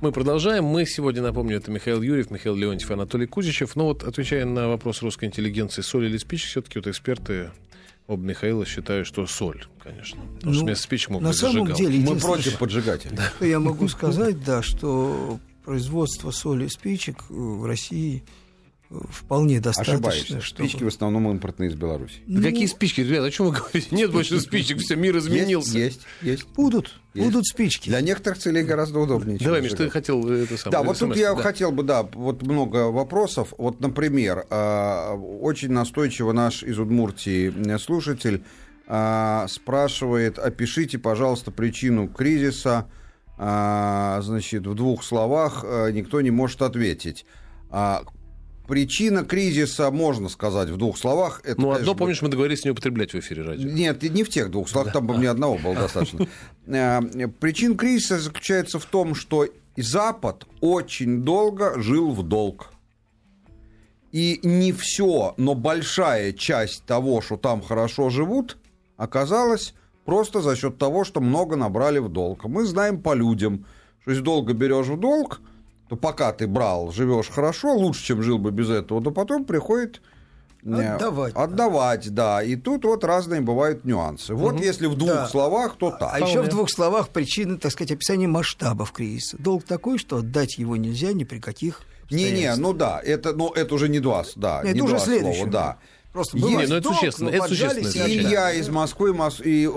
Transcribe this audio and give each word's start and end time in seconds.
Мы 0.00 0.12
продолжаем. 0.12 0.64
Мы 0.64 0.86
сегодня, 0.86 1.22
напомню, 1.22 1.56
это 1.56 1.70
Михаил 1.72 2.02
Юрьев, 2.02 2.30
Михаил 2.30 2.54
Леонтьев, 2.54 2.90
Анатолий 2.90 3.26
Кузичев. 3.26 3.74
Но 3.74 3.86
вот, 3.86 4.04
отвечая 4.04 4.44
на 4.44 4.68
вопрос 4.68 5.02
русской 5.02 5.24
интеллигенции, 5.24 5.82
соль 5.82 6.06
или 6.06 6.16
спички, 6.16 6.46
все-таки 6.46 6.78
вот 6.78 6.86
эксперты 6.86 7.50
Оба 8.08 8.22
Михаила 8.22 8.64
считают, 8.64 9.06
что 9.06 9.26
соль, 9.26 9.64
конечно. 9.82 10.18
Потому 10.36 10.52
ну, 10.52 10.54
что 10.54 10.64
вместо 10.64 10.84
спичек 10.84 11.10
могут 11.10 11.26
На 11.26 11.32
самом 11.34 11.66
зажигал. 11.66 11.76
деле, 11.76 11.98
мы 11.98 12.16
против 12.18 12.58
поджигателей. 12.58 13.18
Я 13.40 13.60
могу 13.60 13.86
сказать, 13.88 14.42
да, 14.42 14.62
что 14.62 15.38
производство 15.62 16.30
соли 16.30 16.64
и 16.64 16.68
спичек 16.68 17.28
в 17.28 17.66
России 17.66 18.24
вполне 19.10 19.60
достаточно. 19.60 19.94
Ошибаешься. 19.94 20.40
Чтобы... 20.40 20.68
Спички 20.68 20.84
в 20.84 20.86
основном 20.88 21.30
импортные 21.30 21.68
из 21.68 21.74
Беларуси. 21.74 22.22
Ну... 22.26 22.42
Какие 22.42 22.66
спички, 22.66 23.02
ребята? 23.02 23.26
О 23.26 23.30
чем 23.30 23.46
вы 23.46 23.52
говорите? 23.52 23.88
Нет 23.94 24.10
больше 24.10 24.40
спичек, 24.40 24.78
все, 24.78 24.96
мир 24.96 25.18
изменился. 25.18 25.78
Есть, 25.78 26.00
есть. 26.22 26.46
Будут, 26.48 26.98
есть. 27.12 27.26
будут 27.26 27.46
спички. 27.46 27.90
Для 27.90 28.00
некоторых 28.00 28.38
целей 28.38 28.62
гораздо 28.62 29.00
удобнее. 29.00 29.38
Давай, 29.38 29.60
Миш, 29.60 29.72
ты 29.72 29.90
хотел 29.90 30.26
это 30.30 30.56
самое. 30.56 30.72
Да, 30.72 30.82
вот 30.82 30.98
тут 30.98 31.16
я 31.16 31.34
да. 31.34 31.42
хотел 31.42 31.70
бы, 31.70 31.82
да, 31.82 32.02
вот 32.02 32.42
много 32.42 32.90
вопросов. 32.90 33.52
Вот, 33.58 33.80
например, 33.80 34.46
а, 34.48 35.14
очень 35.14 35.70
настойчиво 35.70 36.32
наш 36.32 36.62
из 36.62 36.78
Удмуртии 36.78 37.76
слушатель 37.76 38.42
а, 38.86 39.46
спрашивает, 39.48 40.38
опишите, 40.38 40.98
пожалуйста, 40.98 41.50
причину 41.50 42.08
кризиса. 42.08 42.88
А, 43.36 44.20
значит, 44.22 44.66
в 44.66 44.74
двух 44.74 45.04
словах 45.04 45.62
никто 45.92 46.22
не 46.22 46.30
может 46.30 46.62
ответить. 46.62 47.26
Причина 48.68 49.24
кризиса, 49.24 49.90
можно 49.90 50.28
сказать 50.28 50.68
в 50.68 50.76
двух 50.76 50.98
словах. 50.98 51.40
Это, 51.42 51.58
ну, 51.58 51.72
одно, 51.72 51.94
помнишь, 51.94 52.20
мы 52.20 52.28
договорились 52.28 52.66
не 52.66 52.70
употреблять 52.70 53.14
в 53.14 53.18
эфире 53.18 53.42
радио. 53.42 53.66
Нет, 53.66 54.02
не 54.02 54.22
в 54.22 54.28
тех 54.28 54.50
двух 54.50 54.68
словах, 54.68 54.92
там 54.92 55.06
бы 55.06 55.16
мне 55.16 55.30
одного 55.30 55.56
было 55.56 55.74
достаточно. 55.74 56.26
Э, 56.66 57.00
причина 57.40 57.76
кризиса 57.76 58.18
заключается 58.18 58.78
в 58.78 58.84
том, 58.84 59.14
что 59.14 59.46
Запад 59.78 60.46
очень 60.60 61.22
долго 61.22 61.80
жил 61.80 62.10
в 62.10 62.22
долг. 62.22 62.72
И 64.12 64.38
не 64.42 64.72
все, 64.72 65.32
но 65.38 65.54
большая 65.54 66.34
часть 66.34 66.84
того, 66.84 67.22
что 67.22 67.38
там 67.38 67.62
хорошо 67.62 68.10
живут, 68.10 68.58
оказалась 68.98 69.72
просто 70.04 70.42
за 70.42 70.56
счет 70.56 70.76
того, 70.76 71.04
что 71.04 71.22
много 71.22 71.56
набрали 71.56 72.00
в 72.00 72.10
долг. 72.10 72.44
Мы 72.44 72.66
знаем 72.66 73.00
по 73.00 73.14
людям, 73.14 73.64
что 74.02 74.10
если 74.10 74.22
долго 74.22 74.52
берешь 74.52 74.88
в 74.88 75.00
долг, 75.00 75.40
то 75.88 75.96
пока 75.96 76.32
ты 76.32 76.46
брал, 76.46 76.92
живешь 76.92 77.28
хорошо, 77.28 77.74
лучше, 77.74 78.04
чем 78.04 78.22
жил 78.22 78.38
бы 78.38 78.50
без 78.50 78.70
этого, 78.70 79.02
то 79.02 79.10
потом 79.10 79.44
приходит 79.44 80.02
э, 80.64 80.94
Отдавать. 80.94 81.34
Отдавать, 81.34 82.10
да. 82.10 82.42
И 82.42 82.56
тут 82.56 82.84
вот 82.84 83.04
разные 83.04 83.40
бывают 83.40 83.84
нюансы. 83.84 84.34
Вот 84.34 84.54
угу. 84.54 84.62
если 84.62 84.86
в 84.86 84.96
двух 84.96 85.10
да. 85.10 85.28
словах, 85.28 85.76
то 85.76 85.90
так. 85.90 86.10
А 86.12 86.20
еще 86.20 86.42
в 86.42 86.48
двух 86.48 86.70
словах 86.70 87.08
причины, 87.08 87.58
так 87.58 87.72
сказать, 87.72 87.92
описание 87.92 88.28
масштабов 88.28 88.92
кризиса. 88.92 89.36
Долг 89.38 89.64
такой, 89.64 89.98
что 89.98 90.18
отдать 90.18 90.58
его 90.58 90.76
нельзя 90.76 91.12
ни 91.12 91.24
при 91.24 91.38
каких 91.38 91.82
Не-не, 92.10 92.54
ну 92.56 92.72
да, 92.72 93.00
это, 93.02 93.32
ну, 93.32 93.50
это 93.52 93.74
уже 93.74 93.88
не 93.88 94.00
два, 94.00 94.24
да, 94.36 94.60
это 94.62 94.72
не 94.72 94.82
уже 94.82 94.96
два 94.96 95.04
следующее. 95.04 95.34
слова, 95.34 95.50
да. 95.50 95.78
Просто 96.18 96.36
не, 96.36 96.66
ну 96.66 96.74
это 96.74 96.82
существенно, 96.82 97.28
это 97.28 97.46
существенно. 97.46 98.06
И 98.08 98.18
я 98.18 98.52
из 98.52 98.68
Москвы, 98.68 99.16
и, 99.44 99.70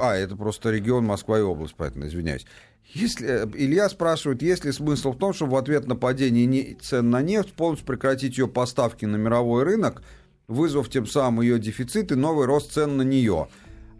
а, 0.00 0.14
это 0.14 0.36
просто 0.36 0.70
регион 0.70 1.04
Москва 1.04 1.40
и 1.40 1.42
область, 1.42 1.74
поэтому 1.76 2.06
извиняюсь. 2.06 2.46
Если, 2.94 3.26
э, 3.26 3.46
Илья 3.54 3.88
спрашивает, 3.88 4.40
есть 4.40 4.64
ли 4.64 4.70
смысл 4.70 5.10
в 5.10 5.18
том, 5.18 5.32
чтобы 5.34 5.54
в 5.54 5.56
ответ 5.56 5.88
на 5.88 5.96
падение 5.96 6.76
цен 6.80 7.10
на 7.10 7.20
нефть 7.20 7.52
полностью 7.52 7.84
прекратить 7.84 8.38
ее 8.38 8.46
поставки 8.46 9.06
на 9.06 9.16
мировой 9.16 9.64
рынок, 9.64 10.04
вызвав 10.46 10.88
тем 10.88 11.04
самым 11.04 11.40
ее 11.40 11.58
дефицит 11.58 12.12
и 12.12 12.14
новый 12.14 12.46
рост 12.46 12.72
цен 12.72 12.96
на 12.96 13.02
нее? 13.02 13.48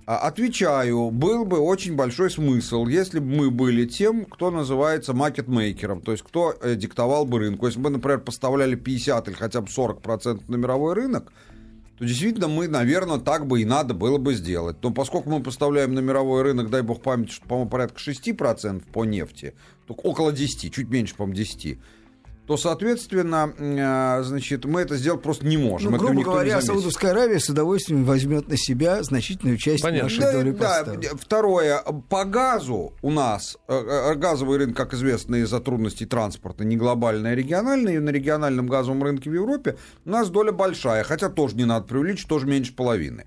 А, 0.06 0.18
отвечаю, 0.18 1.10
был 1.10 1.44
бы 1.46 1.58
очень 1.58 1.96
большой 1.96 2.30
смысл, 2.30 2.86
если 2.86 3.18
бы 3.18 3.26
мы 3.26 3.50
были 3.50 3.86
тем, 3.86 4.24
кто 4.24 4.52
называется 4.52 5.14
маркетмейкером, 5.14 6.00
то 6.00 6.12
есть 6.12 6.22
кто 6.22 6.54
э, 6.60 6.76
диктовал 6.76 7.26
бы 7.26 7.40
рынку. 7.40 7.66
Если 7.66 7.80
бы 7.80 7.90
мы, 7.90 7.96
например, 7.96 8.20
поставляли 8.20 8.76
50 8.76 9.26
или 9.26 9.34
хотя 9.34 9.60
бы 9.60 9.66
40% 9.66 10.44
на 10.46 10.54
мировой 10.54 10.94
рынок, 10.94 11.32
то 11.98 12.04
действительно 12.04 12.46
мы, 12.46 12.68
наверное, 12.68 13.18
так 13.18 13.46
бы 13.46 13.60
и 13.60 13.64
надо 13.64 13.92
было 13.92 14.18
бы 14.18 14.34
сделать. 14.34 14.76
Но 14.82 14.92
поскольку 14.92 15.30
мы 15.30 15.42
поставляем 15.42 15.94
на 15.94 15.98
мировой 15.98 16.42
рынок, 16.42 16.70
дай 16.70 16.82
бог 16.82 17.02
памяти, 17.02 17.32
что, 17.32 17.46
по-моему, 17.46 17.68
порядка 17.68 17.98
6% 17.98 18.84
по 18.92 19.04
нефти, 19.04 19.54
только 19.86 20.00
около 20.00 20.32
10, 20.32 20.72
чуть 20.72 20.88
меньше, 20.88 21.16
по-моему, 21.16 21.36
10, 21.36 21.78
то, 22.48 22.56
соответственно, 22.56 23.52
э, 23.58 24.22
значит, 24.22 24.64
мы 24.64 24.80
это 24.80 24.96
сделать 24.96 25.20
просто 25.20 25.46
не 25.46 25.58
можем. 25.58 25.92
Ну, 25.92 25.98
грубо 25.98 26.22
говоря, 26.22 26.62
Саудовская 26.62 27.10
Аравия 27.10 27.40
с 27.40 27.50
удовольствием 27.50 28.04
возьмет 28.04 28.48
на 28.48 28.56
себя 28.56 29.02
значительную 29.02 29.58
часть 29.58 29.82
Понятно. 29.82 30.04
нашей 30.04 30.20
да, 30.20 30.32
доли 30.32 30.50
да, 30.52 30.58
поставок. 30.58 31.04
Второе, 31.20 31.82
по 32.08 32.24
газу 32.24 32.94
у 33.02 33.10
нас, 33.10 33.58
э, 33.68 33.74
э, 33.74 34.14
газовый 34.14 34.56
рынок, 34.56 34.78
как 34.78 34.94
известно, 34.94 35.36
из-за 35.36 35.60
трудностей 35.60 36.06
транспорта, 36.06 36.64
не 36.64 36.78
глобальный, 36.78 37.32
а 37.32 37.34
региональный, 37.34 37.96
и 37.96 37.98
на 37.98 38.08
региональном 38.08 38.66
газовом 38.66 39.02
рынке 39.02 39.28
в 39.28 39.34
Европе 39.34 39.76
у 40.06 40.10
нас 40.10 40.30
доля 40.30 40.50
большая, 40.50 41.04
хотя 41.04 41.28
тоже 41.28 41.54
не 41.54 41.66
надо 41.66 41.86
преувеличить, 41.86 42.28
тоже 42.28 42.46
меньше 42.46 42.74
половины. 42.74 43.26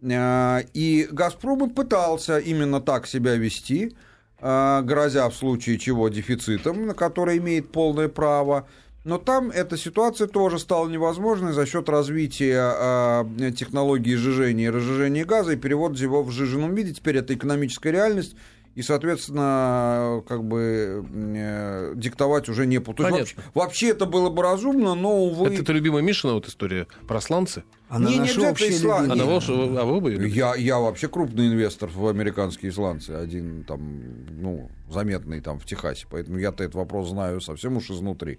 И 0.00 1.08
«Газпром» 1.10 1.68
и 1.68 1.74
пытался 1.74 2.38
именно 2.38 2.80
так 2.80 3.08
себя 3.08 3.34
вести– 3.34 3.96
а, 4.04 4.08
грозя 4.40 5.28
в 5.28 5.34
случае 5.34 5.78
чего 5.78 6.08
дефицитом, 6.08 6.86
на 6.86 6.94
который 6.94 7.38
имеет 7.38 7.70
полное 7.70 8.08
право. 8.08 8.66
Но 9.04 9.16
там 9.16 9.50
эта 9.50 9.78
ситуация 9.78 10.26
тоже 10.26 10.58
стала 10.58 10.86
невозможной 10.88 11.52
за 11.52 11.64
счет 11.64 11.88
развития 11.88 13.24
э, 13.38 13.52
технологии 13.56 14.14
сжижения 14.14 14.66
и 14.66 14.70
разжижения 14.70 15.24
газа 15.24 15.52
и 15.52 15.56
перевода 15.56 16.00
его 16.00 16.22
в 16.22 16.30
сжиженном 16.30 16.74
виде. 16.74 16.92
Теперь 16.92 17.16
это 17.16 17.34
экономическая 17.34 17.92
реальность, 17.92 18.36
и, 18.74 18.82
соответственно, 18.82 20.22
как 20.28 20.44
бы 20.44 21.04
э, 21.12 21.92
диктовать 21.96 22.48
уже 22.48 22.66
не 22.66 22.78
буду. 22.78 23.02
Вообще, 23.02 23.36
вообще 23.52 23.88
это 23.88 24.06
было 24.06 24.30
бы 24.30 24.42
разумно, 24.42 24.94
но, 24.94 25.24
увы... 25.24 25.48
Это, 25.48 25.62
это 25.62 25.72
любимая 25.72 26.02
Мишина 26.02 26.34
вот 26.34 26.46
история 26.46 26.86
про 27.08 27.20
сланцы? 27.20 27.64
Она 27.88 28.08
не, 28.08 28.18
не 28.18 28.30
обязательно 28.30 28.70
исландцы. 28.70 29.12
Она 29.12 29.24
ваша, 29.24 29.52
а 29.52 29.84
вы 29.84 30.00
бы 30.00 30.28
я, 30.28 30.54
я 30.54 30.78
вообще 30.78 31.08
крупный 31.08 31.48
инвестор 31.48 31.90
в 31.92 32.06
американские 32.06 32.70
исландцы. 32.70 33.10
Один 33.10 33.64
там, 33.64 34.02
ну, 34.30 34.70
заметный 34.88 35.40
там 35.40 35.58
в 35.58 35.66
Техасе. 35.66 36.06
Поэтому 36.08 36.38
я-то 36.38 36.62
этот 36.62 36.76
вопрос 36.76 37.08
знаю 37.08 37.40
совсем 37.40 37.76
уж 37.76 37.90
изнутри. 37.90 38.38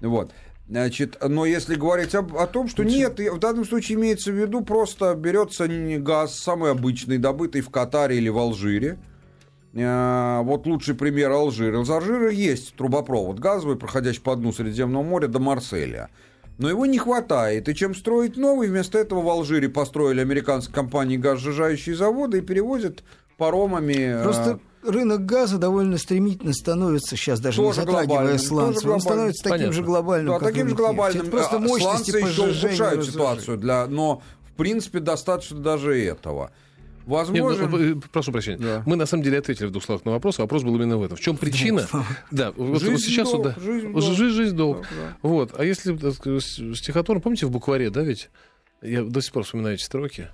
Вот. 0.00 0.32
Значит, 0.66 1.18
но 1.22 1.46
если 1.46 1.76
говорить 1.76 2.14
об, 2.14 2.36
о 2.36 2.46
том, 2.46 2.68
что 2.68 2.84
нет, 2.84 3.18
в 3.18 3.38
данном 3.38 3.64
случае 3.64 3.96
имеется 3.96 4.32
в 4.32 4.34
виду 4.34 4.62
просто 4.62 5.14
берется 5.14 5.66
газ 5.98 6.38
самый 6.38 6.70
обычный, 6.72 7.18
добытый 7.18 7.60
в 7.60 7.70
Катаре 7.70 8.16
или 8.16 8.28
в 8.28 8.38
Алжире, 8.38 8.98
вот 9.72 10.66
лучший 10.66 10.94
пример 10.94 11.30
Алжир. 11.30 11.74
Из 11.80 11.90
Алжира 11.90 12.30
есть 12.30 12.74
трубопровод 12.74 13.38
газовый, 13.38 13.76
проходящий 13.76 14.22
по 14.22 14.34
дну 14.34 14.52
Средиземного 14.52 15.02
моря 15.02 15.28
до 15.28 15.38
Марселя. 15.38 16.08
Но 16.58 16.68
его 16.68 16.86
не 16.86 16.98
хватает. 16.98 17.68
И 17.68 17.74
чем 17.74 17.94
строить 17.94 18.36
новый, 18.36 18.68
вместо 18.68 18.98
этого 18.98 19.22
в 19.22 19.28
Алжире 19.28 19.68
построили 19.68 20.20
американские 20.20 20.74
компании 20.74 21.16
газосжижающие 21.16 21.94
заводы 21.94 22.38
и 22.38 22.40
перевозят 22.40 23.04
паромами... 23.36 24.20
Э, 24.20 24.22
Просто 24.24 24.58
рынок 24.82 25.24
газа 25.24 25.58
довольно 25.58 25.98
стремительно 25.98 26.52
становится 26.52 27.16
сейчас 27.16 27.40
даже 27.40 27.58
тоже 27.58 27.80
не 27.80 27.86
затрагивая 27.86 28.38
сланцев, 28.38 28.90
он 28.90 29.00
становится 29.00 29.44
таким 29.44 29.58
Понятно. 29.58 29.72
же 29.72 29.82
глобальным, 29.82 30.38
да, 30.38 30.44
таким 30.44 30.68
же 30.68 30.74
глобальным. 30.74 31.22
Это 31.22 31.30
просто 31.30 31.58
мощности 31.58 32.10
Сланцы 32.10 32.30
еще 32.30 32.68
ухудшают 32.68 33.06
ситуацию, 33.06 33.56
для, 33.58 33.86
но 33.86 34.22
в 34.48 34.52
принципе 34.56 35.00
достаточно 35.00 35.58
даже 35.60 36.00
этого. 36.00 36.50
Возможно... 37.08 37.62
Нет, 37.62 37.94
ну, 37.94 38.02
прошу 38.12 38.32
прощения. 38.32 38.58
Да. 38.58 38.82
Мы 38.84 38.96
на 38.96 39.06
самом 39.06 39.22
деле 39.22 39.38
ответили 39.38 39.66
в 39.66 39.70
двух 39.70 39.82
словах 39.82 40.04
на 40.04 40.10
вопрос. 40.10 40.36
Вопрос 40.38 40.62
был 40.62 40.76
именно 40.76 40.98
в 40.98 41.02
этом. 41.02 41.16
В 41.16 41.20
чем 41.20 41.38
причина? 41.38 41.88
Да, 42.30 42.52
вот, 42.52 42.80
жизнь 42.80 42.92
вот 42.92 43.00
сейчас 43.00 43.30
долг, 43.30 43.44
да, 43.44 43.54
жизнь, 43.58 43.92
долг. 43.92 44.04
жизнь, 44.04 44.36
жизнь 44.36 44.56
долг. 44.56 44.82
Да, 44.82 44.88
да. 44.96 45.16
Вот. 45.22 45.58
А 45.58 45.64
если 45.64 45.96
стихотворно, 46.74 47.22
помните 47.22 47.46
в 47.46 47.50
букваре, 47.50 47.88
да, 47.88 48.02
ведь? 48.02 48.28
Я 48.82 49.02
до 49.02 49.22
сих 49.22 49.32
пор 49.32 49.44
вспоминаю 49.44 49.76
эти 49.76 49.82
строки. 49.82 50.28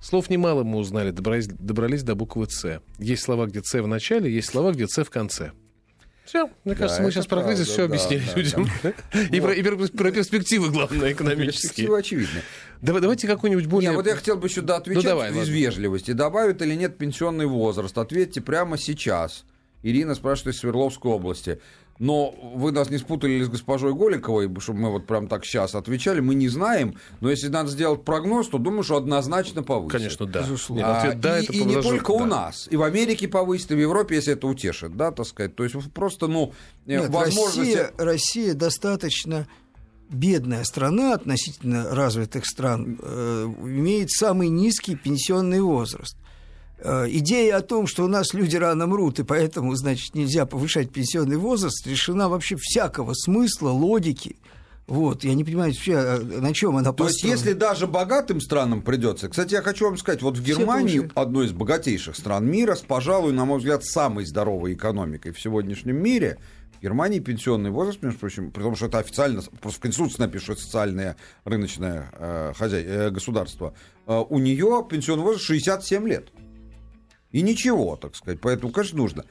Слов 0.00 0.30
немало 0.30 0.62
мы 0.62 0.78
узнали, 0.78 1.10
добрались, 1.10 1.48
добрались 1.48 2.04
до 2.04 2.14
буквы 2.14 2.46
«Ц». 2.46 2.80
Есть 2.98 3.22
слова, 3.22 3.46
где 3.46 3.60
«Ц» 3.60 3.82
в 3.82 3.88
начале, 3.88 4.32
есть 4.32 4.48
слова, 4.48 4.72
где 4.72 4.86
«Ц» 4.86 5.02
в 5.02 5.10
конце. 5.10 5.50
Все, 6.24 6.46
мне 6.64 6.74
да, 6.74 6.74
кажется, 6.76 7.02
мы 7.02 7.10
сейчас 7.10 7.26
про 7.26 7.42
кризис 7.42 7.66
все 7.66 7.88
да, 7.88 7.94
объяснили 7.94 8.22
да, 8.24 8.34
людям. 8.34 8.68
Да. 8.84 8.92
И, 9.32 9.40
про, 9.40 9.52
и 9.52 9.62
про 9.62 10.12
перспективы, 10.12 10.70
главное, 10.70 11.12
экономические. 11.12 11.68
Перспективы 11.68 11.98
очевидны. 11.98 12.42
Давай, 12.82 13.02
давайте 13.02 13.26
какой-нибудь 13.26 13.66
более... 13.66 13.90
Нет, 13.90 13.96
вот 13.96 14.06
я 14.06 14.16
хотел 14.16 14.36
бы 14.36 14.48
сюда 14.48 14.76
отвечать 14.76 15.04
ну, 15.04 15.10
давай, 15.10 15.30
из 15.30 15.36
ладно. 15.36 15.50
вежливости. 15.50 16.12
Добавят 16.12 16.62
или 16.62 16.74
нет 16.74 16.96
пенсионный 16.96 17.46
возраст? 17.46 17.96
Ответьте 17.98 18.40
прямо 18.40 18.78
сейчас. 18.78 19.44
Ирина 19.82 20.14
спрашивает 20.14 20.56
из 20.56 20.60
Свердловской 20.60 21.10
области. 21.10 21.60
Но 21.98 22.30
вы 22.54 22.72
нас 22.72 22.88
не 22.88 22.96
спутали 22.96 23.42
с 23.42 23.50
госпожой 23.50 23.92
Голиковой, 23.92 24.50
чтобы 24.60 24.78
мы 24.78 24.90
вот 24.90 25.06
прям 25.06 25.28
так 25.28 25.44
сейчас 25.44 25.74
отвечали. 25.74 26.20
Мы 26.20 26.34
не 26.34 26.48
знаем, 26.48 26.96
но 27.20 27.30
если 27.30 27.48
надо 27.48 27.68
сделать 27.68 28.04
прогноз, 28.06 28.48
то 28.48 28.56
думаю, 28.56 28.84
что 28.84 28.96
однозначно 28.96 29.62
повысит. 29.62 29.98
Конечно, 29.98 30.24
да. 30.24 30.40
Безусловно. 30.40 30.86
А, 30.86 31.02
Ответ, 31.02 31.20
да, 31.20 31.38
и, 31.38 31.44
это 31.44 31.52
и 31.52 31.62
не 31.62 31.82
только 31.82 32.12
да. 32.14 32.14
у 32.14 32.24
нас. 32.24 32.68
И 32.70 32.76
в 32.76 32.82
Америке 32.84 33.28
повысит, 33.28 33.72
и 33.72 33.74
в 33.74 33.78
Европе, 33.78 34.14
если 34.14 34.32
это 34.32 34.46
утешит, 34.46 34.96
да, 34.96 35.12
так 35.12 35.26
сказать. 35.26 35.54
То 35.54 35.62
есть 35.62 35.76
просто, 35.92 36.26
ну, 36.26 36.54
Нет, 36.86 37.10
возможность... 37.10 37.58
Россия, 37.58 37.92
Россия 37.98 38.54
достаточно 38.54 39.46
бедная 40.10 40.64
страна 40.64 41.14
относительно 41.14 41.94
развитых 41.94 42.44
стран, 42.44 42.98
э, 43.00 43.44
имеет 43.62 44.10
самый 44.10 44.48
низкий 44.48 44.96
пенсионный 44.96 45.60
возраст. 45.60 46.16
Э, 46.78 47.06
идея 47.08 47.58
о 47.58 47.60
том, 47.62 47.86
что 47.86 48.04
у 48.04 48.08
нас 48.08 48.34
люди 48.34 48.56
рано 48.56 48.86
мрут, 48.86 49.20
и 49.20 49.22
поэтому, 49.22 49.74
значит, 49.74 50.14
нельзя 50.14 50.46
повышать 50.46 50.90
пенсионный 50.90 51.36
возраст, 51.36 51.86
решена 51.86 52.28
вообще 52.28 52.56
всякого 52.56 53.14
смысла, 53.14 53.70
логики. 53.70 54.36
Вот, 54.86 55.22
я 55.22 55.34
не 55.34 55.44
понимаю 55.44 55.72
вообще, 55.72 55.92
э, 55.92 56.18
на 56.18 56.52
чем 56.52 56.76
она 56.76 56.92
То 56.92 57.06
есть, 57.06 57.22
если 57.22 57.52
даже 57.52 57.86
богатым 57.86 58.40
странам 58.40 58.82
придется. 58.82 59.28
Кстати, 59.28 59.52
я 59.54 59.62
хочу 59.62 59.84
вам 59.84 59.96
сказать, 59.98 60.20
вот 60.20 60.36
в 60.36 60.42
Германии, 60.42 61.08
одной 61.14 61.46
из 61.46 61.52
богатейших 61.52 62.16
стран 62.16 62.50
мира, 62.50 62.74
с, 62.74 62.80
пожалуй, 62.80 63.32
на 63.32 63.44
мой 63.44 63.58
взгляд, 63.58 63.84
самой 63.84 64.24
здоровой 64.24 64.72
экономикой 64.72 65.30
в 65.30 65.40
сегодняшнем 65.40 66.02
мире, 66.02 66.38
в 66.80 66.82
Германии 66.82 67.18
пенсионный 67.18 67.70
возраст, 67.70 68.02
между 68.02 68.18
прочим, 68.18 68.50
при 68.50 68.62
том, 68.62 68.74
что 68.74 68.86
это 68.86 68.98
официально, 68.98 69.42
просто 69.60 69.78
в 69.78 69.82
Конституции 69.82 70.22
напишут 70.22 70.58
социальное 70.58 71.16
рыночное 71.44 72.10
э, 72.14 72.52
хозяй, 72.56 72.82
э, 72.84 73.10
государство, 73.10 73.74
э, 74.06 74.24
у 74.26 74.38
нее 74.38 74.86
пенсионный 74.88 75.22
возраст 75.22 75.44
67 75.44 76.08
лет. 76.08 76.28
И 77.32 77.42
ничего, 77.42 77.96
так 77.96 78.16
сказать. 78.16 78.40
Поэтому, 78.40 78.72
конечно, 78.72 78.96
нужно. 78.96 79.24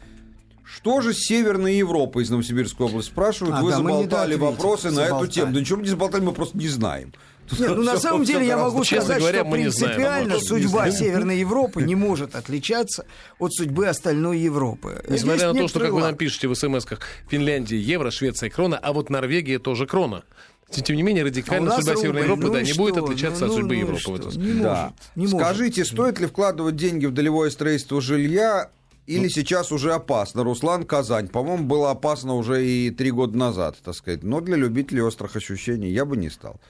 Что 0.64 1.02
же 1.02 1.12
с 1.12 1.26
Северной 1.26 1.76
Европой 1.76 2.22
из 2.22 2.30
Новосибирской 2.30 2.86
области 2.86 3.10
спрашивают? 3.10 3.56
А, 3.56 3.64
Вы 3.64 3.72
да, 3.72 3.78
заболтали 3.78 4.36
вопросы 4.36 4.92
на 4.92 5.00
эту 5.00 5.26
тему. 5.26 5.52
Да 5.52 5.60
ничего 5.60 5.78
мы 5.78 5.84
не 5.84 5.90
заболтали, 5.90 6.24
мы 6.24 6.34
просто 6.34 6.56
не 6.56 6.68
знаем. 6.68 7.14
Нет, 7.58 7.76
ну 7.76 7.84
на 7.84 7.98
самом 7.98 8.24
деле 8.24 8.46
я 8.46 8.58
могу 8.58 8.84
сказать, 8.84 9.20
говоря, 9.20 9.40
что 9.40 9.52
принципиально 9.52 10.40
знаем, 10.40 10.42
судьба 10.42 10.92
Северной 10.92 11.40
Европы 11.40 11.82
не 11.82 11.96
может 11.96 12.36
отличаться 12.36 13.06
от 13.40 13.54
судьбы 13.54 13.88
остальной 13.88 14.40
Европы. 14.40 15.04
Несмотря 15.10 15.54
на 15.54 15.60
то, 15.60 15.68
что, 15.68 15.80
как 15.80 15.92
вы 15.92 16.02
нам 16.02 16.16
пишете 16.16 16.48
в 16.48 16.56
смс-ках, 16.56 17.00
Финляндия 17.30 17.80
евро, 17.80 18.12
Швеция 18.12 18.50
крона, 18.50 18.78
а 18.78 18.94
вот 18.94 19.10
Норвегия 19.10 19.60
тоже 19.60 19.88
крона. 19.88 20.24
Тем 20.70 20.96
не 20.96 21.02
менее, 21.02 21.24
радикально 21.24 21.76
а 21.76 21.78
судьба 21.78 21.94
рубль, 21.94 22.02
Северной 22.02 22.24
Европы 22.24 22.44
ну 22.44 22.54
да, 22.54 22.62
не 22.62 22.74
будет 22.74 22.98
отличаться 22.98 23.46
ну, 23.46 23.52
от 23.52 23.58
судьбы 23.58 23.76
ну, 23.76 23.82
Европы. 23.82 24.02
Что? 24.02 24.12
В 24.12 24.16
этом. 24.16 24.32
Не 24.34 24.62
да. 24.62 24.94
не 25.16 25.28
Скажите, 25.28 25.82
может. 25.82 25.94
стоит 25.94 26.20
ли 26.20 26.28
вкладывать 26.28 26.76
деньги 26.76 27.08
в 27.08 27.12
долевое 27.12 27.50
строительство 27.50 28.00
жилья 28.02 28.70
или 29.08 29.24
ну. 29.24 29.30
сейчас 29.30 29.72
уже 29.72 29.94
опасно? 29.94 30.44
Руслан 30.44 30.86
Казань. 30.86 31.28
По-моему, 31.28 31.64
было 31.64 31.90
опасно 31.90 32.36
уже 32.36 32.64
и 32.64 32.92
три 32.92 33.10
года 33.10 33.36
назад, 33.36 33.78
так 33.84 33.96
сказать. 33.96 34.22
Но 34.22 34.42
для 34.42 34.56
любителей 34.56 35.02
острых 35.02 35.36
ощущений 35.36 35.90
я 35.90 36.06
бы 36.06 36.16
не 36.16 36.30
стал. 36.30 36.62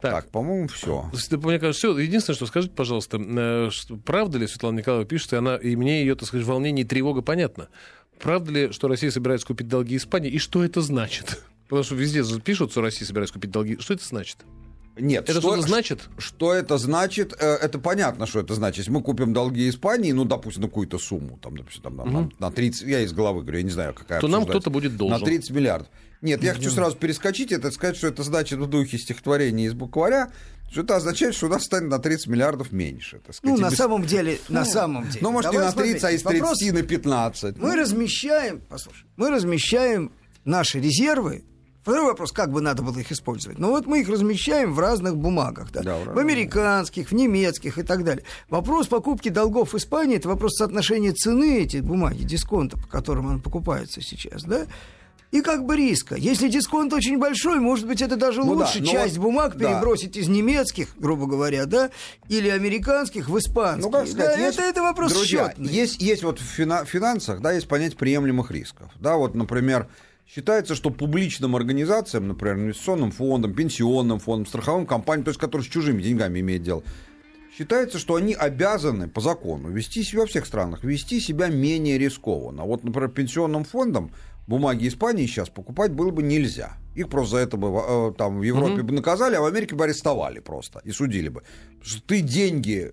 Так, 0.00 0.12
так 0.12 0.30
по-моему, 0.30 0.68
все. 0.68 1.10
Мне 1.12 1.58
кажется, 1.58 1.88
все. 1.88 1.98
Единственное, 1.98 2.36
что 2.36 2.46
скажите, 2.46 2.74
пожалуйста, 2.74 3.18
э, 3.18 3.70
правда 4.04 4.38
ли 4.38 4.46
Светлана 4.46 4.78
Николаевна 4.78 5.08
пишет, 5.08 5.32
и, 5.32 5.36
она, 5.36 5.56
и 5.56 5.74
мне 5.74 6.00
ее, 6.00 6.14
так 6.14 6.28
сказать, 6.28 6.46
волнение 6.46 6.84
и 6.84 6.88
тревога 6.88 7.22
понятно. 7.22 7.68
Правда 8.18 8.52
ли, 8.52 8.72
что 8.72 8.88
Россия 8.88 9.10
собирается 9.10 9.46
купить 9.46 9.68
долги 9.68 9.96
Испании, 9.96 10.30
и 10.30 10.38
что 10.38 10.64
это 10.64 10.80
значит? 10.80 11.42
Потому 11.68 11.82
что 11.82 11.94
везде 11.94 12.22
пишут, 12.40 12.72
что 12.72 12.82
Россия 12.82 13.06
собирается 13.06 13.34
купить 13.34 13.50
долги. 13.50 13.78
Что 13.80 13.94
это 13.94 14.04
значит? 14.04 14.38
Нет, 14.98 15.28
это 15.28 15.40
что, 15.40 15.56
то 15.56 15.62
значит? 15.62 16.08
Что 16.16 16.54
это 16.54 16.78
значит? 16.78 17.34
Э, 17.38 17.56
это 17.56 17.78
понятно, 17.78 18.26
что 18.26 18.40
это 18.40 18.54
значит. 18.54 18.78
Если 18.78 18.90
мы 18.90 19.02
купим 19.02 19.32
долги 19.32 19.68
Испании, 19.68 20.12
ну, 20.12 20.24
допустим, 20.24 20.62
на 20.62 20.68
какую-то 20.68 20.98
сумму, 20.98 21.38
там, 21.42 21.56
допустим, 21.56 21.82
там, 21.82 22.00
угу. 22.00 22.10
на, 22.10 22.30
на 22.38 22.50
30, 22.50 22.82
я 22.82 23.00
из 23.00 23.12
головы 23.12 23.42
говорю, 23.42 23.58
я 23.58 23.64
не 23.64 23.70
знаю, 23.70 23.94
какая. 23.94 24.20
То 24.20 24.28
нам 24.28 24.46
кто-то 24.46 24.70
будет 24.70 24.96
должен. 24.96 25.18
На 25.18 25.24
30 25.24 25.50
миллиардов. 25.50 25.88
Нет, 26.22 26.42
я 26.42 26.54
хочу 26.54 26.70
сразу 26.70 26.96
перескочить 26.96 27.52
это, 27.52 27.70
сказать, 27.70 27.96
что 27.96 28.06
это 28.06 28.22
значит 28.22 28.58
в 28.58 28.66
духе 28.66 28.96
стихотворения 28.96 29.66
из 29.66 29.74
букваря, 29.74 30.30
что 30.70 30.80
это 30.80 30.96
означает, 30.96 31.34
что 31.34 31.46
у 31.46 31.50
нас 31.50 31.64
станет 31.64 31.90
на 31.90 31.98
30 31.98 32.28
миллиардов 32.28 32.72
меньше. 32.72 33.20
Так 33.24 33.34
сказать, 33.34 33.56
ну, 33.56 33.62
на 33.62 33.70
без... 33.70 33.76
самом 33.76 34.06
деле, 34.06 34.38
ну, 34.48 34.54
на 34.60 34.64
самом 34.64 35.04
деле. 35.08 35.18
Ну, 35.20 35.30
может, 35.30 35.52
Давай 35.52 35.66
не 35.66 35.74
на 35.74 35.76
30, 35.76 36.00
смотрите, 36.00 36.06
а 36.06 36.10
из 36.10 36.22
30 36.22 36.40
вопрос... 36.40 36.60
на 36.72 36.82
15. 36.82 37.58
Мы 37.58 37.68
ну. 37.68 37.76
размещаем, 37.76 38.62
послушай, 38.68 39.06
мы 39.16 39.30
размещаем 39.30 40.10
наши 40.44 40.80
резервы 40.80 41.44
Второй 41.86 42.06
вопрос, 42.06 42.32
как 42.32 42.50
бы 42.50 42.60
надо 42.60 42.82
было 42.82 42.98
их 42.98 43.12
использовать. 43.12 43.60
Ну 43.60 43.68
вот 43.68 43.86
мы 43.86 44.00
их 44.00 44.08
размещаем 44.08 44.74
в 44.74 44.80
разных 44.80 45.16
бумагах, 45.16 45.70
да? 45.70 45.82
Да, 45.82 45.96
в 45.98 46.18
американских, 46.18 47.10
в 47.10 47.14
немецких 47.14 47.78
и 47.78 47.84
так 47.84 48.02
далее. 48.02 48.24
Вопрос 48.48 48.88
покупки 48.88 49.28
долгов 49.28 49.72
в 49.72 49.76
Испании– 49.76 50.16
это 50.16 50.26
вопрос 50.28 50.56
соотношения 50.56 51.12
цены 51.12 51.60
этих 51.60 51.84
бумаги, 51.84 52.24
дисконта, 52.24 52.76
по 52.76 52.88
которым 52.88 53.26
он 53.26 53.40
покупается 53.40 54.02
сейчас, 54.02 54.42
да? 54.42 54.66
и 55.30 55.42
как 55.42 55.64
бы 55.64 55.76
риска. 55.76 56.16
Если 56.16 56.48
дисконт 56.48 56.92
очень 56.92 57.18
большой, 57.18 57.60
может 57.60 57.86
быть, 57.86 58.02
это 58.02 58.16
даже 58.16 58.40
ну 58.40 58.54
лучше 58.54 58.80
да, 58.80 58.86
часть 58.86 59.18
вот, 59.18 59.24
бумаг 59.24 59.56
перебросить 59.56 60.14
да. 60.14 60.20
из 60.20 60.28
немецких, 60.28 60.88
грубо 60.98 61.26
говоря, 61.26 61.66
да, 61.66 61.90
или 62.28 62.48
американских 62.48 63.28
в 63.28 63.38
испанские. 63.38 63.86
Ну, 63.86 63.90
как 63.92 64.08
сказать, 64.08 64.36
да, 64.36 64.44
есть, 64.44 64.58
это, 64.58 64.68
это 64.68 64.82
вопрос 64.82 65.12
друзья, 65.12 65.48
счетный. 65.50 65.72
Есть, 65.72 66.02
есть 66.02 66.24
вот 66.24 66.40
в 66.40 66.44
финансах, 66.44 67.40
да, 67.40 67.52
есть 67.52 67.68
понятие 67.68 67.96
приемлемых 67.96 68.50
рисков. 68.50 68.90
Да, 68.98 69.16
вот, 69.16 69.36
например, 69.36 69.86
Считается, 70.26 70.74
что 70.74 70.90
публичным 70.90 71.54
организациям, 71.54 72.26
например, 72.26 72.56
инвестиционным 72.56 73.12
фондам, 73.12 73.54
пенсионным 73.54 74.18
фондам, 74.18 74.46
страховым 74.46 74.84
компаниям, 74.84 75.24
то 75.24 75.30
есть 75.30 75.40
которые 75.40 75.64
с 75.64 75.70
чужими 75.70 76.02
деньгами 76.02 76.40
имеют 76.40 76.64
дело, 76.64 76.82
считается, 77.56 77.98
что 77.98 78.16
они 78.16 78.34
обязаны 78.34 79.08
по 79.08 79.20
закону 79.20 79.70
вести 79.70 80.02
себя 80.02 80.22
во 80.22 80.26
всех 80.26 80.46
странах, 80.46 80.82
вести 80.82 81.20
себя 81.20 81.48
менее 81.48 81.96
рискованно. 81.96 82.64
Вот, 82.64 82.82
например, 82.82 83.08
пенсионным 83.10 83.62
фондам 83.64 84.10
бумаги 84.48 84.88
Испании 84.88 85.26
сейчас 85.26 85.48
покупать 85.48 85.92
было 85.92 86.10
бы 86.10 86.24
нельзя. 86.24 86.76
Их 86.96 87.08
просто 87.08 87.36
за 87.36 87.42
это 87.42 87.56
бы 87.56 87.68
э, 87.68 88.12
там 88.18 88.40
в 88.40 88.42
Европе 88.42 88.80
угу. 88.80 88.88
бы 88.88 88.94
наказали, 88.94 89.36
а 89.36 89.40
в 89.40 89.44
Америке 89.44 89.76
бы 89.76 89.84
арестовали 89.84 90.40
просто 90.40 90.80
и 90.82 90.90
судили 90.90 91.28
бы. 91.28 91.42
Потому 91.78 91.84
что 91.84 92.02
ты 92.02 92.20
деньги 92.20 92.92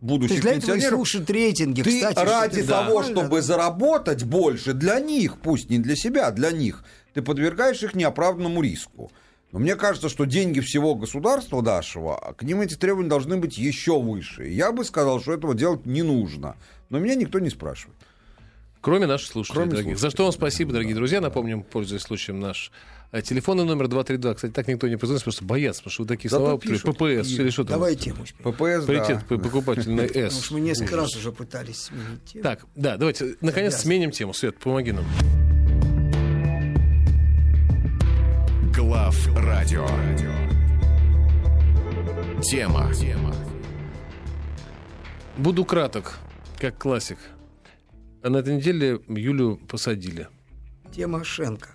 будущих 0.00 0.42
для 0.42 0.54
этого 0.54 0.78
слушают 0.80 1.30
рейтинги, 1.30 1.82
ты 1.82 1.96
кстати, 1.96 2.18
ради 2.18 2.62
что 2.62 2.70
того, 2.70 3.02
да. 3.02 3.08
чтобы 3.08 3.42
заработать 3.42 4.24
больше 4.24 4.72
для 4.72 5.00
них, 5.00 5.38
пусть 5.40 5.70
не 5.70 5.78
для 5.78 5.96
себя, 5.96 6.28
а 6.28 6.30
для 6.32 6.50
них, 6.50 6.84
ты 7.14 7.22
подвергаешь 7.22 7.82
их 7.82 7.94
неоправданному 7.94 8.62
риску. 8.62 9.10
Но 9.50 9.58
мне 9.58 9.76
кажется, 9.76 10.08
что 10.08 10.24
деньги 10.24 10.60
всего 10.60 10.94
государства 10.94 11.62
нашего, 11.62 12.18
а 12.18 12.34
к 12.34 12.42
ним 12.42 12.60
эти 12.60 12.74
требования 12.74 13.08
должны 13.08 13.38
быть 13.38 13.56
еще 13.56 13.98
выше. 13.98 14.46
Я 14.46 14.72
бы 14.72 14.84
сказал, 14.84 15.20
что 15.20 15.32
этого 15.32 15.54
делать 15.54 15.86
не 15.86 16.02
нужно. 16.02 16.56
Но 16.90 16.98
меня 16.98 17.14
никто 17.14 17.38
не 17.38 17.48
спрашивает. 17.48 17.96
Кроме 18.80 19.06
наших 19.06 19.28
слушателей, 19.32 19.54
Кроме 19.54 19.70
дорогих. 19.70 19.98
Слушателей. 19.98 20.10
За 20.10 20.14
что 20.14 20.22
вам 20.24 20.32
спасибо, 20.32 20.72
дорогие 20.72 20.94
друзья. 20.94 21.20
Напомним, 21.20 21.62
пользуясь 21.62 22.02
случаем, 22.02 22.38
наш 22.38 22.70
э, 23.10 23.22
телефонный 23.22 23.64
номер 23.64 23.88
232. 23.88 24.34
Кстати, 24.34 24.52
так 24.52 24.68
никто 24.68 24.86
не 24.86 24.96
позвонит, 24.96 25.22
потому 25.22 25.32
что 25.32 25.44
боятся, 25.44 25.82
потому 25.82 25.92
что 25.92 26.02
вы 26.02 26.08
такие 26.08 26.30
Зато 26.30 26.40
слова 26.40 26.54
употребляете. 26.54 27.24
ППС 27.24 27.30
или 27.40 27.50
что 27.50 27.64
там. 27.64 27.72
Давай 27.74 27.96
тему 27.96 28.24
ППС, 28.38 28.86
Паритет 28.86 29.24
да. 29.28 29.36
покупательный 29.38 30.08
С. 30.08 30.12
Потому 30.12 30.42
что 30.42 30.54
мы 30.54 30.60
несколько 30.60 30.96
раз 30.96 31.16
уже 31.16 31.32
пытались 31.32 31.82
сменить 31.82 32.24
тему. 32.24 32.42
Так, 32.44 32.66
да, 32.76 32.96
давайте, 32.96 33.36
наконец, 33.40 33.76
сменим 33.76 34.12
тему. 34.12 34.32
Свет, 34.32 34.58
помоги 34.58 34.92
нам. 34.92 35.04
Глав 38.74 39.36
радио. 39.36 39.86
Тема. 42.42 42.92
Буду 45.36 45.64
краток, 45.64 46.18
как 46.58 46.78
классик. 46.78 47.18
А 48.22 48.30
на 48.30 48.38
этой 48.38 48.56
неделе 48.56 49.00
Юлю 49.08 49.60
посадили. 49.68 50.28
Тимошенко. 50.92 51.68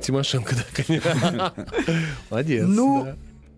Тимошенко, 0.00 0.54
да, 0.54 0.64
конечно. 0.72 1.54
Молодец. 2.30 2.64
Ну, 2.68 3.04
да. 3.04 3.16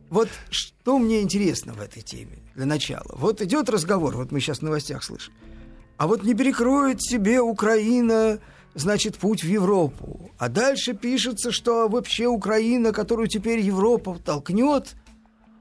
вот 0.09 0.29
что 0.51 0.99
мне 0.99 1.21
интересно 1.21 1.75
в 1.75 1.81
этой 1.81 2.03
теме 2.03 2.39
для 2.55 2.67
начала. 2.67 3.11
Вот 3.15 3.43
идет 3.43 3.69
разговор, 3.69 4.17
вот 4.17 4.33
мы 4.33 4.41
сейчас 4.41 4.59
в 4.59 4.63
новостях 4.63 5.05
слышим. 5.05 5.35
А 5.99 6.07
вот 6.07 6.23
не 6.25 6.35
перекроет 6.35 7.03
себе 7.03 7.41
Украина, 7.41 8.39
значит, 8.75 9.19
путь 9.19 9.45
в 9.45 9.49
Европу. 9.49 10.31
А 10.39 10.49
дальше 10.49 10.95
пишется, 10.95 11.53
что 11.53 11.89
вообще 11.89 12.27
Украина, 12.27 12.93
которую 12.93 13.29
теперь 13.29 13.61
Европа 13.61 14.19
толкнет 14.19 14.95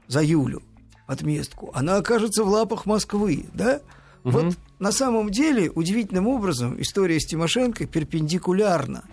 за 0.08 0.22
Юлю 0.22 0.62
отместку, 1.06 1.70
она 1.74 1.96
окажется 1.96 2.44
в 2.44 2.48
лапах 2.48 2.86
Москвы, 2.86 3.46
да? 3.52 3.82
Угу. 4.24 4.32
Вот 4.32 4.56
на 4.80 4.92
самом 4.92 5.30
деле, 5.30 5.70
удивительным 5.70 6.26
образом, 6.26 6.80
история 6.80 7.20
с 7.20 7.26
Тимошенко 7.26 7.86
перпендикулярна 7.86 9.04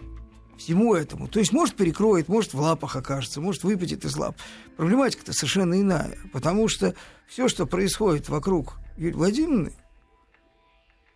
всему 0.57 0.95
этому. 0.95 1.27
То 1.27 1.39
есть, 1.39 1.51
может, 1.51 1.75
перекроет, 1.75 2.29
может, 2.29 2.53
в 2.53 2.59
лапах 2.59 2.95
окажется, 2.95 3.41
может, 3.41 3.65
выпадет 3.65 4.05
из 4.05 4.15
лап. 4.15 4.37
Проблематика-то 4.77 5.33
совершенно 5.33 5.79
иная, 5.79 6.17
потому 6.31 6.69
что 6.69 6.95
все, 7.27 7.49
что 7.49 7.65
происходит 7.65 8.29
вокруг 8.29 8.79
Юлии 8.97 9.13
Владимировны, 9.13 9.73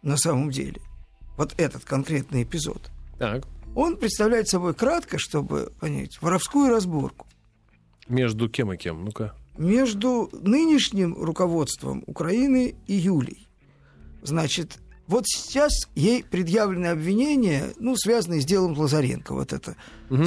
на 0.01 0.17
самом 0.17 0.51
деле, 0.51 0.81
вот 1.37 1.53
этот 1.57 1.85
конкретный 1.85 2.43
эпизод, 2.43 2.91
так. 3.17 3.47
он 3.73 3.95
представляет 3.95 4.49
собой 4.49 4.73
кратко, 4.73 5.17
чтобы 5.17 5.71
понять, 5.79 6.21
воровскую 6.21 6.69
разборку. 6.69 7.25
Между 8.09 8.49
кем 8.49 8.73
и 8.73 8.77
кем? 8.77 9.05
Ну-ка. 9.05 9.33
Между 9.57 10.29
нынешним 10.33 11.15
руководством 11.15 12.03
Украины 12.05 12.75
и 12.87 12.93
Юлей. 12.93 13.47
Значит, 14.21 14.79
вот 15.07 15.25
сейчас 15.27 15.89
ей 15.95 16.23
предъявлены 16.23 16.87
обвинения, 16.87 17.73
ну, 17.77 17.95
связанные 17.95 18.41
с 18.41 18.45
делом 18.45 18.77
Лазаренко. 18.77 19.33
Вот 19.33 19.51
это. 19.53 19.75
Угу. 20.09 20.25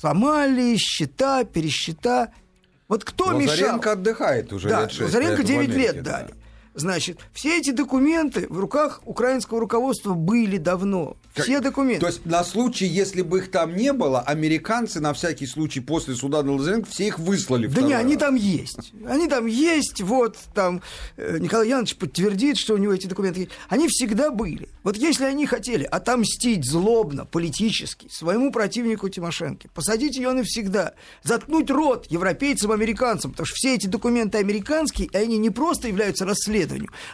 Сомали, 0.00 0.76
счета, 0.76 1.44
пересчета. 1.44 2.32
Вот 2.88 3.04
кто 3.04 3.26
Лазаренко 3.26 3.88
мешал? 3.88 3.92
отдыхает 3.92 4.52
уже 4.52 4.68
да, 4.68 4.82
лет 4.82 4.92
6 4.92 5.02
Лазаренко 5.02 5.42
9 5.42 5.68
Америке, 5.68 5.78
лет 5.78 6.02
да. 6.02 6.28
Значит, 6.74 7.18
все 7.32 7.58
эти 7.58 7.70
документы 7.70 8.46
в 8.48 8.58
руках 8.58 9.00
украинского 9.04 9.60
руководства 9.60 10.14
были 10.14 10.58
давно. 10.58 11.16
Все 11.34 11.60
документы. 11.60 12.00
То 12.00 12.06
есть 12.06 12.26
на 12.26 12.44
случай, 12.44 12.86
если 12.86 13.22
бы 13.22 13.38
их 13.38 13.50
там 13.50 13.74
не 13.76 13.92
было, 13.92 14.20
американцы 14.20 15.00
на 15.00 15.12
всякий 15.14 15.46
случай 15.46 15.80
после 15.80 16.14
суда 16.14 16.42
на 16.42 16.52
Лазаренко 16.52 16.88
все 16.88 17.06
их 17.08 17.18
выслали. 17.18 17.66
Да 17.66 17.82
не, 17.82 17.92
раз. 17.92 18.02
они 18.02 18.16
там 18.16 18.34
есть. 18.34 18.92
Они 19.06 19.28
там 19.28 19.46
есть, 19.46 20.00
вот 20.00 20.36
там 20.54 20.80
э, 21.16 21.38
Николай 21.40 21.68
Янович 21.68 21.96
подтвердит, 21.96 22.56
что 22.56 22.74
у 22.74 22.76
него 22.76 22.92
эти 22.92 23.06
документы 23.06 23.40
есть. 23.40 23.52
Они 23.68 23.88
всегда 23.88 24.30
были. 24.30 24.68
Вот 24.82 24.96
если 24.96 25.24
они 25.24 25.46
хотели 25.46 25.84
отомстить 25.84 26.64
злобно, 26.64 27.24
политически, 27.24 28.08
своему 28.10 28.52
противнику 28.52 29.08
Тимошенко, 29.08 29.68
посадить 29.74 30.16
ее 30.16 30.32
навсегда, 30.32 30.94
заткнуть 31.22 31.70
рот 31.70 32.06
европейцам, 32.10 32.70
американцам, 32.70 33.32
потому 33.32 33.46
что 33.46 33.56
все 33.56 33.74
эти 33.74 33.86
документы 33.86 34.38
американские, 34.38 35.08
и 35.08 35.16
они 35.16 35.38
не 35.38 35.50
просто 35.50 35.88
являются 35.88 36.24
расследованием, 36.24 36.63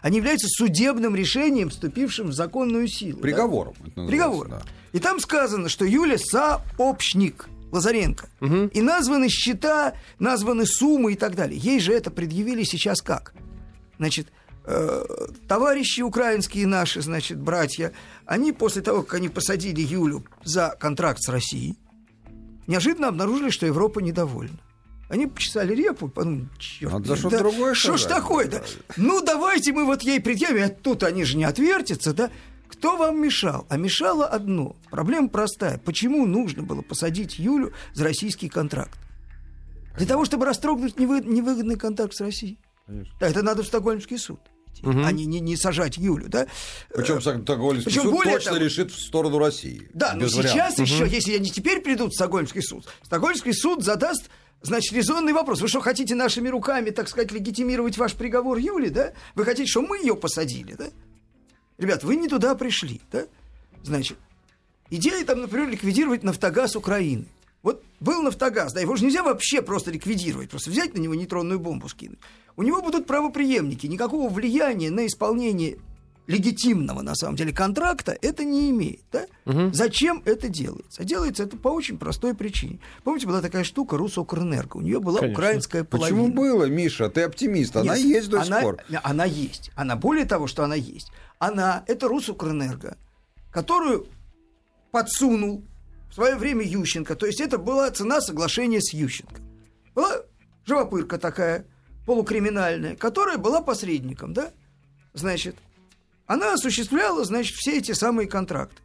они 0.03 0.19
являются 0.19 0.49
судебным 0.49 1.15
решением, 1.15 1.71
вступившим 1.71 2.29
в 2.29 2.33
законную 2.33 2.89
силу. 2.89 3.21
Приговором. 3.21 3.75
Да? 3.97 4.07
Приговор. 4.07 4.49
Да. 4.49 4.63
И 4.93 4.99
там 4.99 5.21
сказано, 5.21 5.69
что 5.69 5.85
Юля 5.85 6.19
сообщник. 6.19 7.49
Лазаренко. 7.73 8.29
Угу. 8.41 8.71
И 8.73 8.81
названы 8.81 9.29
счета, 9.29 9.95
названы 10.19 10.67
суммы 10.67 11.13
и 11.13 11.17
так 11.17 11.37
далее. 11.37 11.59
Ей 11.59 11.79
же 11.79 11.93
это 11.93 12.11
предъявили 12.11 12.65
сейчас 12.65 13.01
как? 13.01 13.33
Значит, 13.99 14.29
э, 14.65 15.05
товарищи 15.47 16.01
украинские 16.01 16.67
наши, 16.67 17.01
значит, 17.01 17.39
братья, 17.39 17.93
они 18.27 18.53
после 18.53 18.83
того, 18.83 19.03
как 19.03 19.15
они 19.15 19.29
посадили 19.29 19.81
Юлю 19.81 20.25
за 20.43 20.77
контракт 20.81 21.23
с 21.23 21.29
Россией, 21.29 21.77
неожиданно 22.67 23.09
обнаружили, 23.09 23.51
что 23.51 23.67
Европа 23.67 24.01
недовольна. 24.01 24.59
Они 25.11 25.27
почесали 25.27 25.75
репу, 25.75 26.09
подумали, 26.09 26.49
черт, 26.57 26.93
Надо 26.93 27.17
что 27.17 27.31
да, 27.31 27.39
другое 27.39 27.75
что 27.75 27.97
ж 27.97 28.05
такое-то? 28.05 28.65
Ну, 28.97 29.21
давайте 29.21 29.73
мы 29.73 29.85
вот 29.85 30.03
ей 30.03 30.21
предъявим, 30.21 30.65
а 30.65 30.69
тут 30.69 31.03
они 31.03 31.25
же 31.25 31.37
не 31.37 31.43
отвертятся, 31.43 32.15
да? 32.15 32.31
Кто 32.69 32.97
вам 32.97 33.21
мешал? 33.21 33.67
А 33.69 33.77
мешало 33.77 34.25
одно. 34.25 34.77
Проблема 34.89 35.29
простая. 35.29 35.79
Почему 35.79 36.25
нужно 36.27 36.63
было 36.63 36.83
посадить 36.83 37.41
Юлю 37.41 37.73
за 37.93 38.05
российский 38.05 38.49
контракт? 38.49 38.97
Для 39.97 40.07
того, 40.07 40.25
чтобы 40.25 40.47
растрогнуть 40.47 40.97
невыгодный 40.97 41.77
контракт 41.77 42.15
с 42.15 42.21
Россией. 42.21 42.59
Конечно. 42.87 43.13
Да, 43.19 43.27
это 43.27 43.43
надо 43.43 43.65
в 43.65 43.67
Стокгольмский 43.67 44.17
суд. 44.17 44.41
Угу. 44.83 45.03
а 45.05 45.13
не, 45.13 45.27
не, 45.27 45.41
не 45.41 45.57
сажать 45.57 45.99
Юлю, 45.99 46.29
да? 46.29 46.47
Причем 46.95 47.21
Стокгольмский 47.21 47.93
суд 47.93 48.13
более 48.13 48.35
точно 48.35 48.53
того, 48.53 48.65
решит 48.65 48.93
в 48.93 48.99
сторону 48.99 49.39
России. 49.39 49.91
Да, 49.93 50.15
но 50.15 50.29
сейчас 50.29 50.55
вариантов. 50.55 50.79
еще, 50.79 51.05
угу. 51.05 51.13
если 51.13 51.37
они 51.37 51.51
теперь 51.51 51.81
придут 51.81 52.13
в 52.13 52.15
Стокгольмский 52.15 52.63
суд, 52.63 52.87
Стокгольмский 53.03 53.53
суд 53.53 53.85
задаст 53.85 54.31
Значит, 54.63 54.93
резонный 54.93 55.33
вопрос. 55.33 55.61
Вы 55.63 55.69
что, 55.69 55.81
хотите 55.81 56.15
нашими 56.15 56.49
руками, 56.49 56.91
так 56.91 57.09
сказать, 57.09 57.33
легитимировать 57.33 57.97
ваш 57.97 58.15
приговор 58.15 58.59
Юли, 58.59 58.91
да? 58.91 59.13
Вы 59.35 59.45
хотите, 59.45 59.71
чтобы 59.71 59.89
мы 59.89 59.99
ее 59.99 60.15
посадили, 60.17 60.75
да? 60.75 60.89
Ребят, 61.79 62.05
вы 62.05 62.17
не 62.17 62.29
туда 62.29 62.55
пришли, 62.55 63.01
да? 63.11 63.27
Значит, 63.83 64.19
идея 64.91 65.25
там, 65.25 65.41
например, 65.41 65.71
ликвидировать 65.71 66.23
нафтогаз 66.23 66.77
Украины. 66.77 67.25
Вот 67.63 67.83
был 68.01 68.23
нафтогаз, 68.23 68.73
да, 68.73 68.81
его 68.81 68.97
же 68.97 69.05
нельзя 69.05 69.23
вообще 69.23 69.61
просто 69.61 69.91
ликвидировать, 69.91 70.49
просто 70.49 70.71
взять 70.71 70.95
на 70.95 70.99
него 70.99 71.15
нейтронную 71.15 71.61
бомбу 71.61 71.89
скинуть. 71.89 72.19
У 72.57 72.63
него 72.63 72.83
будут 72.83 73.07
правоприемники, 73.07 73.87
никакого 73.87 74.29
влияния 74.31 74.91
на 74.91 75.07
исполнение 75.07 75.79
легитимного, 76.27 77.03
на 77.03 77.15
самом 77.15 77.37
деле, 77.37 77.53
контракта 77.53 78.17
это 78.21 78.45
не 78.45 78.71
имеет. 78.71 79.01
Да? 79.11 79.27
Угу. 79.47 79.73
Зачем 79.73 80.23
это 80.25 80.49
делается? 80.49 81.05
Делается 81.05 81.43
это 81.43 81.57
по 81.57 81.69
очень 81.69 81.99
простой 81.99 82.35
причине. 82.35 82.79
Помните, 83.03 83.27
была 83.27 83.41
такая 83.41 83.65
штука 83.65 83.97
Русокрэнерго, 83.97 84.77
у 84.77 84.81
нее 84.81 85.01
была 85.01 85.21
Конечно. 85.21 85.39
украинская 85.39 85.85
половина. 85.85 86.23
Почему 86.23 86.35
было, 86.35 86.65
Миша? 86.67 87.09
Ты 87.11 87.23
оптимист, 87.23 87.77
она 87.77 87.97
Нет, 87.97 88.07
есть 88.07 88.31
до 88.31 88.43
сих 88.43 88.53
она, 88.53 88.61
пор. 88.63 88.79
Она 89.03 89.25
есть. 89.25 89.71
Она 89.75 89.97
более 89.97 90.25
того, 90.25 90.47
что 90.47 90.65
она 90.65 90.75
есть. 90.75 91.11
Она, 91.39 91.85
это 91.87 92.07
Русукрэнерго, 92.09 92.97
которую 93.51 94.07
подсунул 94.91 95.65
в 96.11 96.15
свое 96.15 96.37
время 96.37 96.65
Ющенко. 96.65 97.17
То 97.17 97.27
есть 97.27 97.41
это 97.41 97.59
была 97.59 97.91
цена 97.91 98.21
соглашения 98.21 98.81
с 98.81 98.93
Ющенко. 98.93 99.41
Была 99.95 100.23
живопырка 100.65 101.19
такая, 101.19 101.67
полукриминальная, 102.07 102.97
которая 102.97 103.39
была 103.39 103.63
посредником, 103.63 104.33
да? 104.33 104.51
Значит, 105.13 105.57
она 106.31 106.53
осуществляла, 106.53 107.25
значит, 107.25 107.57
все 107.57 107.79
эти 107.79 107.91
самые 107.91 108.29
контракты. 108.29 108.81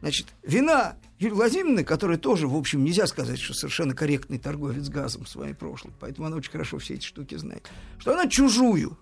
Значит, 0.00 0.28
вина 0.42 0.96
Юлии 1.18 1.34
Владимировны, 1.34 1.84
которая 1.84 2.16
тоже, 2.16 2.48
в 2.48 2.56
общем, 2.56 2.84
нельзя 2.84 3.06
сказать, 3.06 3.38
что 3.38 3.52
совершенно 3.52 3.94
корректный 3.94 4.38
торговец 4.38 4.88
газом 4.88 5.26
своей 5.26 5.52
прошлом, 5.52 5.92
поэтому 6.00 6.26
она 6.26 6.36
очень 6.36 6.50
хорошо 6.50 6.78
все 6.78 6.94
эти 6.94 7.04
штуки 7.04 7.34
знает, 7.34 7.68
что 7.98 8.14
она 8.14 8.26
чужую 8.28 8.96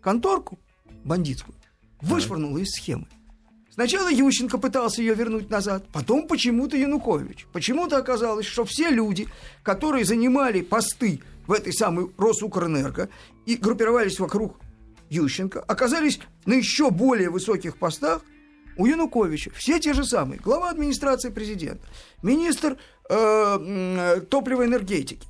конторку 0.00 0.60
бандитскую 1.02 1.56
вышвырнула 2.02 2.58
из 2.58 2.70
схемы. 2.70 3.08
Сначала 3.72 4.08
Ющенко 4.08 4.56
пытался 4.58 5.02
ее 5.02 5.14
вернуть 5.14 5.50
назад, 5.50 5.88
потом 5.92 6.28
почему-то 6.28 6.76
Янукович. 6.76 7.46
Почему-то 7.52 7.96
оказалось, 7.96 8.46
что 8.46 8.64
все 8.64 8.90
люди, 8.90 9.26
которые 9.64 10.04
занимали 10.04 10.60
посты 10.60 11.20
в 11.48 11.52
этой 11.52 11.72
самой 11.72 12.12
Росукрэнерго 12.16 13.08
и 13.44 13.56
группировались 13.56 14.20
вокруг 14.20 14.56
Ющенко, 15.10 15.60
оказались 15.60 16.20
на 16.46 16.54
еще 16.54 16.90
более 16.90 17.30
высоких 17.30 17.78
постах 17.78 18.22
у 18.76 18.86
Януковича. 18.86 19.50
Все 19.54 19.80
те 19.80 19.92
же 19.92 20.04
самые. 20.04 20.40
Глава 20.40 20.70
администрации 20.70 21.30
президента, 21.30 21.86
министр 22.22 22.78
э, 23.10 24.20
топлива 24.30 24.64
энергетики, 24.64 25.26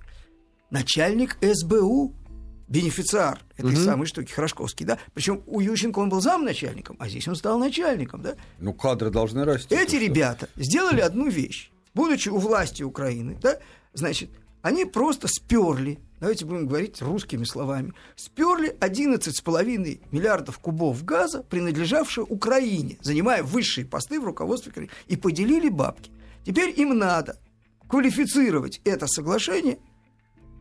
начальник 0.70 1.38
СБУ 1.40 2.14
бенефициар 2.68 3.40
этой 3.56 3.72
угу. 3.72 3.80
самой 3.80 4.06
штуки, 4.06 4.30
Хорошковский, 4.30 4.84
да? 4.84 4.98
Причем 5.14 5.42
у 5.46 5.60
Ющенко 5.60 5.98
он 5.98 6.10
был 6.10 6.20
замначальником, 6.20 6.96
а 7.00 7.08
здесь 7.08 7.26
он 7.26 7.34
стал 7.34 7.58
начальником, 7.58 8.22
да? 8.22 8.34
Ну, 8.58 8.74
кадры 8.74 9.10
должны 9.10 9.44
расти. 9.44 9.74
Эти 9.74 9.96
ребята 9.96 10.48
сделали 10.56 11.00
одну 11.00 11.28
вещь. 11.28 11.70
Будучи 11.94 12.28
у 12.28 12.38
власти 12.38 12.82
Украины, 12.82 13.38
да, 13.40 13.58
значит, 13.94 14.30
они 14.62 14.84
просто 14.84 15.28
сперли, 15.28 15.98
давайте 16.20 16.44
будем 16.44 16.66
говорить 16.66 17.00
русскими 17.00 17.44
словами, 17.44 17.92
сперли 18.16 18.76
11,5 18.80 20.00
миллиардов 20.10 20.58
кубов 20.58 21.04
газа, 21.04 21.42
принадлежавшие 21.42 22.24
Украине, 22.24 22.98
занимая 23.02 23.42
высшие 23.42 23.86
посты 23.86 24.20
в 24.20 24.24
руководстве 24.24 24.70
Украины, 24.70 24.92
и 25.06 25.16
поделили 25.16 25.68
бабки. 25.68 26.10
Теперь 26.44 26.78
им 26.78 26.96
надо 26.96 27.38
квалифицировать 27.88 28.80
это 28.84 29.06
соглашение 29.06 29.78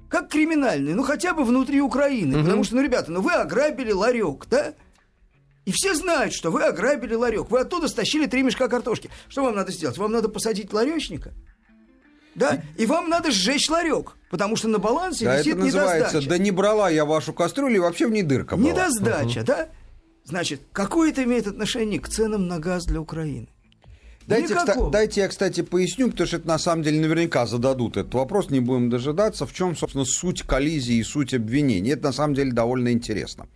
как 0.10 0.30
криминальные, 0.30 0.96
ну 0.96 1.04
хотя 1.04 1.34
бы 1.34 1.44
внутри 1.44 1.82
Украины. 1.82 2.38
Угу. 2.38 2.46
Потому 2.46 2.63
что, 2.63 2.75
ну, 2.75 2.82
ребята, 2.82 3.12
ну 3.12 3.22
вы 3.22 3.34
ограбили 3.34 3.92
ларек, 3.92 4.46
да? 4.50 4.74
И 5.66 5.72
все 5.74 5.94
знают, 5.96 6.34
что 6.34 6.50
вы 6.50 6.63
ограбили 6.63 7.13
ларек. 7.13 7.51
Вы 7.51 7.60
оттуда 7.60 7.89
стащили 7.89 8.25
три 8.25 8.42
мешка 8.42 8.70
картошки. 8.70 9.10
Что 9.27 9.44
вам 9.44 9.56
надо 9.56 9.74
сделать? 9.74 9.98
Вам 9.98 10.13
надо 10.13 10.30
посадить 10.30 10.72
ларечника? 10.72 11.34
Да? 12.38 12.62
И 12.77 12.86
вам 12.86 13.10
надо 13.10 13.32
сжечь 13.32 13.67
ларек, 13.70 14.15
потому 14.29 14.56
что 14.56 14.67
на 14.67 14.77
балансе 14.77 15.25
да, 15.25 15.39
висит 15.39 15.56
это 15.56 15.65
называется, 15.65 16.10
недосдача. 16.17 16.29
Да 16.29 16.38
не 16.38 16.51
брала 16.51 16.89
я 16.89 17.03
вашу 17.03 17.34
кастрюлю, 17.34 17.75
и 17.75 17.79
вообще 17.79 18.08
в 18.08 18.12
ней 18.12 18.24
дырка 18.24 18.56
была. 18.56 18.70
Недосдача, 18.70 19.39
угу. 19.39 19.46
да? 19.48 19.70
Значит, 20.24 20.62
какое 20.72 21.10
это 21.10 21.24
имеет 21.24 21.48
отношение 21.48 22.00
к 22.00 22.08
ценам 22.08 22.48
на 22.48 22.60
газ 22.60 22.86
для 22.86 23.01
Украины? 23.01 23.48
Дайте, 24.27 24.53
кста- 24.53 24.91
дайте 24.91 25.22
я, 25.22 25.29
кстати, 25.29 25.62
поясню, 25.62 26.12
потому 26.12 26.27
что 26.27 26.38
это 26.38 26.48
на 26.48 26.60
самом 26.60 26.84
деле 26.84 27.00
наверняка 27.00 27.48
зададут 27.48 27.96
этот 27.96 28.13
вопрос, 28.13 28.50
не 28.50 28.60
будем 28.60 28.89
дожидаться, 28.89 29.46
в 29.46 29.53
чем, 29.53 29.75
собственно, 29.75 30.06
суть 30.06 30.44
коллизии 30.44 30.98
и 30.98 31.03
суть 31.03 31.34
обвинений. 31.34 31.91
Это 31.91 32.08
на 32.08 32.12
самом 32.12 32.36
деле 32.36 32.51
довольно 32.51 32.91
интересно. 32.91 33.48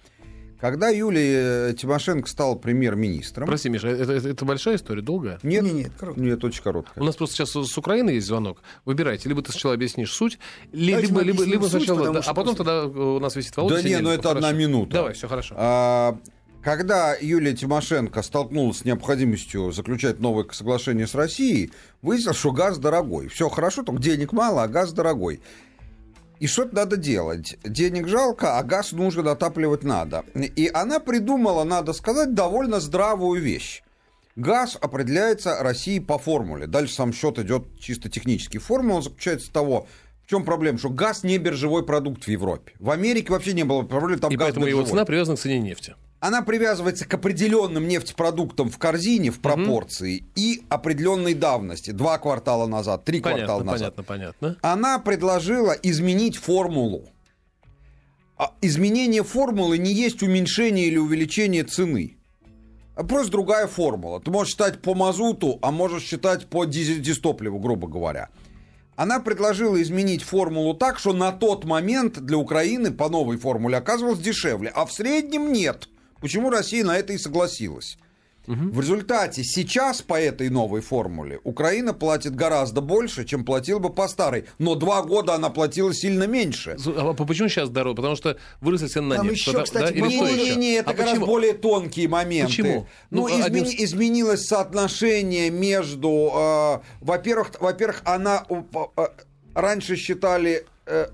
Когда 0.61 0.89
Юлия 0.89 1.73
Тимошенко 1.73 2.29
стала 2.29 2.53
премьер-министром... 2.53 3.47
Прости, 3.47 3.67
Миша, 3.67 3.87
это, 3.87 4.13
это, 4.13 4.29
это 4.29 4.45
большая 4.45 4.75
история, 4.75 5.01
долгая? 5.01 5.39
Нет, 5.41 5.63
нет, 5.63 5.73
нет, 5.73 5.91
короткая. 5.99 6.23
Нет, 6.23 6.43
очень 6.43 6.61
короткая. 6.61 7.01
У 7.01 7.05
нас 7.05 7.15
просто 7.15 7.35
сейчас 7.35 7.49
с 7.49 7.77
Украины 7.79 8.11
есть 8.11 8.27
звонок. 8.27 8.61
Выбирайте, 8.85 9.27
либо 9.27 9.41
ты 9.41 9.51
сначала 9.51 9.73
объяснишь 9.73 10.13
суть, 10.13 10.37
либо, 10.71 11.21
либо, 11.21 11.43
либо 11.43 11.63
суть, 11.63 11.85
сначала... 11.85 12.13
Да, 12.13 12.19
а 12.23 12.33
потом 12.35 12.55
после... 12.55 12.71
тогда 12.71 12.85
у 12.85 13.19
нас 13.19 13.35
висит 13.35 13.57
Володя 13.57 13.75
Да 13.77 13.81
нет, 13.81 14.01
ну 14.03 14.11
это 14.11 14.29
хорошо. 14.29 14.37
одна 14.37 14.51
минута. 14.51 14.91
Давай, 14.93 15.13
все 15.13 15.27
хорошо. 15.27 15.55
А, 15.57 16.19
когда 16.61 17.15
Юлия 17.19 17.53
Тимошенко 17.53 18.21
столкнулась 18.21 18.79
с 18.79 18.85
необходимостью 18.85 19.71
заключать 19.71 20.19
новое 20.19 20.45
соглашение 20.51 21.07
с 21.07 21.15
Россией, 21.15 21.71
выяснилось, 22.03 22.37
что 22.37 22.51
газ 22.51 22.77
дорогой. 22.77 23.29
Все 23.29 23.49
хорошо, 23.49 23.81
только 23.81 23.99
денег 23.99 24.31
мало, 24.31 24.61
а 24.61 24.67
газ 24.67 24.93
дорогой. 24.93 25.41
И 26.41 26.47
что-то 26.47 26.73
надо 26.73 26.97
делать. 26.97 27.55
Денег 27.63 28.07
жалко, 28.07 28.57
а 28.57 28.63
газ 28.63 28.93
нужно 28.93 29.21
дотапливать 29.21 29.83
надо. 29.83 30.25
И 30.33 30.71
она 30.73 30.99
придумала, 30.99 31.63
надо 31.63 31.93
сказать, 31.93 32.33
довольно 32.33 32.79
здравую 32.79 33.39
вещь. 33.39 33.83
Газ 34.35 34.75
определяется 34.81 35.61
Россией 35.61 35.99
по 35.99 36.17
формуле. 36.17 36.65
Дальше 36.65 36.95
сам 36.95 37.13
счет 37.13 37.37
идет 37.37 37.79
чисто 37.79 38.09
технический. 38.09 38.57
Формула 38.57 39.03
заключается 39.03 39.49
в 39.49 39.53
того, 39.53 39.87
чем 40.31 40.45
проблема? 40.45 40.77
Что 40.77 40.89
газ 40.89 41.23
не 41.23 41.37
биржевой 41.37 41.85
продукт 41.85 42.23
в 42.23 42.27
Европе. 42.29 42.73
В 42.79 42.89
Америке 42.89 43.31
вообще 43.31 43.53
не 43.53 43.63
было 43.63 43.83
проблем, 43.83 44.19
там 44.19 44.31
И 44.31 44.37
газ 44.37 44.47
поэтому 44.47 44.65
биржевой. 44.65 44.83
его 44.83 44.89
цена 44.89 45.05
привязана 45.05 45.37
к 45.37 45.39
цене 45.41 45.59
нефти 45.59 45.95
она 46.21 46.43
привязывается 46.43 47.07
к 47.07 47.13
определенным 47.15 47.87
нефтепродуктам 47.87 48.69
в 48.69 48.77
корзине 48.77 49.31
в 49.31 49.39
пропорции 49.39 50.19
угу. 50.19 50.27
и 50.35 50.61
определенной 50.69 51.33
давности. 51.33 51.89
Два 51.89 52.19
квартала 52.19 52.67
назад, 52.67 53.05
три 53.05 53.21
понятно, 53.21 53.45
квартала 53.45 53.63
назад. 53.63 53.95
Понятно, 53.95 54.37
понятно. 54.43 54.57
Она 54.61 54.99
предложила 54.99 55.71
изменить 55.71 56.37
формулу. 56.37 57.09
а 58.37 58.53
изменение 58.61 59.23
формулы 59.23 59.79
не 59.79 59.93
есть 59.93 60.21
уменьшение 60.21 60.85
или 60.85 60.97
увеличение 60.97 61.63
цены. 61.63 62.17
А 62.95 63.03
просто 63.03 63.31
другая 63.31 63.65
формула. 63.65 64.21
Ты 64.21 64.29
можешь 64.29 64.51
считать 64.51 64.79
по 64.79 64.93
мазуту, 64.93 65.57
а 65.63 65.71
можешь 65.71 66.03
считать 66.03 66.45
по 66.45 66.65
дизтопливу, 66.65 67.57
грубо 67.57 67.87
говоря. 67.87 68.29
Она 69.01 69.19
предложила 69.19 69.81
изменить 69.81 70.21
формулу 70.21 70.75
так, 70.75 70.99
что 70.99 71.11
на 71.11 71.31
тот 71.31 71.65
момент 71.65 72.19
для 72.19 72.37
Украины 72.37 72.91
по 72.91 73.09
новой 73.09 73.37
формуле 73.37 73.77
оказывалось 73.77 74.19
дешевле, 74.19 74.69
а 74.69 74.85
в 74.85 74.93
среднем 74.93 75.51
нет. 75.51 75.89
Почему 76.19 76.51
Россия 76.51 76.85
на 76.85 76.95
это 76.95 77.11
и 77.11 77.17
согласилась? 77.17 77.97
Угу. 78.47 78.71
В 78.71 78.79
результате 78.79 79.43
сейчас 79.43 80.01
по 80.01 80.19
этой 80.19 80.49
новой 80.49 80.81
формуле 80.81 81.39
Украина 81.43 81.93
платит 81.93 82.35
гораздо 82.35 82.81
больше, 82.81 83.23
чем 83.25 83.45
платила 83.45 83.79
бы 83.79 83.91
по 83.91 84.07
старой. 84.07 84.45
Но 84.57 84.75
два 84.75 85.03
года 85.03 85.35
она 85.35 85.49
платила 85.49 85.93
сильно 85.93 86.25
меньше. 86.25 86.77
А 86.85 87.13
почему 87.13 87.49
сейчас 87.49 87.69
дороже? 87.69 87.95
Потому 87.95 88.15
что 88.15 88.37
выросли 88.59 88.87
цены 88.87 89.17
на 89.17 89.23
нефть. 89.23 89.47
Еще, 89.47 89.63
кстати, 89.63 89.93
да? 89.93 90.07
не, 90.07 90.17
не, 90.17 90.55
не, 90.55 90.73
это 90.73 90.91
а 90.91 90.93
гораздо 90.93 91.19
почему? 91.19 91.25
более 91.27 91.53
тонкие 91.53 92.07
моменты. 92.07 92.51
Почему? 92.51 92.87
Ну, 93.09 93.27
ну 93.27 93.29
измени, 93.29 93.45
один... 93.45 93.65
изменилось 93.85 94.45
соотношение 94.47 95.49
между... 95.49 96.31
Э, 96.33 96.79
во-первых, 97.01 97.51
во-первых, 97.59 98.01
она... 98.05 98.45
Э, 98.49 99.07
раньше 99.53 99.95
считали... 99.95 100.65
Э, 100.85 101.07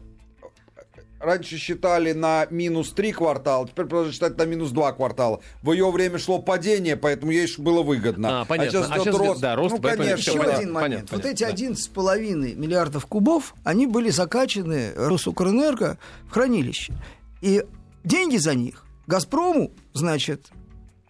раньше 1.20 1.58
считали 1.58 2.14
на 2.14 2.48
минус 2.50 2.92
3 2.92 3.12
квартала, 3.14 3.68
теперь 3.68 3.86
продолжают 3.86 4.14
считать 4.14 4.38
на 4.38 4.44
минус 4.44 4.72
2 4.72 4.94
квартала. 4.94 5.42
В 5.62 5.72
ее 5.72 5.90
время 5.92 6.20
шло 6.20 6.40
падение, 6.40 6.96
поэтому 6.96 7.32
ей 7.32 7.48
было 7.58 7.82
выгодно. 7.82 8.42
А, 8.42 8.46
понятно. 8.46 8.80
А 8.80 8.84
сейчас, 8.84 8.92
а 8.92 9.00
сейчас 9.00 9.18
рост. 9.18 9.42
Да, 9.42 9.56
рост, 9.56 9.76
ну, 9.76 9.82
конечно. 9.82 10.32
Еще 10.32 10.42
один 10.42 10.74
момент. 10.74 11.10
Понятно, 11.10 11.18
вот 11.18 11.26
эти 11.26 11.44
11,5 11.44 11.94
да. 11.94 12.60
миллиардов 12.60 13.06
кубов, 13.06 13.56
они 13.64 13.88
были 13.88 14.10
закачаны 14.10 14.94
Росукрэнерго 14.96 15.98
в 16.28 16.32
хранилище. 16.32 16.94
И 17.42 17.64
деньги 18.04 18.38
за 18.38 18.56
них 18.56 18.86
Газпрому, 19.08 19.72
значит, 19.94 20.48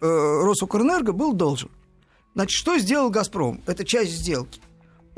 э, 0.00 0.06
Росукрэнерго 0.06 1.12
был 1.12 1.32
должен. 1.32 1.70
Значит, 2.34 2.56
что 2.56 2.78
сделал 2.78 3.10
Газпром? 3.10 3.62
Это 3.66 3.84
часть 3.84 4.12
сделки 4.12 4.60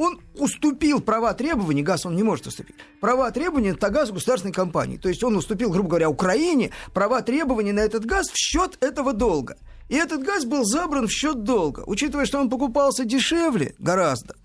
он 0.01 0.19
уступил 0.35 1.01
права 1.01 1.35
требований, 1.35 1.83
газ 1.83 2.07
он 2.07 2.17
не 2.17 2.23
может 2.23 2.47
уступить, 2.47 2.75
права 3.01 3.31
требований 3.31 3.73
на 3.73 3.91
газ 3.91 4.11
государственной 4.11 4.55
компании. 4.55 4.97
То 4.97 5.11
есть 5.11 5.23
он 5.23 5.37
уступил, 5.37 5.71
грубо 5.71 5.91
говоря, 5.91 6.09
Украине 6.09 6.71
права 6.95 7.21
требований 7.21 7.73
на 7.73 7.81
этот 7.81 8.07
газ 8.07 8.31
в 8.31 8.37
счет 8.37 8.79
этого 8.81 9.13
долга. 9.13 9.59
И 9.91 9.95
этот 9.97 10.23
газ 10.23 10.47
был 10.47 10.65
забран 10.65 11.07
в 11.07 11.13
счет 11.13 11.45
долга. 11.45 11.83
Учитывая, 11.87 12.25
что 12.25 12.41
он 12.41 12.49
покупался 12.49 13.05
дешевле 13.05 13.75
гораздо, 13.79 14.37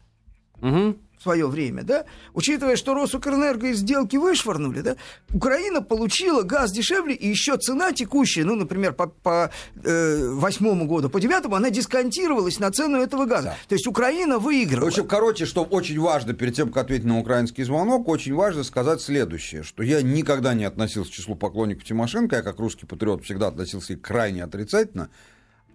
угу 0.62 0.98
свое 1.26 1.48
время, 1.48 1.82
да, 1.82 2.06
учитывая, 2.36 2.76
что 2.76 2.94
Росукрэнерго 2.94 3.68
из 3.70 3.80
сделки 3.80 4.16
вышвырнули, 4.16 4.82
да, 4.82 4.96
Украина 5.34 5.82
получила 5.82 6.44
газ 6.44 6.72
дешевле, 6.72 7.16
и 7.16 7.28
еще 7.28 7.58
цена 7.58 7.92
текущая, 7.94 8.44
ну, 8.44 8.56
например, 8.56 8.94
по, 8.94 9.08
по 9.08 9.52
э, 9.84 10.30
восьмому 10.30 10.86
году, 10.86 11.10
по 11.10 11.20
девятому, 11.20 11.56
она 11.56 11.72
дисконтировалась 11.72 12.60
на 12.60 12.72
цену 12.72 13.00
этого 13.00 13.26
газа. 13.26 13.48
Да. 13.48 13.58
То 13.68 13.76
есть 13.76 13.88
Украина 13.88 14.38
выиграла. 14.38 14.86
В 14.86 14.88
общем, 14.90 15.08
короче, 15.08 15.48
что 15.48 15.64
очень 15.64 16.00
важно, 16.00 16.34
перед 16.34 16.54
тем, 16.56 16.72
как 16.72 16.86
ответить 16.86 17.06
на 17.06 17.18
украинский 17.18 17.64
звонок, 17.64 18.08
очень 18.08 18.36
важно 18.36 18.64
сказать 18.64 19.02
следующее, 19.02 19.64
что 19.64 19.82
я 19.82 20.04
никогда 20.04 20.54
не 20.54 20.66
относился 20.66 21.12
к 21.12 21.14
числу 21.16 21.36
поклонников 21.36 21.86
Тимошенко, 21.86 22.36
я 22.36 22.42
как 22.44 22.60
русский 22.60 22.86
патриот 22.86 23.24
всегда 23.24 23.48
относился 23.48 23.96
крайне 23.96 24.44
отрицательно, 24.44 25.10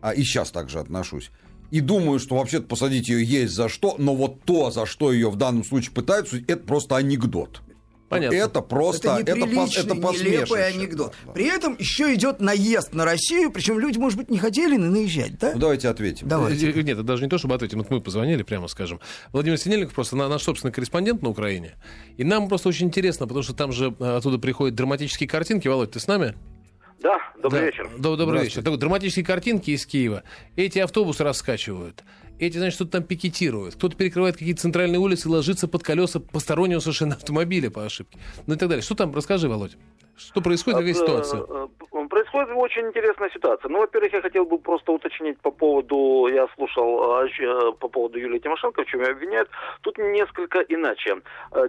а 0.00 0.14
и 0.14 0.22
сейчас 0.22 0.52
также 0.52 0.78
отношусь 0.78 1.32
и 1.70 1.80
думаю, 1.80 2.18
что 2.18 2.36
вообще-то 2.36 2.66
посадить 2.66 3.08
ее 3.08 3.24
есть 3.24 3.54
за 3.54 3.68
что, 3.68 3.94
но 3.98 4.14
вот 4.14 4.42
то, 4.44 4.70
за 4.70 4.86
что 4.86 5.12
ее 5.12 5.30
в 5.30 5.36
данном 5.36 5.64
случае 5.64 5.92
пытаются, 5.92 6.36
это 6.36 6.58
просто 6.58 6.96
анекдот. 6.96 7.62
Понятно. 8.10 8.34
Это 8.34 8.60
просто 8.60 9.18
это, 9.20 9.32
это, 9.32 9.46
это 9.46 9.46
нелепый 9.46 10.66
анекдот. 10.66 11.14
Да. 11.24 11.32
При 11.32 11.44
этом 11.44 11.76
еще 11.78 12.12
идет 12.12 12.40
наезд 12.40 12.92
на 12.92 13.04
Россию, 13.04 13.52
причем 13.52 13.78
люди, 13.78 13.98
может 13.98 14.18
быть, 14.18 14.28
не 14.30 14.38
хотели 14.38 14.76
наезжать, 14.76 15.38
да? 15.38 15.52
Ну, 15.54 15.60
давайте 15.60 15.88
ответим. 15.88 16.26
Давайте. 16.26 16.72
Э, 16.72 16.82
нет, 16.82 16.98
это 16.98 17.04
даже 17.04 17.22
не 17.22 17.28
то, 17.28 17.38
чтобы 17.38 17.54
ответить. 17.54 17.76
Вот 17.76 17.88
мы 17.88 18.00
позвонили, 18.00 18.42
прямо 18.42 18.66
скажем. 18.66 18.98
Владимир 19.32 19.58
Синельников 19.58 19.94
просто 19.94 20.16
наш 20.16 20.42
собственный 20.42 20.72
корреспондент 20.72 21.22
на 21.22 21.28
Украине. 21.28 21.76
И 22.16 22.24
нам 22.24 22.48
просто 22.48 22.68
очень 22.68 22.88
интересно, 22.88 23.28
потому 23.28 23.44
что 23.44 23.54
там 23.54 23.70
же 23.70 23.94
э, 24.00 24.16
оттуда 24.16 24.38
приходят 24.38 24.74
драматические 24.74 25.28
картинки. 25.28 25.68
Володь, 25.68 25.92
ты 25.92 26.00
с 26.00 26.08
нами? 26.08 26.34
Да, 27.00 27.18
добрый 27.36 27.60
да. 27.60 27.66
вечер. 27.66 27.90
Добрый 27.98 28.42
вечер. 28.42 28.62
Так, 28.62 28.78
драматические 28.78 29.24
картинки 29.24 29.70
из 29.70 29.86
Киева. 29.86 30.22
Эти 30.56 30.78
автобусы 30.78 31.24
раскачивают. 31.24 32.04
Эти, 32.38 32.58
значит, 32.58 32.74
что-то 32.74 32.92
там 32.92 33.02
пикетируют. 33.02 33.74
Кто-то 33.74 33.96
перекрывает 33.96 34.36
какие-то 34.36 34.62
центральные 34.62 34.98
улицы 34.98 35.28
и 35.28 35.30
ложится 35.30 35.68
под 35.68 35.82
колеса 35.82 36.20
постороннего 36.20 36.80
совершенно 36.80 37.14
автомобиля 37.14 37.70
по 37.70 37.84
ошибке. 37.84 38.18
Ну 38.46 38.54
и 38.54 38.56
так 38.56 38.68
далее. 38.68 38.82
Что 38.82 38.94
там? 38.94 39.14
Расскажи, 39.14 39.48
Володь. 39.48 39.76
Что 40.16 40.42
происходит 40.42 40.80
в 40.80 40.82
этой 40.82 40.94
ситуации? 40.94 41.38
Э, 42.32 42.38
э, 42.38 42.46
происходит 42.46 42.56
очень 42.56 42.88
интересная 42.88 43.30
ситуация. 43.30 43.68
Ну, 43.68 43.78
во-первых, 43.78 44.12
я 44.12 44.20
хотел 44.20 44.44
бы 44.44 44.58
просто 44.58 44.92
уточнить 44.92 45.38
по 45.40 45.50
поводу, 45.50 46.28
я 46.32 46.48
слушал 46.54 47.24
э, 47.24 47.72
по 47.78 47.88
поводу 47.88 48.18
Юлии 48.18 48.38
Тимошенко, 48.38 48.82
в 48.82 48.86
чем 48.86 49.00
ее 49.00 49.12
обвиняют. 49.12 49.48
Тут 49.82 49.98
несколько 49.98 50.60
иначе. 50.60 51.16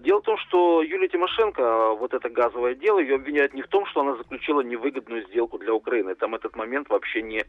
Дело 0.02 0.20
в 0.20 0.24
том, 0.24 0.38
что 0.38 0.82
Юлия 0.82 1.08
Тимошенко, 1.08 1.96
вот 1.96 2.14
это 2.14 2.30
газовое 2.30 2.76
дело, 2.76 3.00
ее 3.00 3.16
обвиняют 3.16 3.54
не 3.54 3.62
в 3.62 3.68
том, 3.68 3.86
что 3.86 4.02
она 4.02 4.16
заключила 4.16 4.62
невыгодную 4.62 5.28
сделку 5.28 5.58
для 5.58 5.74
Украины. 5.74 6.16
Там 6.16 6.36
этот 6.36 6.56
момент 6.56 6.90
вообще 6.90 7.22
не, 7.22 7.44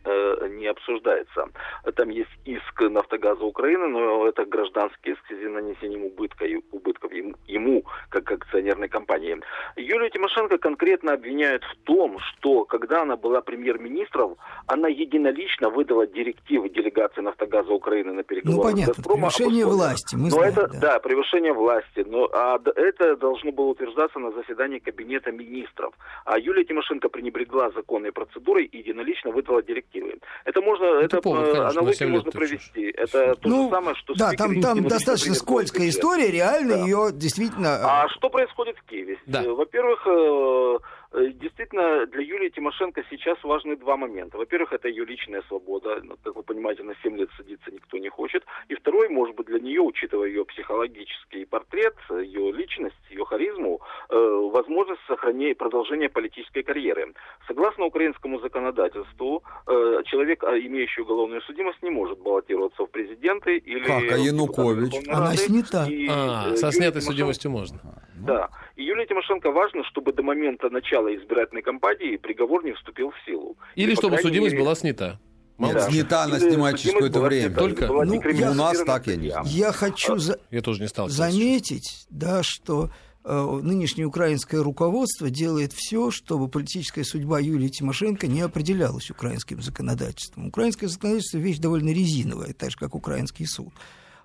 не 0.49 0.67
обсуждается. 0.67 1.49
Там 1.95 2.11
есть 2.11 2.31
иск 2.45 2.81
Нафтогаза 2.81 3.45
Украины, 3.45 3.89
но 3.89 4.27
это 4.27 4.45
гражданский 4.45 5.13
иск 5.13 5.27
с 5.29 5.49
нанесением 5.49 6.05
убытка, 6.05 6.45
убытков 6.71 7.13
ему, 7.13 7.85
как 8.09 8.31
акционерной 8.31 8.89
компании. 8.89 9.41
Юлия 9.77 10.11
Тимошенко 10.11 10.59
конкретно 10.59 11.13
обвиняют 11.13 11.65
в 11.65 11.77
том, 11.85 12.19
что 12.19 12.65
когда 12.65 13.02
она 13.03 13.17
была 13.17 13.41
премьер-министром, 13.41 14.37
она 14.67 14.89
единолично 14.89 15.69
выдала 15.71 16.07
директивы 16.07 16.69
делегации 16.69 17.21
«Нафтогаза 17.21 17.73
Украины» 17.73 18.13
на 18.13 18.23
переговоры 18.23 18.57
ну, 18.57 18.63
понятно, 18.63 18.95
Газпрома. 18.95 19.31
превышение 19.31 19.67
власти, 19.67 20.15
мы 20.15 20.23
но 20.25 20.31
знаем, 20.31 20.53
это, 20.53 20.69
да. 20.69 20.79
да, 20.81 20.99
превышение 21.01 21.53
власти. 21.53 22.05
Но 22.07 22.29
а 22.33 22.59
это 22.77 23.17
должно 23.17 23.53
было 23.53 23.67
утверждаться 23.67 24.19
на 24.19 24.33
заседании 24.33 24.79
Кабинета 24.79 25.33
министров. 25.33 25.95
А 26.25 26.39
Юлия 26.39 26.65
Тимошенко 26.65 27.09
пренебрегла 27.09 27.71
законной 27.71 28.13
процедурой 28.13 28.65
и 28.65 28.79
единолично 28.79 29.31
выдала 29.31 29.63
директивы. 29.63 30.19
Это 30.45 30.61
можно, 30.61 30.85
это, 30.85 31.17
это 31.17 31.21
повод, 31.21 31.49
э, 31.49 31.53
конечно, 31.53 31.69
аналогию 31.69 32.09
можно 32.11 32.31
провести. 32.31 32.91
Это 32.97 33.35
то 33.37 33.49
ну, 33.49 33.65
же 33.65 33.71
самое, 33.71 33.97
что 33.97 34.15
Да, 34.15 34.33
там, 34.33 34.61
там 34.61 34.83
достаточно 34.85 35.35
скользкая 35.35 35.89
история, 35.89 36.31
реально 36.31 36.77
да. 36.77 36.85
ее 36.85 37.11
действительно... 37.13 37.81
А 37.83 38.09
что 38.09 38.31
происходит 38.31 38.77
в 38.79 38.85
Киеве? 38.85 39.19
Да. 39.27 39.43
Во-первых, 39.43 40.07
э, 40.07 40.53
Э, 40.73 40.79
действительно, 41.15 42.07
для 42.07 42.23
Юлии 42.23 42.49
Тимошенко 42.49 43.03
сейчас 43.11 43.43
важны 43.45 43.77
два 43.77 43.97
момента. 43.97 44.39
Во-первых, 44.39 44.73
это 44.73 44.89
ее 44.89 45.05
личная 45.05 45.43
свобода. 45.49 46.01
Ну, 46.03 46.17
как 46.23 46.37
вы 46.37 46.43
понимаете, 46.43 46.83
на 46.83 46.95
7 47.03 47.17
лет 47.17 47.29
садиться 47.37 47.71
никто 47.71 47.99
не 47.99 48.09
хочет. 48.09 48.45
И 48.69 48.75
второй, 48.75 49.09
может 49.09 49.37
быть, 49.37 49.47
для 49.47 49.61
нее, 49.61 49.81
учитывая 49.81 50.29
ее 50.29 50.45
психологический 50.45 51.45
портрет, 51.45 51.95
ее 52.11 52.53
личность, 52.53 52.97
ее 53.11 53.25
харизму, 53.25 53.81
э, 54.09 54.51
возможность 54.53 55.03
сохранения 55.07 55.55
продолжения 55.55 56.09
политической 56.09 56.63
карьеры. 56.63 57.13
Согласно 57.47 57.85
украинскому 57.85 58.41
законодательству, 58.41 59.43
э, 59.67 60.03
человек, 60.07 60.45
а, 60.45 60.59
имеющий 60.59 61.03
уголовную 61.03 61.43
судимость, 61.43 61.83
не 61.83 61.91
может 61.91 62.19
баллотироваться 62.21 62.85
в 62.85 62.91
президенты 62.91 63.57
или... 63.59 63.85
Как, 63.85 64.13
а 64.13 64.17
Янукович? 64.17 65.09
Она 65.09 65.35
снята. 65.37 65.87
И, 65.89 66.09
а, 66.09 66.57
со 66.57 66.73
снятой 66.73 67.03
судимостью 67.03 67.51
можно. 67.51 67.79
Да. 68.27 68.49
И 68.77 68.85
Юлии 68.85 69.05
Тимошенко 69.07 69.51
важно, 69.51 69.85
чтобы 69.85 70.13
до 70.13 70.23
момента 70.23 70.71
начала 70.71 71.02
избирательной 71.09 71.63
кампании 71.63 72.17
приговор 72.17 72.65
не 72.65 72.73
вступил 72.73 73.11
в 73.11 73.25
силу. 73.27 73.57
Или 73.75 73.93
и, 73.93 73.97
чтобы 73.97 74.19
судимость 74.19 74.53
мере... 74.53 74.65
была 74.65 74.75
снята. 74.75 75.19
Нет, 75.59 75.75
да. 75.75 75.91
снята 75.91 76.25
она 76.25 76.39
снимает 76.41 76.79
через 76.79 76.95
какое-то 76.95 77.21
время. 77.21 77.55
Только 77.55 77.87
ну, 77.87 78.31
я, 78.31 78.51
у 78.51 78.55
нас 78.55 78.79
так 78.85 79.07
я 79.07 79.17
не 79.17 79.31
знаю. 79.31 79.47
Я 79.47 79.73
хочу 79.73 80.17
за... 80.17 80.39
я 80.51 80.61
тоже 80.61 80.83
не 80.83 80.89
стал 80.89 81.09
заметить, 81.09 82.07
да, 82.11 82.43
что 82.43 82.91
э, 83.25 83.61
нынешнее 83.63 84.07
украинское 84.07 84.63
руководство 84.63 85.31
делает 85.31 85.73
все, 85.73 86.11
чтобы 86.11 86.49
политическая 86.49 87.05
судьба 87.05 87.39
Юлии 87.39 87.69
Тимошенко 87.69 88.27
не 88.27 88.41
определялась 88.41 89.11
украинским 89.11 89.63
законодательством. 89.63 90.49
Украинское 90.49 90.89
законодательство 90.89 91.39
вещь 91.39 91.59
довольно 91.59 91.91
резиновая, 91.91 92.55
так 92.55 92.71
же 92.71 92.77
как 92.77 92.95
украинский 92.95 93.47
суд. 93.47 93.73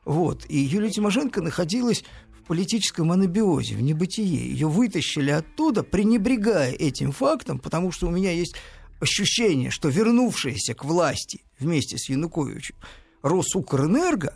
Вот. 0.05 0.45
И 0.47 0.57
Юлия 0.57 0.89
Тимошенко 0.89 1.41
находилась 1.41 2.05
политическом 2.47 3.11
анабиозе, 3.11 3.75
в 3.75 3.81
небытие. 3.81 4.49
Ее 4.49 4.67
вытащили 4.67 5.31
оттуда, 5.31 5.83
пренебрегая 5.83 6.71
этим 6.71 7.11
фактом, 7.11 7.59
потому 7.59 7.91
что 7.91 8.07
у 8.07 8.11
меня 8.11 8.31
есть 8.31 8.55
ощущение, 8.99 9.69
что 9.69 9.89
вернувшиеся 9.89 10.73
к 10.73 10.83
власти 10.83 11.43
вместе 11.59 11.97
с 11.97 12.09
Януковичем 12.09 12.75
Росукрэнерго, 13.21 14.35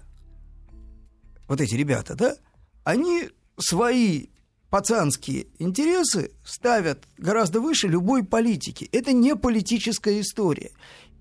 вот 1.47 1.62
эти 1.62 1.76
ребята, 1.76 2.15
да, 2.15 2.36
они 2.84 3.30
свои 3.58 4.28
пацанские 4.69 5.47
интересы 5.60 6.32
ставят 6.45 7.04
гораздо 7.17 7.60
выше 7.60 7.88
любой 7.88 8.24
политики. 8.24 8.88
Это 8.91 9.12
не 9.12 9.36
политическая 9.36 10.19
история. 10.21 10.71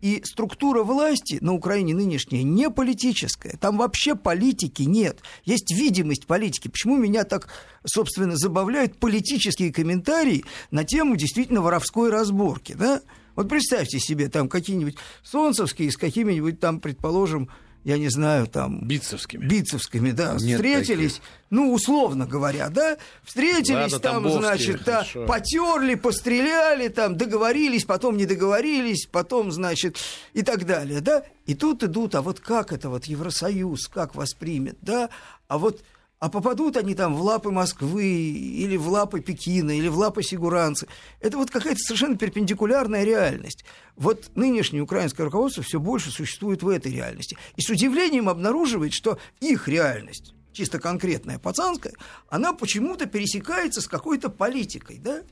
И 0.00 0.22
структура 0.24 0.82
власти 0.82 1.38
на 1.40 1.52
Украине 1.52 1.94
нынешняя 1.94 2.42
не 2.42 2.70
политическая. 2.70 3.56
Там 3.58 3.76
вообще 3.76 4.14
политики 4.14 4.82
нет. 4.82 5.20
Есть 5.44 5.72
видимость 5.72 6.26
политики. 6.26 6.68
Почему 6.68 6.96
меня 6.96 7.24
так, 7.24 7.48
собственно, 7.84 8.36
забавляют 8.36 8.98
политические 8.98 9.72
комментарии 9.72 10.44
на 10.70 10.84
тему 10.84 11.16
действительно 11.16 11.60
воровской 11.60 12.10
разборки, 12.10 12.72
да? 12.72 13.02
Вот 13.36 13.48
представьте 13.48 13.98
себе 14.00 14.28
там 14.28 14.48
какие-нибудь 14.48 14.96
солнцевские 15.22 15.90
с 15.90 15.96
какими-нибудь 15.96 16.60
там, 16.60 16.80
предположим, 16.80 17.48
я 17.84 17.98
не 17.98 18.08
знаю, 18.08 18.46
там... 18.46 18.86
Битцевскими. 18.86 19.46
Битцевскими, 19.46 20.10
да, 20.10 20.36
Нет 20.40 20.56
встретились, 20.56 21.14
таких. 21.14 21.28
ну, 21.50 21.72
условно 21.72 22.26
говоря, 22.26 22.68
да, 22.68 22.98
встретились 23.22 23.92
Ладно, 23.92 23.98
там, 23.98 24.30
значит, 24.30 24.82
да, 24.84 25.06
потерли, 25.26 25.94
постреляли, 25.94 26.88
там, 26.88 27.16
договорились, 27.16 27.84
потом 27.84 28.16
не 28.16 28.26
договорились, 28.26 29.06
потом, 29.10 29.50
значит, 29.50 29.96
и 30.34 30.42
так 30.42 30.66
далее, 30.66 31.00
да, 31.00 31.24
и 31.46 31.54
тут 31.54 31.82
идут, 31.82 32.14
а 32.14 32.22
вот 32.22 32.40
как 32.40 32.72
это 32.72 32.90
вот 32.90 33.06
Евросоюз, 33.06 33.88
как 33.88 34.14
воспримет, 34.14 34.76
да, 34.82 35.08
а 35.48 35.58
вот 35.58 35.82
а 36.20 36.28
попадут 36.28 36.76
они 36.76 36.94
там 36.94 37.14
в 37.14 37.22
лапы 37.22 37.50
Москвы, 37.50 38.04
или 38.04 38.76
в 38.76 38.88
лапы 38.88 39.20
Пекина, 39.20 39.76
или 39.76 39.88
в 39.88 39.96
лапы 39.96 40.22
Сигуранцы. 40.22 40.86
Это 41.18 41.38
вот 41.38 41.50
какая-то 41.50 41.78
совершенно 41.80 42.16
перпендикулярная 42.16 43.04
реальность. 43.04 43.64
Вот 43.96 44.30
нынешнее 44.34 44.82
украинское 44.82 45.24
руководство 45.24 45.62
все 45.62 45.80
больше 45.80 46.10
существует 46.10 46.62
в 46.62 46.68
этой 46.68 46.92
реальности. 46.92 47.38
И 47.56 47.62
с 47.62 47.70
удивлением 47.70 48.28
обнаруживает, 48.28 48.92
что 48.92 49.18
их 49.40 49.66
реальность, 49.66 50.34
чисто 50.52 50.78
конкретная, 50.78 51.38
пацанская, 51.38 51.94
она 52.28 52.52
почему-то 52.52 53.06
пересекается 53.06 53.80
с 53.80 53.88
какой-то 53.88 54.28
политикой, 54.28 54.98
да? 54.98 55.22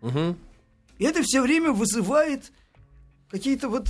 Угу. 0.00 0.36
И 0.98 1.04
это 1.04 1.24
все 1.24 1.42
время 1.42 1.72
вызывает 1.72 2.52
какие-то 3.30 3.68
вот, 3.68 3.88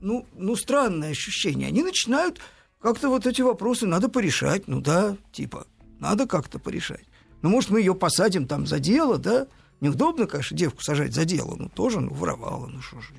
ну, 0.00 0.24
ну, 0.36 0.54
странные 0.54 1.10
ощущения. 1.10 1.66
Они 1.66 1.82
начинают 1.82 2.38
как-то 2.80 3.08
вот 3.08 3.26
эти 3.26 3.42
вопросы 3.42 3.86
надо 3.86 4.08
порешать. 4.08 4.68
Ну 4.68 4.80
да, 4.80 5.16
типа, 5.32 5.66
надо 5.98 6.26
как-то 6.26 6.58
порешать. 6.58 7.04
Ну, 7.42 7.50
может, 7.50 7.70
мы 7.70 7.80
ее 7.80 7.94
посадим 7.94 8.46
там 8.46 8.66
за 8.66 8.78
дело, 8.78 9.18
да? 9.18 9.46
Неудобно, 9.80 10.26
конечно, 10.26 10.56
девку 10.56 10.82
сажать 10.82 11.14
за 11.14 11.24
дело, 11.24 11.54
ну, 11.56 11.68
тоже, 11.68 12.00
ну, 12.00 12.12
воровала, 12.12 12.66
ну, 12.66 12.82
что 12.82 13.00
же, 13.00 13.12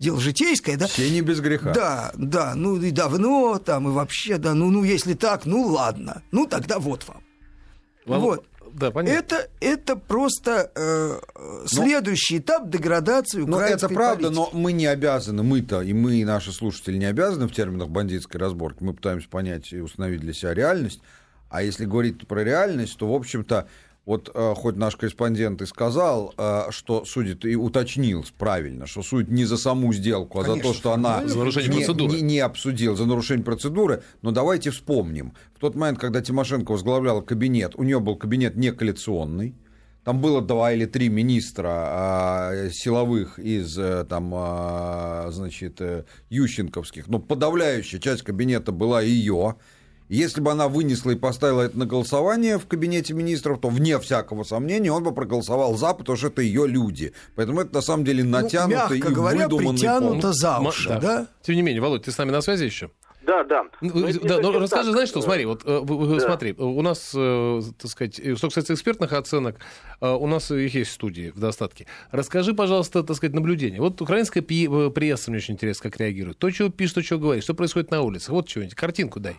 дело 0.00 0.20
житейское, 0.20 0.76
да? 0.76 0.88
Все 0.88 1.08
не 1.08 1.20
без 1.20 1.40
греха. 1.40 1.72
Да, 1.72 2.12
да, 2.16 2.54
ну, 2.56 2.80
и 2.80 2.90
давно 2.90 3.58
там, 3.58 3.88
и 3.88 3.92
вообще, 3.92 4.36
да, 4.38 4.52
ну, 4.54 4.70
ну, 4.70 4.82
если 4.82 5.14
так, 5.14 5.46
ну, 5.46 5.62
ладно, 5.62 6.22
ну, 6.32 6.46
тогда 6.46 6.80
вот 6.80 7.06
вам. 7.06 7.22
Володь, 8.04 8.40
вот. 8.40 8.48
Да, 8.72 8.90
понятно. 8.90 9.18
Это, 9.18 9.50
это 9.60 9.96
просто 9.96 10.70
э, 10.74 11.20
но, 11.36 11.66
следующий 11.66 12.38
этап 12.38 12.68
деградации 12.68 13.42
украинской 13.42 13.50
Но 13.50 13.60
это 13.60 13.88
правда, 13.88 14.28
политики. 14.28 14.50
но 14.52 14.58
мы 14.58 14.72
не 14.72 14.86
обязаны, 14.86 15.42
мы-то, 15.42 15.82
и 15.82 15.92
мы, 15.92 16.16
и 16.16 16.24
наши 16.24 16.52
слушатели 16.52 16.96
не 16.96 17.04
обязаны 17.04 17.48
в 17.48 17.52
терминах 17.52 17.88
бандитской 17.88 18.40
разборки. 18.40 18.82
Мы 18.82 18.94
пытаемся 18.94 19.28
понять 19.28 19.72
и 19.72 19.80
установить 19.80 20.20
для 20.20 20.32
себя 20.32 20.54
реальность. 20.54 21.00
А 21.50 21.62
если 21.62 21.84
говорить 21.84 22.26
про 22.26 22.42
реальность, 22.42 22.96
то, 22.96 23.10
в 23.10 23.14
общем-то, 23.14 23.68
вот 24.04 24.30
э, 24.34 24.54
хоть 24.56 24.76
наш 24.76 24.96
корреспондент 24.96 25.62
и 25.62 25.66
сказал, 25.66 26.34
э, 26.36 26.70
что 26.70 27.04
судит 27.04 27.44
и 27.44 27.54
уточнил 27.54 28.24
правильно, 28.36 28.86
что 28.86 29.02
судит 29.02 29.30
не 29.30 29.44
за 29.44 29.56
саму 29.56 29.92
сделку, 29.92 30.40
а 30.40 30.44
Конечно, 30.44 30.62
за 30.62 30.68
то, 30.68 30.78
что 30.78 30.92
она 30.92 31.26
за 31.26 31.38
нарушение 31.38 31.70
не, 31.70 31.76
процедуры. 31.76 32.12
Не, 32.14 32.22
не 32.22 32.38
обсудила, 32.40 32.96
за 32.96 33.06
нарушение 33.06 33.44
процедуры. 33.44 34.02
Но 34.22 34.32
давайте 34.32 34.70
вспомним. 34.70 35.34
В 35.54 35.60
тот 35.60 35.76
момент, 35.76 36.00
когда 36.00 36.20
Тимошенко 36.20 36.72
возглавляла 36.72 37.20
кабинет, 37.20 37.74
у 37.76 37.84
нее 37.84 38.00
был 38.00 38.16
кабинет 38.16 38.56
не 38.56 38.72
коалиционный, 38.72 39.54
там 40.04 40.20
было 40.20 40.42
два 40.42 40.72
или 40.72 40.84
три 40.84 41.08
министра 41.08 42.50
э, 42.54 42.70
силовых 42.72 43.38
из 43.38 43.78
э, 43.78 44.04
там, 44.08 44.32
э, 44.34 45.30
значит, 45.30 45.80
э, 45.80 46.04
Ющенковских, 46.28 47.06
но 47.06 47.20
подавляющая 47.20 48.00
часть 48.00 48.22
кабинета 48.22 48.72
была 48.72 49.00
ее. 49.00 49.56
Если 50.12 50.42
бы 50.42 50.50
она 50.50 50.68
вынесла 50.68 51.12
и 51.12 51.16
поставила 51.16 51.62
это 51.62 51.78
на 51.78 51.86
голосование 51.86 52.58
в 52.58 52.66
кабинете 52.66 53.14
министров, 53.14 53.58
то, 53.62 53.70
вне 53.70 53.98
всякого 53.98 54.44
сомнения, 54.44 54.92
он 54.92 55.02
бы 55.02 55.14
проголосовал 55.14 55.74
за, 55.74 55.94
потому 55.94 56.18
что 56.18 56.26
это 56.26 56.42
ее 56.42 56.66
люди. 56.66 57.14
Поэтому 57.34 57.62
это, 57.62 57.76
на 57.76 57.80
самом 57.80 58.04
деле, 58.04 58.22
натянуто 58.22 58.88
ну, 58.90 58.94
мягко 58.94 58.94
и 58.94 59.00
говоря, 59.00 59.44
выдуманный 59.44 59.78
притянуто 59.78 60.34
за 60.34 60.58
уши, 60.58 60.90
да. 60.90 61.00
да? 61.00 61.26
Тем 61.40 61.54
не 61.54 61.62
менее, 61.62 61.80
Володь, 61.80 62.02
ты 62.02 62.12
с 62.12 62.18
нами 62.18 62.30
на 62.30 62.42
связи 62.42 62.64
еще? 62.64 62.90
Да, 63.22 63.42
да. 63.44 63.64
Ну, 63.80 63.90
но 63.94 64.28
да, 64.28 64.38
но 64.40 64.58
расскажи, 64.58 64.88
так. 64.88 64.92
знаешь 64.92 65.08
что, 65.08 65.22
смотри, 65.22 65.46
вот 65.46 65.62
э, 65.64 65.80
да. 65.82 66.20
смотри, 66.20 66.52
у 66.58 66.82
нас, 66.82 67.12
э, 67.16 67.62
так 67.80 67.90
сказать, 67.90 68.16
что 68.36 68.48
касается 68.48 68.74
экспертных 68.74 69.14
оценок, 69.14 69.60
э, 70.02 70.10
у 70.10 70.26
нас 70.26 70.50
их 70.50 70.74
есть 70.74 70.90
в 70.90 70.94
студии 70.94 71.32
в 71.34 71.40
достатке. 71.40 71.86
Расскажи, 72.10 72.52
пожалуйста, 72.52 73.02
так 73.02 73.16
сказать, 73.16 73.34
наблюдение. 73.34 73.80
Вот 73.80 73.98
украинская 74.02 74.42
пресса, 74.42 75.30
мне 75.30 75.38
очень 75.38 75.54
интересно, 75.54 75.88
как 75.88 75.98
реагирует. 75.98 76.36
То, 76.36 76.50
что 76.50 76.68
пишет, 76.68 76.96
то, 76.96 77.02
что 77.02 77.16
говорит, 77.16 77.44
что 77.44 77.54
происходит 77.54 77.90
на 77.90 78.02
улице. 78.02 78.30
Вот 78.30 78.46
что-нибудь, 78.46 78.74
картинку 78.74 79.18
дай. 79.18 79.38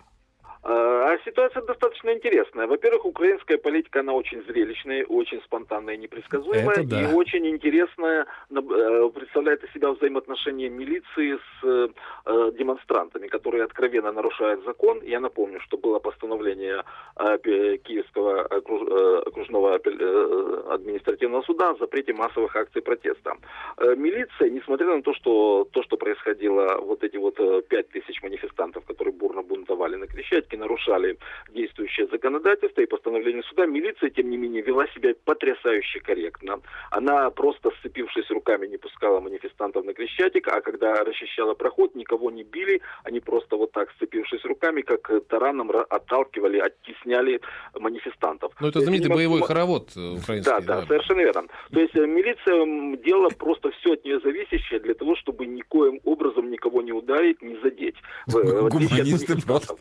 А 1.13 1.17
ситуация 1.26 1.62
достаточно 1.62 2.12
интересная. 2.12 2.65
Во-первых, 2.65 3.06
украинская 3.06 3.60
политика, 3.60 3.99
она 3.99 4.13
очень 4.13 4.43
зрелищная, 4.45 5.06
очень 5.06 5.41
спонтанная, 5.43 5.95
непредсказуемая 5.95 6.84
да. 6.86 7.02
и 7.02 7.13
очень 7.13 7.45
интересная, 7.47 8.26
э, 8.49 9.10
представляет 9.13 9.63
из 9.63 9.71
себя 9.73 9.91
взаимоотношения 9.91 10.69
милиции 10.69 11.38
с 11.38 11.63
э, 11.63 12.52
демонстрантами, 12.58 13.28
которые 13.28 13.63
откровенно 13.63 14.12
нарушают 14.12 14.65
закон. 14.65 15.02
Я 15.04 15.19
напомню, 15.19 15.60
что 15.60 15.78
было 15.78 15.99
постановление 15.99 16.84
э, 17.17 17.38
Киевского 17.38 18.41
окружного 18.41 19.76
административного 19.76 21.43
суда 21.43 21.69
о 21.69 21.76
запрете 21.76 22.13
массовых 22.13 22.56
акций 22.56 22.82
протеста. 22.82 23.38
Милиция, 23.80 24.49
несмотря 24.49 24.88
на 24.95 25.04
то, 25.04 25.13
что 25.13 25.67
то, 25.71 25.84
что 25.84 25.97
происходило, 25.97 26.80
вот 26.82 27.04
эти 27.04 27.17
вот 27.17 27.36
пять 27.67 27.89
тысяч 27.89 28.23
манифестантов, 28.23 28.84
которые 28.86 29.13
бурно 29.13 29.43
бунтовали 29.43 29.95
на 29.95 30.08
Крещатике, 30.08 30.58
нарушали 30.58 31.02
нарушали 31.03 31.17
действующее 31.53 32.07
законодательство 32.07 32.81
и 32.81 32.85
постановление 32.85 33.43
суда, 33.43 33.65
милиция, 33.65 34.09
тем 34.09 34.29
не 34.29 34.37
менее, 34.37 34.61
вела 34.61 34.87
себя 34.87 35.13
потрясающе 35.25 35.99
корректно. 35.99 36.61
Она 36.91 37.29
просто, 37.29 37.71
сцепившись 37.79 38.29
руками, 38.31 38.67
не 38.67 38.77
пускала 38.77 39.19
манифестантов 39.19 39.85
на 39.85 39.93
Крещатик, 39.93 40.47
а 40.47 40.61
когда 40.61 41.03
расчищала 41.03 41.53
проход, 41.53 41.95
никого 41.95 42.31
не 42.31 42.43
били, 42.43 42.81
они 43.03 43.19
просто 43.19 43.55
вот 43.55 43.71
так, 43.71 43.91
сцепившись 43.97 44.43
руками, 44.45 44.81
как 44.81 45.09
тараном 45.27 45.71
отталкивали, 45.89 46.59
оттесняли 46.59 47.41
манифестантов. 47.79 48.53
Ну, 48.59 48.67
это 48.67 48.79
знаменитый 48.79 49.09
есть, 49.09 49.15
боевой 49.15 49.41
хоровод 49.41 49.91
э, 49.95 49.99
украинский. 49.99 50.51
Да, 50.51 50.59
да, 50.59 50.81
да, 50.81 50.87
совершенно 50.87 51.19
верно. 51.19 51.47
То 51.71 51.79
есть 51.79 51.95
э, 51.95 52.05
милиция 52.05 52.97
делала 52.97 53.29
просто 53.29 53.71
все 53.71 53.93
от 53.93 54.05
нее 54.05 54.19
зависящее 54.19 54.79
для 54.79 54.93
того, 54.93 55.15
чтобы 55.15 55.45
никоим 55.45 55.99
образом 56.03 56.49
никого 56.49 56.81
не 56.81 56.91
ударить, 56.91 57.41
не 57.41 57.57
задеть. 57.61 57.95
Гуманисты 58.27 59.37
просто. 59.41 59.75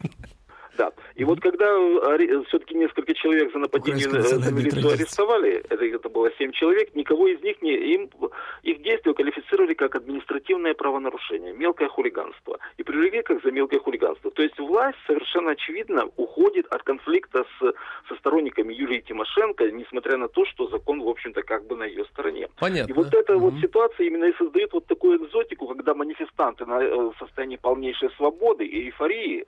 Да. 0.77 0.93
И 1.15 1.25
вот 1.25 1.41
когда 1.41 1.67
все-таки 2.49 2.75
несколько 2.75 3.15
человек 3.15 3.53
за 3.53 3.59
нападение 3.59 4.09
на 4.09 4.51
милицию 4.51 4.93
арестовали, 4.93 5.65
это, 5.69 5.85
это 5.85 6.09
было 6.09 6.31
семь 6.39 6.53
человек, 6.53 6.95
никого 6.95 7.29
из 7.29 7.43
них 7.43 7.61
не... 7.63 7.73
Им, 7.95 8.11
их 8.63 8.83
действия 8.83 9.13
квалифицировали 9.13 9.75
как 9.75 9.95
административное 9.97 10.75
правонарушение, 10.75 11.53
мелкое 11.53 11.89
хулиганство. 11.89 12.59
И 12.79 12.83
привлекли 12.83 13.23
как 13.23 13.43
за 13.43 13.51
мелкое 13.51 13.81
хулиганство. 13.81 14.31
То 14.31 14.43
есть 14.43 14.59
власть 14.59 14.99
совершенно 15.07 15.51
очевидно 15.51 16.07
уходит 16.17 16.67
от 16.67 16.83
конфликта 16.83 17.45
с, 17.59 17.75
со 18.09 18.15
сторонниками 18.17 18.73
Юлии 18.73 19.01
Тимошенко, 19.01 19.71
несмотря 19.71 20.17
на 20.17 20.29
то, 20.29 20.45
что 20.47 20.69
закон, 20.69 21.03
в 21.03 21.09
общем-то, 21.09 21.43
как 21.43 21.67
бы 21.67 21.77
на 21.77 21.85
ее 21.85 22.05
стороне. 22.07 22.49
Понятно. 22.59 22.91
И 22.91 22.95
вот 22.95 23.13
эта 23.13 23.35
mm-hmm. 23.35 23.39
вот 23.39 23.55
ситуация 23.61 24.07
именно 24.07 24.25
и 24.25 24.37
создает 24.37 24.73
вот 24.73 24.87
такую 24.87 25.19
экзотику, 25.19 25.67
когда 25.67 25.95
манифестанты 25.95 26.65
на 26.67 26.83
э, 26.83 27.11
состоянии 27.19 27.57
полнейшей 27.57 28.11
свободы 28.17 28.65
и 28.65 28.87
эйфории 28.87 29.45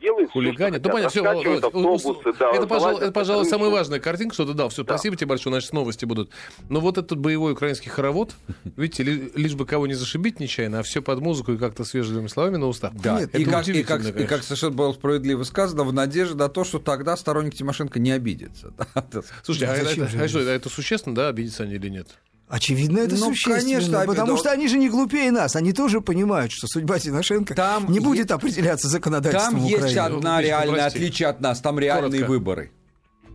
делают... 0.00 0.30
Хулиган 0.30 0.67
Ну, 0.70 0.90
понятно, 0.90 1.10
все. 1.10 1.24
Автобусы, 1.24 2.32
да, 2.38 2.50
это, 2.52 2.66
пожалуй, 2.66 3.02
это, 3.02 3.12
пожалуй, 3.12 3.46
самая 3.46 3.70
важная 3.70 4.00
картинка, 4.00 4.34
что 4.34 4.46
ты 4.46 4.54
дал. 4.54 4.68
Все, 4.68 4.84
да. 4.84 4.94
спасибо 4.94 5.16
тебе 5.16 5.28
большое, 5.28 5.52
значит, 5.52 5.72
новости 5.72 6.04
будут. 6.04 6.30
Но 6.68 6.80
вот 6.80 6.98
этот 6.98 7.18
боевой 7.18 7.52
украинский 7.52 7.90
хоровод, 7.90 8.34
видите, 8.76 9.02
лишь 9.02 9.54
бы 9.54 9.66
кого 9.66 9.86
не 9.86 9.94
зашибить 9.94 10.40
нечаянно, 10.40 10.80
а 10.80 10.82
все 10.82 11.02
под 11.02 11.20
музыку 11.20 11.52
и 11.52 11.58
как-то 11.58 11.84
с 11.84 11.94
вежливыми 11.94 12.28
словами 12.28 12.56
на 12.56 12.66
устах. 12.66 12.92
Да, 12.94 13.20
Нет, 13.20 13.34
и, 13.34 13.44
как, 13.44 13.68
и, 13.68 13.82
как, 13.82 14.04
и 14.04 14.24
как 14.24 14.42
совершенно 14.42 14.74
было 14.74 14.92
справедливо 14.92 15.42
сказано, 15.44 15.84
в 15.84 15.92
надежде 15.92 16.34
на 16.34 16.48
то, 16.48 16.64
что 16.64 16.78
тогда 16.78 17.16
сторонник 17.16 17.54
Тимошенко 17.54 17.98
не 17.98 18.10
обидится. 18.10 18.72
Слушайте, 19.42 19.66
а, 19.66 19.74
это, 19.74 20.22
а 20.22 20.28
что, 20.28 20.40
это 20.40 20.68
существенно, 20.68 21.14
да, 21.14 21.28
обидятся 21.28 21.64
они 21.64 21.74
или 21.74 21.88
нет? 21.88 22.08
Очевидно, 22.48 23.00
это 23.00 23.14
ну, 23.16 23.26
существенно, 23.26 23.60
конечно, 23.60 24.04
потому 24.06 24.38
что 24.38 24.50
они 24.50 24.68
же 24.68 24.78
не 24.78 24.88
глупее 24.88 25.30
нас, 25.30 25.54
они 25.54 25.74
тоже 25.74 26.00
понимают, 26.00 26.50
что 26.50 26.66
судьба 26.66 26.98
Тимошенко 26.98 27.54
там 27.54 27.90
не 27.92 28.00
будет 28.00 28.30
определяться 28.30 28.88
законодательством 28.88 29.56
Там 29.56 29.64
Украины. 29.66 29.84
есть 29.84 29.96
одна 29.98 30.36
ну, 30.36 30.42
реальное 30.42 30.86
отличие 30.86 31.28
от 31.28 31.40
нас, 31.42 31.60
там 31.60 31.78
реальные 31.78 32.10
Коротко. 32.10 32.28
выборы. 32.30 32.72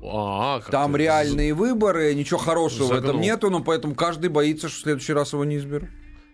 А, 0.04 0.62
там 0.62 0.95
реальные 0.95 1.54
выборы, 1.54 2.13
ничего 2.15 2.39
хорошего 2.39 2.88
Загнул. 2.88 3.02
в 3.02 3.06
этом 3.06 3.21
нету, 3.21 3.49
но 3.52 3.62
поэтому 3.62 3.93
каждый 3.93 4.30
боится, 4.32 4.67
что 4.67 4.80
в 4.80 4.82
следующий 4.82 5.13
раз 5.13 5.34
его 5.34 5.45
не 5.45 5.58
изберут. 5.58 5.89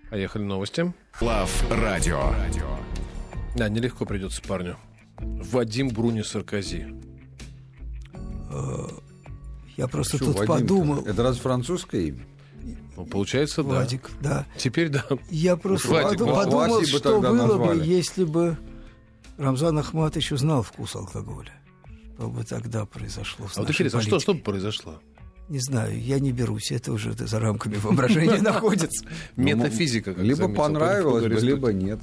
Поехали 0.10 0.44
новости. 0.44 0.94
Лав 1.20 1.52
Радио. 1.70 2.34
Да, 3.56 3.68
нелегко 3.68 4.06
придется 4.06 4.42
парню. 4.42 4.78
Вадим 5.18 5.90
Бруни 5.90 6.24
Саркози. 6.24 6.88
Э, 8.52 8.88
я 9.76 9.88
просто 9.88 10.16
Что, 10.16 10.28
тут 10.28 10.36
Вадим 10.38 10.48
подумал. 10.48 11.06
Это 11.06 11.22
разве 11.24 11.42
французское 11.42 12.02
имя? 12.02 12.26
Ну, 12.96 13.06
получается, 13.06 13.64
Владик, 13.64 14.10
да. 14.22 14.30
да. 14.30 14.48
Теперь 14.58 14.90
да. 14.90 15.06
Я 15.30 15.56
просто 15.56 15.88
Владик, 15.88 16.20
подумал, 16.20 16.34
Владик 16.36 16.52
подумал 16.52 16.80
бы 16.80 16.86
что 16.86 17.22
было 17.22 17.48
назвали. 17.48 17.80
бы, 17.80 17.86
если 17.86 18.24
бы 18.26 18.58
Рамзан 19.38 19.78
Ахматович 19.80 20.34
узнал 20.34 20.64
вкус 20.64 20.96
алкоголя. 20.96 21.54
Что 22.16 22.28
бы 22.30 22.44
тогда 22.44 22.86
произошло 22.86 23.48
с 23.48 23.58
А 23.58 23.62
вот 23.62 23.70
нашей 23.70 23.72
интересно, 23.76 24.00
а 24.00 24.02
что, 24.02 24.20
что 24.20 24.34
бы 24.34 24.42
произошло? 24.42 25.02
Не 25.48 25.60
знаю, 25.60 26.00
я 26.00 26.20
не 26.20 26.34
берусь, 26.34 26.72
это 26.72 26.92
уже 26.92 27.14
за 27.14 27.40
рамками 27.40 27.78
воображения 27.78 28.42
находится. 28.42 29.08
Метафизика, 29.38 30.14
как 30.14 30.24
Либо 30.24 30.50
понравилось 30.54 31.42
либо 31.42 31.72
нет. 31.72 32.00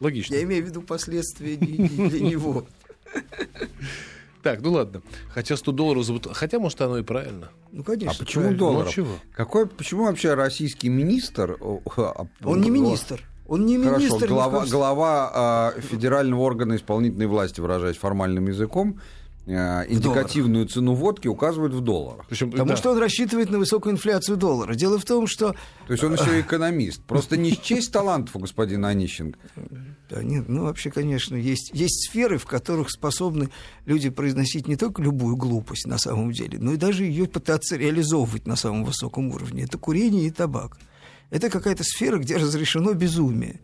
Логично. 0.00 0.34
Я 0.34 0.42
имею 0.42 0.64
в 0.64 0.68
виду 0.68 0.82
последствия 0.82 1.56
для 1.56 2.20
него. 2.20 2.66
Так, 4.42 4.60
ну 4.60 4.72
ладно. 4.72 5.02
Хотя 5.30 5.56
100 5.56 5.72
долларов 5.72 6.04
за 6.04 6.12
бутылку. 6.12 6.36
Хотя, 6.36 6.58
может, 6.58 6.80
оно 6.80 6.98
и 6.98 7.02
правильно. 7.02 7.50
Ну, 7.72 7.82
конечно. 7.82 8.12
А 8.16 8.18
почему 8.18 8.42
правильно. 8.42 8.58
долларов? 8.58 8.86
Ну, 8.86 8.92
чего? 8.92 9.14
Какой, 9.34 9.66
почему 9.66 10.04
вообще 10.04 10.34
российский 10.34 10.88
министр... 10.88 11.58
а, 11.96 12.26
Он 12.44 12.60
не 12.60 12.70
министр. 12.70 13.24
Он 13.46 13.64
не 13.64 13.78
Хорошо, 13.78 13.98
министр. 13.98 14.24
ни 14.24 14.26
в 14.26 14.28
глава, 14.28 14.66
глава 14.66 15.32
а, 15.34 15.72
федерального 15.80 16.42
органа 16.42 16.76
исполнительной 16.76 17.26
власти, 17.26 17.60
выражаясь 17.60 17.96
формальным 17.96 18.46
языком, 18.46 19.00
а, 19.48 19.84
индикативную 19.88 20.66
цену 20.66 20.92
водки 20.92 21.28
указывает 21.28 21.72
в 21.72 21.80
долларах. 21.80 22.26
Причем, 22.28 22.50
Потому 22.50 22.70
да. 22.70 22.76
что 22.76 22.90
он 22.90 22.98
рассчитывает 22.98 23.48
на 23.48 23.58
высокую 23.58 23.94
инфляцию 23.94 24.36
доллара. 24.36 24.74
Дело 24.74 24.98
в 24.98 25.04
том, 25.06 25.26
что... 25.26 25.54
То 25.86 25.92
есть 25.92 26.04
он 26.04 26.12
еще 26.12 26.38
и 26.38 26.42
экономист. 26.42 27.02
Просто 27.04 27.38
не 27.38 27.52
счесть 27.52 27.90
талантов 27.90 28.36
у 28.36 28.38
господина 28.38 28.88
Онищенко. 28.88 29.38
Да, 30.08 30.22
нет, 30.22 30.48
ну 30.48 30.64
вообще, 30.64 30.90
конечно, 30.90 31.36
есть, 31.36 31.70
есть 31.74 32.08
сферы, 32.08 32.38
в 32.38 32.46
которых 32.46 32.90
способны 32.90 33.50
люди 33.84 34.08
произносить 34.08 34.66
не 34.66 34.76
только 34.76 35.02
любую 35.02 35.36
глупость 35.36 35.86
на 35.86 35.98
самом 35.98 36.32
деле, 36.32 36.58
но 36.58 36.72
и 36.72 36.76
даже 36.76 37.04
ее 37.04 37.26
пытаться 37.26 37.76
реализовывать 37.76 38.46
на 38.46 38.56
самом 38.56 38.84
высоком 38.84 39.28
уровне. 39.28 39.64
Это 39.64 39.76
курение 39.76 40.26
и 40.26 40.30
табак. 40.30 40.78
Это 41.30 41.50
какая-то 41.50 41.84
сфера, 41.84 42.18
где 42.18 42.36
разрешено 42.36 42.94
безумие. 42.94 43.60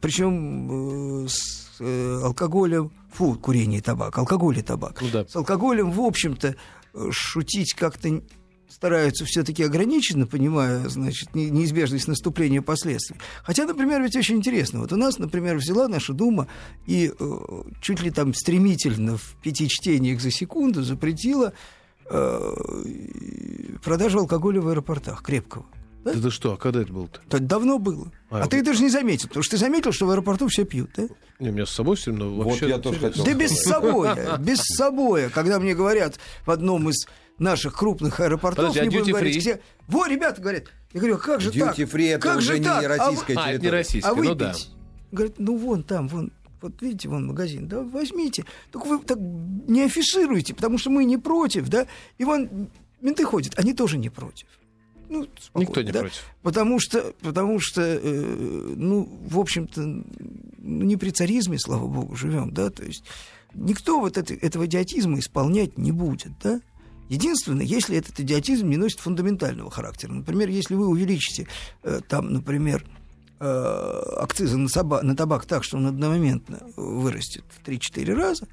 Причем 0.00 1.26
с 1.26 1.80
э, 1.80 2.20
алкоголем, 2.22 2.92
фу, 3.12 3.34
курение 3.34 3.80
и 3.80 3.82
табак, 3.82 4.16
алкоголь 4.16 4.58
и 4.58 4.62
табак. 4.62 5.02
Ну 5.02 5.08
да. 5.12 5.26
С 5.26 5.34
алкоголем, 5.34 5.90
в 5.90 6.00
общем-то, 6.00 6.54
э, 6.94 7.08
шутить 7.10 7.74
как-то 7.74 8.22
стараются 8.68 9.24
все-таки 9.24 9.62
ограниченно, 9.62 10.26
понимая, 10.26 10.88
значит, 10.88 11.34
не- 11.34 11.50
неизбежность 11.50 12.08
наступления 12.08 12.62
последствий. 12.62 13.16
Хотя, 13.42 13.66
например, 13.66 14.02
ведь 14.02 14.16
очень 14.16 14.36
интересно. 14.36 14.80
Вот 14.80 14.92
у 14.92 14.96
нас, 14.96 15.18
например, 15.18 15.56
взяла 15.56 15.88
наша 15.88 16.12
Дума 16.12 16.48
и 16.86 17.12
э, 17.18 17.36
чуть 17.80 18.00
ли 18.00 18.10
там 18.10 18.34
стремительно 18.34 19.16
в 19.16 19.36
пяти 19.42 19.68
чтениях 19.68 20.20
за 20.20 20.30
секунду 20.30 20.82
запретила 20.82 21.52
э, 22.10 22.54
продажу 23.82 24.18
алкоголя 24.20 24.60
в 24.60 24.68
аэропортах 24.68 25.22
крепкого. 25.22 25.66
Да, 26.04 26.12
да 26.12 26.30
что, 26.30 26.52
а 26.52 26.56
когда 26.58 26.82
это 26.82 26.92
было-то? 26.92 27.20
Это 27.28 27.38
давно 27.38 27.78
было. 27.78 28.12
А, 28.28 28.42
А, 28.42 28.46
ты 28.46 28.62
даже 28.62 28.82
не 28.82 28.90
заметил, 28.90 29.28
потому 29.28 29.42
что 29.42 29.56
ты 29.56 29.60
заметил, 29.60 29.90
что 29.90 30.06
в 30.06 30.10
аэропорту 30.10 30.48
все 30.48 30.64
пьют, 30.64 30.90
да? 30.96 31.04
Не, 31.38 31.48
у 31.48 31.52
меня 31.52 31.64
с 31.64 31.70
собой 31.70 31.96
все 31.96 32.10
равно 32.10 32.30
Вот 32.34 32.44
вообще... 32.46 32.68
я 32.68 32.78
тоже 32.78 32.98
хотел 33.00 33.24
Да 33.24 33.30
сказать. 33.30 33.38
без 33.38 33.62
собой, 33.62 34.08
без 34.38 34.58
собой. 34.60 35.30
Когда 35.30 35.58
мне 35.58 35.74
говорят 35.74 36.18
в 36.44 36.50
одном 36.50 36.90
из 36.90 37.06
наших 37.38 37.74
крупных 37.76 38.20
аэропортов, 38.20 38.66
Подожди, 38.68 38.80
а 38.80 38.84
не 38.84 38.96
будем 38.98 39.12
говорить 39.12 39.36
free? 39.36 39.40
все. 39.40 39.60
Во, 39.88 40.06
ребята 40.06 40.40
говорят, 40.40 40.64
я 40.92 41.00
говорю, 41.00 41.18
как 41.18 41.40
же 41.40 41.50
так? 41.52 41.76
Duty 41.78 41.90
free 41.90 42.08
это 42.14 42.20
Как 42.20 42.38
уже 42.38 42.52
же 42.52 42.58
не 42.58 42.64
так? 42.64 42.78
А 42.78 42.80
вы- 42.82 42.88
российская 42.88 43.34
А, 43.36 43.40
это 43.40 43.46
не 43.46 43.52
территория. 43.58 43.70
российский, 43.70 44.08
А 44.10 44.14
ну 44.14 44.34
да. 44.34 44.48
выпить? 44.48 44.70
Говорят, 45.12 45.34
ну 45.38 45.56
вон 45.56 45.82
там, 45.82 46.08
вон, 46.08 46.32
вот 46.60 46.80
видите, 46.82 47.08
вон 47.08 47.26
магазин, 47.26 47.66
да, 47.68 47.82
возьмите. 47.82 48.44
Только 48.70 48.86
вы 48.86 48.98
так 49.00 49.18
не 49.18 49.82
афишируйте, 49.84 50.54
потому 50.54 50.78
что 50.78 50.90
мы 50.90 51.04
не 51.04 51.18
против, 51.18 51.68
да. 51.68 51.86
И 52.18 52.24
вон 52.24 52.68
менты 53.00 53.24
ходят, 53.24 53.58
они 53.58 53.74
тоже 53.74 53.98
не 53.98 54.08
против. 54.10 54.46
Ну, 55.10 55.26
спокойно, 55.38 55.68
Никто 55.68 55.82
не 55.82 55.92
да? 55.92 56.00
против. 56.00 56.22
Потому 56.42 56.80
что, 56.80 57.12
потому 57.20 57.60
что, 57.60 57.82
э, 57.82 58.74
ну, 58.76 59.06
в 59.28 59.38
общем-то, 59.38 59.80
ну, 59.82 60.04
не 60.84 60.96
при 60.96 61.10
царизме, 61.10 61.58
слава 61.58 61.86
богу, 61.86 62.16
живем, 62.16 62.52
да, 62.52 62.70
то 62.70 62.82
есть 62.84 63.04
никто 63.52 64.00
вот 64.00 64.16
это, 64.16 64.32
этого 64.34 64.64
идиотизма 64.66 65.18
исполнять 65.18 65.76
не 65.76 65.92
будет, 65.92 66.32
да. 66.42 66.60
Единственное, 67.14 67.64
если 67.64 67.96
этот 67.96 68.18
идиотизм 68.20 68.68
не 68.68 68.76
носит 68.76 69.00
фундаментального 69.00 69.70
характера. 69.70 70.12
Например, 70.12 70.48
если 70.48 70.74
вы 70.74 70.86
увеличите 70.88 71.46
э, 71.82 72.00
там, 72.08 72.32
например, 72.32 72.84
э, 73.40 73.44
акцизы 74.18 74.56
на, 74.56 74.66
таба- 74.68 75.02
на 75.02 75.16
табак 75.16 75.46
так, 75.46 75.64
что 75.64 75.76
он 75.76 75.86
одномоментно 75.86 76.60
вырастет 76.76 77.44
в 77.50 77.66
3-4 77.66 78.14
раза, 78.14 78.46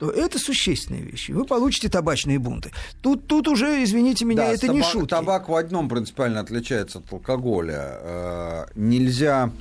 то 0.00 0.10
это 0.10 0.38
существенные 0.38 1.02
вещи. 1.02 1.30
Вы 1.32 1.44
получите 1.44 1.88
табачные 1.88 2.38
бунты. 2.38 2.72
Тут, 3.00 3.26
тут 3.28 3.46
уже, 3.48 3.82
извините 3.84 4.24
меня, 4.24 4.42
Да, 4.46 4.52
это 4.52 4.68
не 4.68 4.80
таба- 4.80 4.90
шутки. 4.90 5.08
Табак 5.10 5.48
в 5.48 5.54
одном 5.54 5.88
принципиально 5.88 6.40
отличается 6.40 6.98
от 6.98 7.12
алкоголя. 7.12 7.98
Э, 8.00 8.64
Нельзя, 8.74 9.52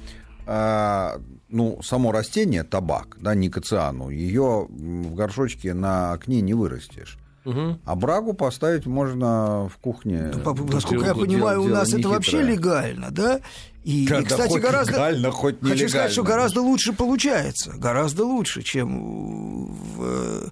э, 0.47 1.19
ну, 1.49 1.82
само 1.84 2.12
растение, 2.12 2.63
табак, 2.63 3.17
да, 3.19 3.36
никоциану, 3.36 4.10
ее 4.10 4.65
в 4.69 5.13
горшочке 5.13 5.73
на 5.75 6.13
окне 6.13 6.41
не 6.41 6.56
вырастешь. 6.56 7.17
Мгм. 7.45 7.79
А 7.86 7.95
брагу 7.95 8.34
поставить 8.34 8.86
можно 8.86 9.67
в 9.69 9.77
кухне. 9.77 10.32
Ну, 10.34 10.53
насколько 10.67 11.06
я 11.06 11.13
дело- 11.13 11.25
понимаю, 11.25 11.62
у 11.62 11.65
дело 11.65 11.75
нас 11.75 11.88
это 11.89 11.97
нехитрое. 11.97 12.15
вообще 12.15 12.41
легально, 12.41 13.12
да? 13.12 13.41
И, 13.84 14.06
и, 14.06 14.23
кстати, 14.23 14.49
хоть 14.49 14.62
гораздо... 14.62 14.93
легально, 14.93 15.32
хоть 15.32 15.60
Хочу 15.62 15.89
сказать, 15.89 16.12
что 16.13 16.23
гораздо 16.23 16.62
лучше 16.62 16.93
получается. 16.93 17.73
Гораздо 17.77 18.23
лучше, 18.23 18.62
чем 18.62 19.73
в 19.73 20.03
э, 20.03 20.49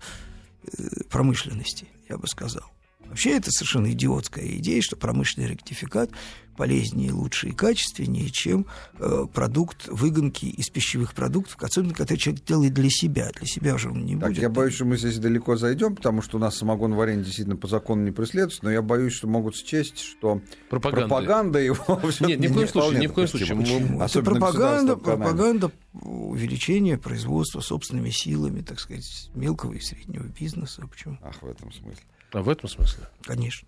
промышленности, 1.09 1.87
я 2.09 2.17
бы 2.17 2.27
сказал. 2.27 2.63
Вообще 3.11 3.31
это 3.31 3.51
совершенно 3.51 3.91
идиотская 3.91 4.47
идея, 4.57 4.81
что 4.81 4.95
промышленный 4.95 5.49
ректификат 5.49 6.11
полезнее, 6.55 7.11
лучше 7.11 7.49
и 7.49 7.51
качественнее, 7.51 8.29
чем 8.29 8.65
э, 8.99 9.25
продукт 9.33 9.87
выгонки 9.87 10.45
из 10.45 10.69
пищевых 10.69 11.13
продуктов, 11.13 11.57
особенно 11.61 11.93
когда 11.93 12.15
человек 12.17 12.43
делает 12.45 12.73
для 12.73 12.89
себя. 12.89 13.31
Для 13.35 13.47
себя 13.47 13.77
же 13.77 13.89
он 13.89 14.05
не 14.05 14.15
Так, 14.17 14.29
будет. 14.29 14.41
я 14.41 14.49
боюсь, 14.49 14.75
что 14.75 14.85
мы 14.85 14.97
здесь 14.97 15.17
далеко 15.17 15.55
зайдем, 15.57 15.95
потому 15.95 16.21
что 16.21 16.37
у 16.37 16.39
нас 16.39 16.55
самогон 16.57 16.93
варенье 16.93 17.23
действительно 17.23 17.57
по 17.57 17.67
закону 17.67 18.03
не 18.03 18.11
преследуется, 18.11 18.59
но 18.63 18.71
я 18.71 18.81
боюсь, 18.81 19.13
что 19.13 19.27
могут 19.27 19.55
счесть, 19.55 19.99
что 19.99 20.41
Пропаганда. 20.69 21.07
пропаганда 21.07 21.59
его 21.59 22.01
Нет, 22.21 22.39
ни 22.39 22.47
в 22.47 22.53
коем 22.53 22.67
случае, 22.67 22.99
ни 22.99 23.07
в 23.07 23.13
коем 23.13 23.27
случае. 23.27 23.55
Мы- 23.55 24.03
Особенно 24.03 24.31
пропаганда, 24.39 24.95
пропаганда 24.97 25.71
увеличения 25.93 26.97
производства 26.97 27.59
собственными 27.61 28.09
силами, 28.09 28.61
так 28.61 28.79
сказать, 28.79 29.29
мелкого 29.35 29.73
и 29.73 29.79
среднего 29.79 30.23
бизнеса. 30.23 30.83
Почему? 30.89 31.17
Ах, 31.21 31.41
в 31.41 31.47
этом 31.47 31.71
смысле. 31.71 32.03
А 32.33 32.41
в 32.41 32.49
этом 32.49 32.69
смысле? 32.69 33.03
Конечно. 33.23 33.67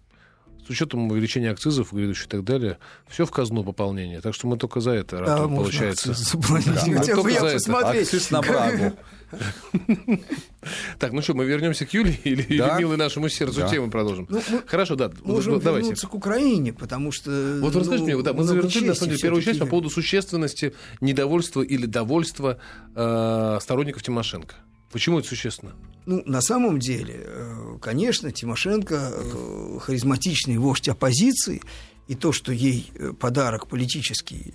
С 0.66 0.70
учетом 0.70 1.12
увеличения 1.12 1.52
акцизов, 1.52 1.92
грядущих 1.92 2.28
и 2.28 2.30
так 2.30 2.44
далее, 2.46 2.78
все 3.10 3.26
в 3.26 3.32
казну 3.32 3.66
пополнение. 3.66 4.22
Так 4.22 4.34
что 4.34 4.48
мы 4.48 4.58
только 4.58 4.80
за 4.80 4.92
это 4.92 5.20
ратуем, 5.20 5.50
можно 5.50 5.64
получается. 5.64 6.10
Да, 6.10 6.98
Хотел 7.00 7.22
только 7.22 7.40
за 7.40 7.48
это. 7.48 7.90
Акциз 7.90 8.32
на 8.32 8.42
брагу. 8.42 8.94
Так, 11.00 11.12
ну 11.12 11.22
что, 11.22 11.34
мы 11.34 11.46
вернемся 11.46 11.86
к 11.86 11.94
Юле 11.94 12.18
или, 12.24 12.44
или 12.44 12.58
Да. 12.60 12.80
милой 12.80 12.98
нашему 12.98 13.28
сердцу 13.30 13.62
Да. 13.62 13.68
тему 13.70 13.90
продолжим? 13.92 14.28
Ну, 14.30 14.42
мы 14.50 14.62
Хорошо, 14.66 14.96
да, 14.96 15.12
Можем 15.24 15.60
давайте. 15.60 15.88
вернуться 15.88 16.08
к 16.08 16.14
Украине, 16.14 16.72
потому 16.72 17.12
что... 17.12 17.58
Вот 17.60 17.74
вы 17.74 17.80
расскажите 17.82 18.12
ну, 18.12 18.18
мне, 18.18 18.24
да, 18.24 18.34
мы 18.34 18.44
завершили, 18.44 18.88
на 18.88 18.94
самом 18.94 19.10
деле, 19.10 19.22
первую 19.22 19.42
часть 19.42 19.60
по 19.60 19.66
поводу 19.66 19.90
существенности 19.90 20.74
недовольства 21.02 21.62
или 21.62 21.86
довольства 21.86 22.60
э, 22.96 23.58
сторонников 23.62 24.04
Тимошенко. 24.04 24.56
Почему 24.94 25.18
это 25.20 25.28
существенно? 25.28 25.74
Ну, 26.06 26.22
на 26.28 26.42
самом 26.42 26.78
деле, 26.78 27.24
э, 27.26 27.78
конечно, 27.82 28.32
Тимошенко 28.32 29.12
э, 29.12 29.80
харизматичный 29.82 30.58
вождь 30.58 30.88
оппозиции, 30.88 31.64
и 32.08 32.14
то, 32.14 32.32
что 32.32 32.52
ей 32.52 32.92
э, 32.94 33.12
подарок 33.20 33.68
политический, 33.68 34.54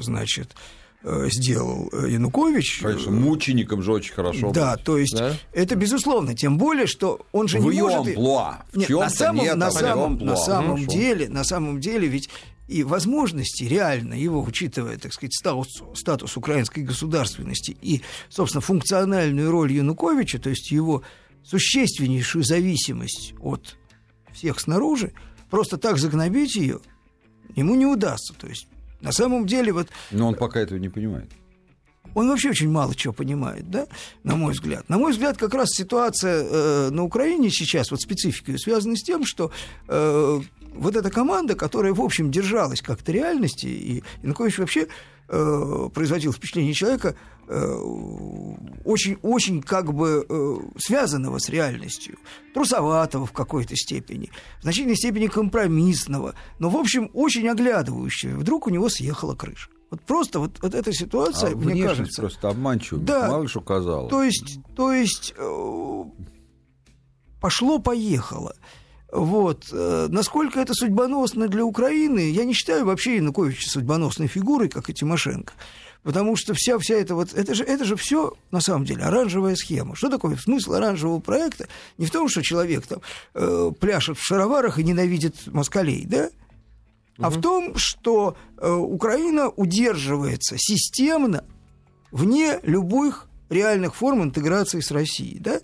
значит, 0.00 0.54
сделал 1.02 1.88
Янукович... 2.06 2.80
Конечно, 2.82 3.12
мученикам 3.12 3.82
же 3.82 3.92
очень 3.92 4.12
хорошо. 4.12 4.50
Да, 4.50 4.74
быть. 4.74 4.84
то 4.84 4.98
есть 4.98 5.16
Да? 5.16 5.36
это 5.52 5.76
безусловно, 5.76 6.34
тем 6.34 6.58
более, 6.58 6.88
что 6.88 7.24
он 7.32 7.46
же 7.46 7.60
В 7.60 7.72
не 7.72 7.80
может... 7.80 8.08
амплуа. 8.08 8.64
В 8.72 8.76
Нет, 8.76 8.90
на 8.90 9.08
самом, 9.08 9.44
нет, 9.44 9.56
на 9.56 9.70
самом, 9.70 10.18
на 10.18 10.36
самом 10.36 10.86
деле, 10.86 11.28
на 11.28 11.44
самом 11.44 11.80
деле, 11.80 12.08
ведь 12.08 12.28
и 12.68 12.84
возможности 12.84 13.64
реально 13.64 14.14
его, 14.14 14.40
учитывая, 14.42 14.98
так 14.98 15.12
сказать, 15.12 15.34
статус, 15.34 15.82
статус 15.94 16.36
украинской 16.36 16.80
государственности 16.80 17.76
и, 17.82 18.02
собственно, 18.28 18.60
функциональную 18.60 19.50
роль 19.50 19.72
Януковича, 19.72 20.38
то 20.38 20.50
есть 20.50 20.70
его 20.70 21.02
существеннейшую 21.42 22.44
зависимость 22.44 23.34
от 23.40 23.76
всех 24.32 24.60
снаружи, 24.60 25.12
просто 25.50 25.78
так 25.78 25.98
загнобить 25.98 26.54
ее 26.54 26.80
ему 27.56 27.74
не 27.74 27.86
удастся. 27.86 28.34
То 28.34 28.46
есть 28.46 28.68
на 29.00 29.12
самом 29.12 29.46
деле 29.46 29.72
вот 29.72 29.88
Но 30.10 30.28
он 30.28 30.34
пока 30.34 30.60
этого 30.60 30.78
не 30.78 30.88
понимает. 30.88 31.30
он 32.14 32.28
вообще 32.28 32.50
очень 32.50 32.70
мало 32.70 32.94
чего 32.94 33.12
понимает, 33.12 33.70
да, 33.70 33.86
на 34.24 34.36
мой 34.36 34.52
взгляд. 34.52 34.88
На 34.88 34.98
мой 34.98 35.12
взгляд, 35.12 35.36
как 35.36 35.54
раз 35.54 35.70
ситуация 35.70 36.42
э, 36.42 36.90
на 36.90 37.02
Украине 37.04 37.50
сейчас, 37.50 37.90
вот 37.90 38.00
специфика 38.00 38.56
связана 38.58 38.96
с 38.96 39.02
тем, 39.02 39.24
что 39.24 39.50
э, 39.88 40.40
вот 40.74 40.96
эта 40.96 41.10
команда, 41.10 41.54
которая, 41.54 41.92
в 41.92 42.00
общем, 42.00 42.30
держалась 42.30 42.80
как-то 42.80 43.12
реальности, 43.12 43.66
и 43.66 44.02
Янукович 44.22 44.58
вообще 44.58 44.88
э, 45.28 45.88
производил 45.92 46.32
впечатление 46.32 46.74
человека 46.74 47.16
очень-очень 48.84 49.62
как 49.62 49.94
бы 49.94 50.26
связанного 50.76 51.38
с 51.38 51.48
реальностью, 51.48 52.18
трусоватого 52.52 53.24
в 53.24 53.32
какой-то 53.32 53.74
степени, 53.74 54.30
в 54.58 54.64
значительной 54.64 54.96
степени 54.96 55.28
компромиссного, 55.28 56.34
но, 56.58 56.68
в 56.68 56.76
общем, 56.76 57.10
очень 57.14 57.48
оглядывающего. 57.48 58.36
Вдруг 58.36 58.66
у 58.66 58.70
него 58.70 58.90
съехала 58.90 59.34
крыша. 59.34 59.70
Вот 59.90 60.02
просто 60.02 60.40
вот, 60.40 60.58
вот 60.60 60.74
эта 60.74 60.92
ситуация, 60.92 61.54
а 61.54 61.56
мне 61.56 61.84
кажется... 61.84 62.20
просто 62.20 62.50
обманчивая, 62.50 63.02
да, 63.02 63.28
мало 63.30 63.48
что 63.48 63.62
казалось. 63.62 64.10
То 64.10 64.22
есть, 64.22 64.58
то 64.76 64.92
есть 64.92 65.34
пошло-поехало. 67.40 68.54
Вот. 69.10 69.68
Э, 69.72 70.08
насколько 70.10 70.60
это 70.60 70.74
судьбоносно 70.74 71.48
для 71.48 71.64
Украины, 71.64 72.30
я 72.30 72.44
не 72.44 72.52
считаю 72.52 72.84
вообще 72.84 73.16
Януковича 73.16 73.68
судьбоносной 73.70 74.26
фигурой, 74.26 74.68
как 74.68 74.90
и 74.90 74.94
Тимошенко. 74.94 75.52
Потому 76.02 76.36
что 76.36 76.54
вся, 76.54 76.78
вся 76.78 76.94
эта 76.94 77.14
вот... 77.14 77.34
Это 77.34 77.54
же, 77.54 77.64
это 77.64 77.84
же 77.84 77.96
все, 77.96 78.34
на 78.50 78.60
самом 78.60 78.84
деле, 78.84 79.02
оранжевая 79.02 79.56
схема. 79.56 79.96
Что 79.96 80.08
такое 80.08 80.36
смысл 80.36 80.74
оранжевого 80.74 81.20
проекта? 81.20 81.68
Не 81.96 82.06
в 82.06 82.10
том, 82.10 82.28
что 82.28 82.42
человек 82.42 82.86
там 82.86 83.00
э, 83.34 83.72
пляшет 83.78 84.18
в 84.18 84.24
шароварах 84.24 84.78
и 84.78 84.84
ненавидит 84.84 85.34
москалей, 85.46 86.04
да? 86.06 86.30
А 87.18 87.30
в 87.30 87.40
том, 87.40 87.76
что 87.76 88.36
э, 88.56 88.70
Украина 88.70 89.48
удерживается 89.48 90.54
системно 90.56 91.44
вне 92.12 92.60
любых 92.62 93.26
реальных 93.50 93.96
форм 93.96 94.22
интеграции 94.22 94.80
с 94.80 94.92
Россией, 94.92 95.40
да? 95.40 95.60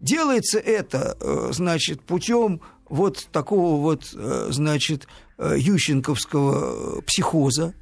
Делается 0.00 0.58
это, 0.58 1.16
э, 1.20 1.50
значит, 1.52 2.00
путем 2.00 2.62
вот 2.88 3.28
такого 3.32 3.80
вот, 3.80 4.04
э, 4.14 4.48
значит, 4.50 5.06
э, 5.38 5.56
ющенковского 5.58 7.00
психоза, 7.02 7.74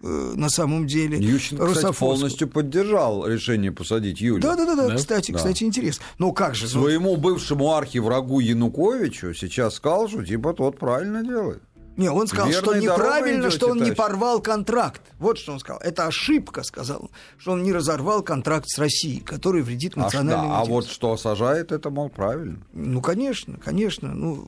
на 0.00 0.48
самом 0.48 0.86
деле. 0.86 1.18
Ющенко, 1.18 1.66
кстати, 1.74 1.98
полностью 1.98 2.46
поддержал 2.46 3.26
решение 3.26 3.72
посадить 3.72 4.20
Юлю. 4.20 4.40
Да, 4.40 4.54
да, 4.54 4.64
да, 4.64 4.86
да. 4.86 4.94
Кстати, 4.94 5.32
да. 5.32 5.38
кстати, 5.38 5.64
интересно. 5.64 6.04
Но 6.18 6.30
как 6.30 6.54
же? 6.54 6.68
Своему 6.68 7.16
бывшему 7.16 7.74
архиврагу 7.74 8.38
Януковичу 8.38 9.34
сейчас 9.34 9.74
сказал, 9.74 10.08
что 10.08 10.24
типа 10.24 10.54
тот 10.54 10.78
правильно 10.78 11.24
делает. 11.24 11.62
Не, 11.98 12.10
он 12.10 12.26
сказал, 12.28 12.48
Верной 12.48 12.62
что 12.62 12.74
неправильно, 12.80 13.50
что 13.50 13.66
он 13.66 13.78
товарищ. 13.78 13.90
не 13.90 13.94
порвал 13.94 14.40
контракт. 14.40 15.02
Вот 15.18 15.36
что 15.36 15.52
он 15.52 15.60
сказал. 15.60 15.80
Это 15.82 16.06
ошибка, 16.06 16.62
сказал 16.62 17.10
что 17.38 17.52
он 17.52 17.62
не 17.62 17.72
разорвал 17.72 18.22
контракт 18.22 18.68
с 18.68 18.78
Россией, 18.78 19.20
который 19.20 19.62
вредит 19.62 19.96
национальному 19.96 20.54
а, 20.54 20.56
да, 20.56 20.62
а 20.62 20.64
вот 20.64 20.86
что 20.86 21.16
сажает, 21.16 21.72
это, 21.72 21.90
мол, 21.90 22.08
правильно. 22.08 22.58
Ну, 22.72 23.00
конечно, 23.00 23.58
конечно. 23.58 24.14
Ну, 24.14 24.46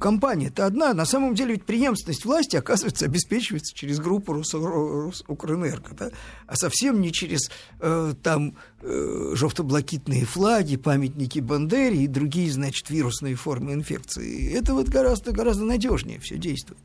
компания-то 0.00 0.66
одна. 0.66 0.92
На 0.94 1.04
самом 1.04 1.34
деле 1.36 1.52
ведь 1.52 1.64
преемственность 1.64 2.24
власти, 2.24 2.56
оказывается, 2.56 3.04
обеспечивается 3.04 3.74
через 3.76 4.00
группу 4.00 4.32
Русукрэнерго, 4.32 5.94
да? 5.94 6.10
а 6.46 6.56
совсем 6.56 7.00
не 7.00 7.12
через 7.12 7.50
э, 7.78 8.14
там 8.22 8.56
э, 8.82 9.32
жовто-блакитные 9.34 10.24
флаги, 10.24 10.76
памятники 10.76 11.38
Бандере 11.38 12.02
и 12.02 12.06
другие, 12.08 12.50
значит, 12.50 12.90
вирусные 12.90 13.36
формы 13.36 13.74
инфекции. 13.74 14.52
Это 14.52 14.74
вот 14.74 14.88
гораздо, 14.88 15.30
гораздо 15.30 15.64
надежнее 15.64 16.18
все 16.18 16.36
действует. 16.36 16.80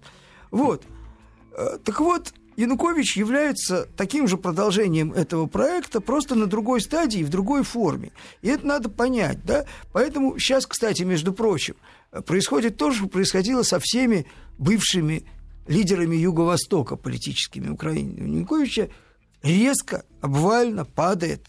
Вот. 0.52 0.84
Э, 1.58 1.80
так 1.84 2.00
вот, 2.02 2.34
Янукович 2.58 3.18
является 3.18 3.88
таким 3.98 4.28
же 4.28 4.38
продолжением 4.38 5.12
этого 5.12 5.46
проекта, 5.46 6.00
просто 6.00 6.36
на 6.36 6.46
другой 6.46 6.82
стадии, 6.82 7.24
в 7.24 7.30
другой 7.30 7.64
форме. 7.64 8.12
И 8.42 8.48
это 8.48 8.66
надо 8.66 8.90
понять, 8.90 9.44
да? 9.44 9.66
Поэтому 9.92 10.40
сейчас, 10.40 10.66
кстати, 10.66 11.04
между 11.04 11.34
прочим, 11.34 11.76
происходит 12.22 12.78
то, 12.78 12.92
что 12.92 13.08
происходило 13.08 13.64
со 13.64 13.80
всеми 13.80 14.26
бывшими 14.58 15.26
лидерами 15.68 16.16
Юго-Востока 16.16 16.96
политическими 16.96 17.70
Украины. 17.70 18.22
У 18.22 18.28
Януковича 18.28 18.90
резко, 19.42 20.06
обвально 20.22 20.86
падает 20.86 21.48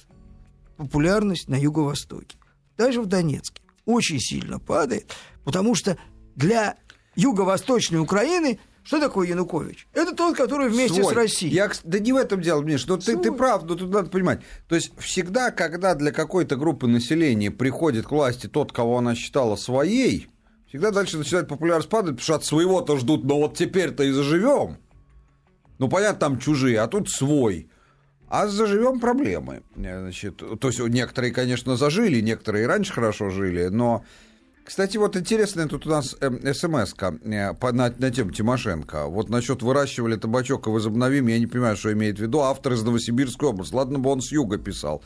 популярность 0.77 1.49
на 1.49 1.57
Юго-Востоке. 1.57 2.37
Даже 2.77 3.01
в 3.01 3.07
Донецке. 3.07 3.63
Очень 3.85 4.21
сильно 4.21 4.59
падает, 4.59 5.15
потому 5.45 5.75
что 5.75 5.97
для 6.35 6.77
Юго-Восточной 7.15 8.01
Украины 8.01 8.59
что 8.87 9.01
такое 9.01 9.27
Янукович? 9.27 9.89
Это 9.95 10.15
тот, 10.15 10.37
который 10.37 10.69
вместе 10.69 11.01
Свой. 11.01 11.13
с 11.13 11.17
Россией. 11.17 11.53
Я, 11.53 11.73
да 11.83 11.99
не 11.99 12.13
в 12.13 12.17
этом 12.17 12.41
дело, 12.41 12.63
Миш, 12.63 12.87
но 12.87 12.97
ты, 12.97 13.17
ты 13.17 13.33
прав, 13.33 13.65
но 13.65 13.75
тут 13.75 13.91
надо 13.91 14.11
понимать. 14.11 14.43
То 14.69 14.77
есть 14.77 14.93
всегда, 14.99 15.51
когда 15.51 15.97
для 15.97 16.13
какой-то 16.13 16.55
группы 16.55 16.87
населения 16.87 17.51
приходит 17.51 18.07
к 18.07 18.13
власти 18.13 18.47
тот, 18.47 18.73
кого 18.73 18.99
она 18.99 19.17
считала 19.17 19.57
своей, 19.57 20.29
всегда 20.69 20.91
дальше 20.91 21.19
начинает 21.19 21.49
популярность 21.49 21.89
падать, 21.89 22.17
потому 22.17 22.25
что 22.25 22.35
от 22.35 22.45
своего-то 22.45 22.97
ждут, 22.99 23.25
но 23.25 23.39
вот 23.39 23.57
теперь-то 23.57 24.05
и 24.05 24.11
заживем. 24.11 24.79
Ну, 25.79 25.89
понятно, 25.89 26.21
там 26.21 26.39
чужие, 26.39 26.81
а 26.81 26.89
тут 26.89 27.11
свой. 27.11 27.69
А 28.29 28.49
заживем 28.49 28.99
проблемы. 28.99 29.63
Значит, 29.77 30.39
то 30.39 30.69
есть 30.69 30.81
некоторые, 30.81 31.33
конечно, 31.33 31.77
зажили, 31.77 32.21
некоторые 32.21 32.65
и 32.65 32.67
раньше 32.67 32.93
хорошо 32.93 33.31
жили, 33.31 33.69
но 33.69 34.05
кстати, 34.67 34.97
вот 34.97 35.17
интересная 35.17 35.69
тут 35.69 35.87
у 35.87 35.91
нас 35.91 36.17
э, 36.21 36.53
смс 36.53 36.93
э, 37.01 37.13
на, 37.23 37.95
на 37.97 38.11
тему 38.11 38.33
Тимошенко. 38.33 39.07
Вот 39.07 39.29
насчет 39.29 39.63
выращивали 39.63 40.17
табачок 40.17 40.67
и 40.67 40.71
возобновим, 40.71 41.29
я 41.29 41.39
не 41.39 41.47
понимаю, 41.47 41.77
что 41.77 41.93
имеет 41.93 42.19
в 42.19 42.23
виду 42.23 42.41
автор 42.41 42.73
из 42.73 42.83
Новосибирской 42.83 43.51
области. 43.51 43.73
Ладно 43.73 44.01
бы 44.01 44.11
он 44.11 44.21
с 44.21 44.33
юга 44.33 44.59
писал. 44.59 45.05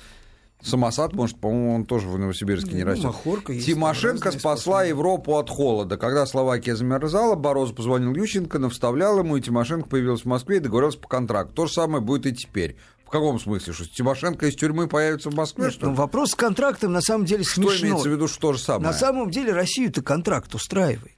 Самосад, 0.63 1.15
может, 1.15 1.39
по-моему, 1.39 1.75
он 1.75 1.85
тоже 1.85 2.09
в 2.09 2.19
Новосибирске 2.19 2.73
не 2.73 2.85
ну, 2.85 2.91
растет. 2.91 3.07
Махорка 3.07 3.55
Тимошенко 3.55 4.31
спасла 4.33 4.85
Европу 4.85 5.37
от 5.37 5.49
холода. 5.49 5.97
Когда 5.97 6.27
Словакия 6.27 6.77
замерзала, 6.77 7.35
Борозов 7.35 7.77
позвонил 7.77 8.15
Ющенко, 8.15 8.59
навставлял 8.59 9.19
ему, 9.19 9.37
и 9.37 9.41
Тимошенко 9.41 9.89
появился 9.89 10.25
в 10.25 10.27
Москве 10.27 10.59
и 10.59 10.61
договорился 10.61 10.99
по 10.99 11.09
контракту. 11.09 11.55
То 11.55 11.67
же 11.67 11.73
самое 11.73 12.03
будет 12.03 12.27
и 12.27 12.35
теперь. 12.35 12.77
В 13.07 13.11
каком 13.11 13.41
смысле? 13.41 13.73
Что 13.73 13.87
Тимошенко 13.87 14.47
из 14.47 14.55
тюрьмы 14.55 14.87
появится 14.87 15.31
в 15.31 15.35
Москве? 15.35 15.65
Нет, 15.65 15.73
что 15.73 15.87
ну, 15.87 15.95
вопрос 15.95 16.31
с 16.31 16.35
контрактом 16.37 16.93
на 16.93 17.01
самом 17.01 17.25
деле 17.25 17.43
смешной. 17.43 17.77
Что 17.77 17.87
имеется 17.87 18.09
в 18.09 18.13
виду, 18.13 18.29
что 18.29 18.41
то 18.41 18.53
же 18.53 18.61
самое? 18.61 18.85
На 18.85 18.93
самом 18.93 19.31
деле 19.31 19.53
Россию-то 19.53 20.03
контракт 20.03 20.55
устраивает. 20.55 21.13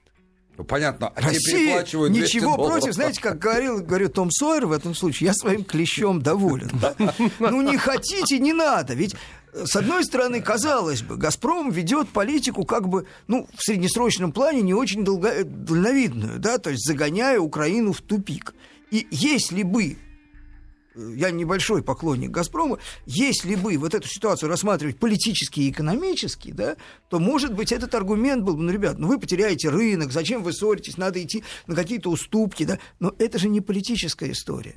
Ну, 0.58 0.64
понятно, 0.64 1.08
а 1.08 1.20
Россия 1.20 1.80
ничего 1.80 2.56
против, 2.56 2.92
знаете, 2.92 3.20
как 3.20 3.38
говорил, 3.38 3.80
говорю 3.82 4.08
Том 4.10 4.30
Сойер 4.30 4.66
в 4.66 4.72
этом 4.72 4.94
случае, 4.94 5.28
я 5.28 5.34
своим 5.34 5.64
клещом 5.64 6.20
доволен. 6.20 6.70
Ну, 7.38 7.62
не 7.62 7.78
хотите, 7.78 8.38
не 8.38 8.52
надо. 8.52 8.94
Ведь 8.94 9.16
с 9.54 9.76
одной 9.76 10.04
стороны, 10.04 10.40
казалось 10.40 11.02
бы, 11.02 11.16
«Газпром» 11.16 11.70
ведет 11.70 12.08
политику 12.08 12.64
как 12.64 12.88
бы, 12.88 13.06
ну, 13.28 13.46
в 13.54 13.62
среднесрочном 13.62 14.32
плане 14.32 14.62
не 14.62 14.74
очень 14.74 15.04
долго, 15.04 15.44
дальновидную, 15.44 16.38
да, 16.38 16.58
то 16.58 16.70
есть 16.70 16.86
загоняя 16.86 17.38
Украину 17.38 17.92
в 17.92 18.00
тупик. 18.00 18.54
И 18.90 19.06
если 19.10 19.62
бы 19.62 19.96
я 20.94 21.30
небольшой 21.30 21.82
поклонник 21.82 22.30
«Газпрома», 22.30 22.78
если 23.06 23.54
бы 23.54 23.76
вот 23.78 23.94
эту 23.94 24.08
ситуацию 24.08 24.48
рассматривать 24.48 24.98
политически 24.98 25.60
и 25.60 25.70
экономически, 25.70 26.52
да, 26.52 26.76
то, 27.08 27.18
может 27.18 27.54
быть, 27.54 27.72
этот 27.72 27.94
аргумент 27.94 28.42
был 28.44 28.56
бы, 28.56 28.62
ну, 28.62 28.72
ребят, 28.72 28.98
ну, 28.98 29.08
вы 29.08 29.18
потеряете 29.18 29.68
рынок, 29.68 30.12
зачем 30.12 30.42
вы 30.42 30.52
ссоритесь, 30.52 30.96
надо 30.96 31.22
идти 31.22 31.44
на 31.66 31.74
какие-то 31.74 32.10
уступки, 32.10 32.64
да, 32.64 32.78
но 33.00 33.14
это 33.18 33.38
же 33.38 33.48
не 33.48 33.60
политическая 33.60 34.30
история. 34.30 34.74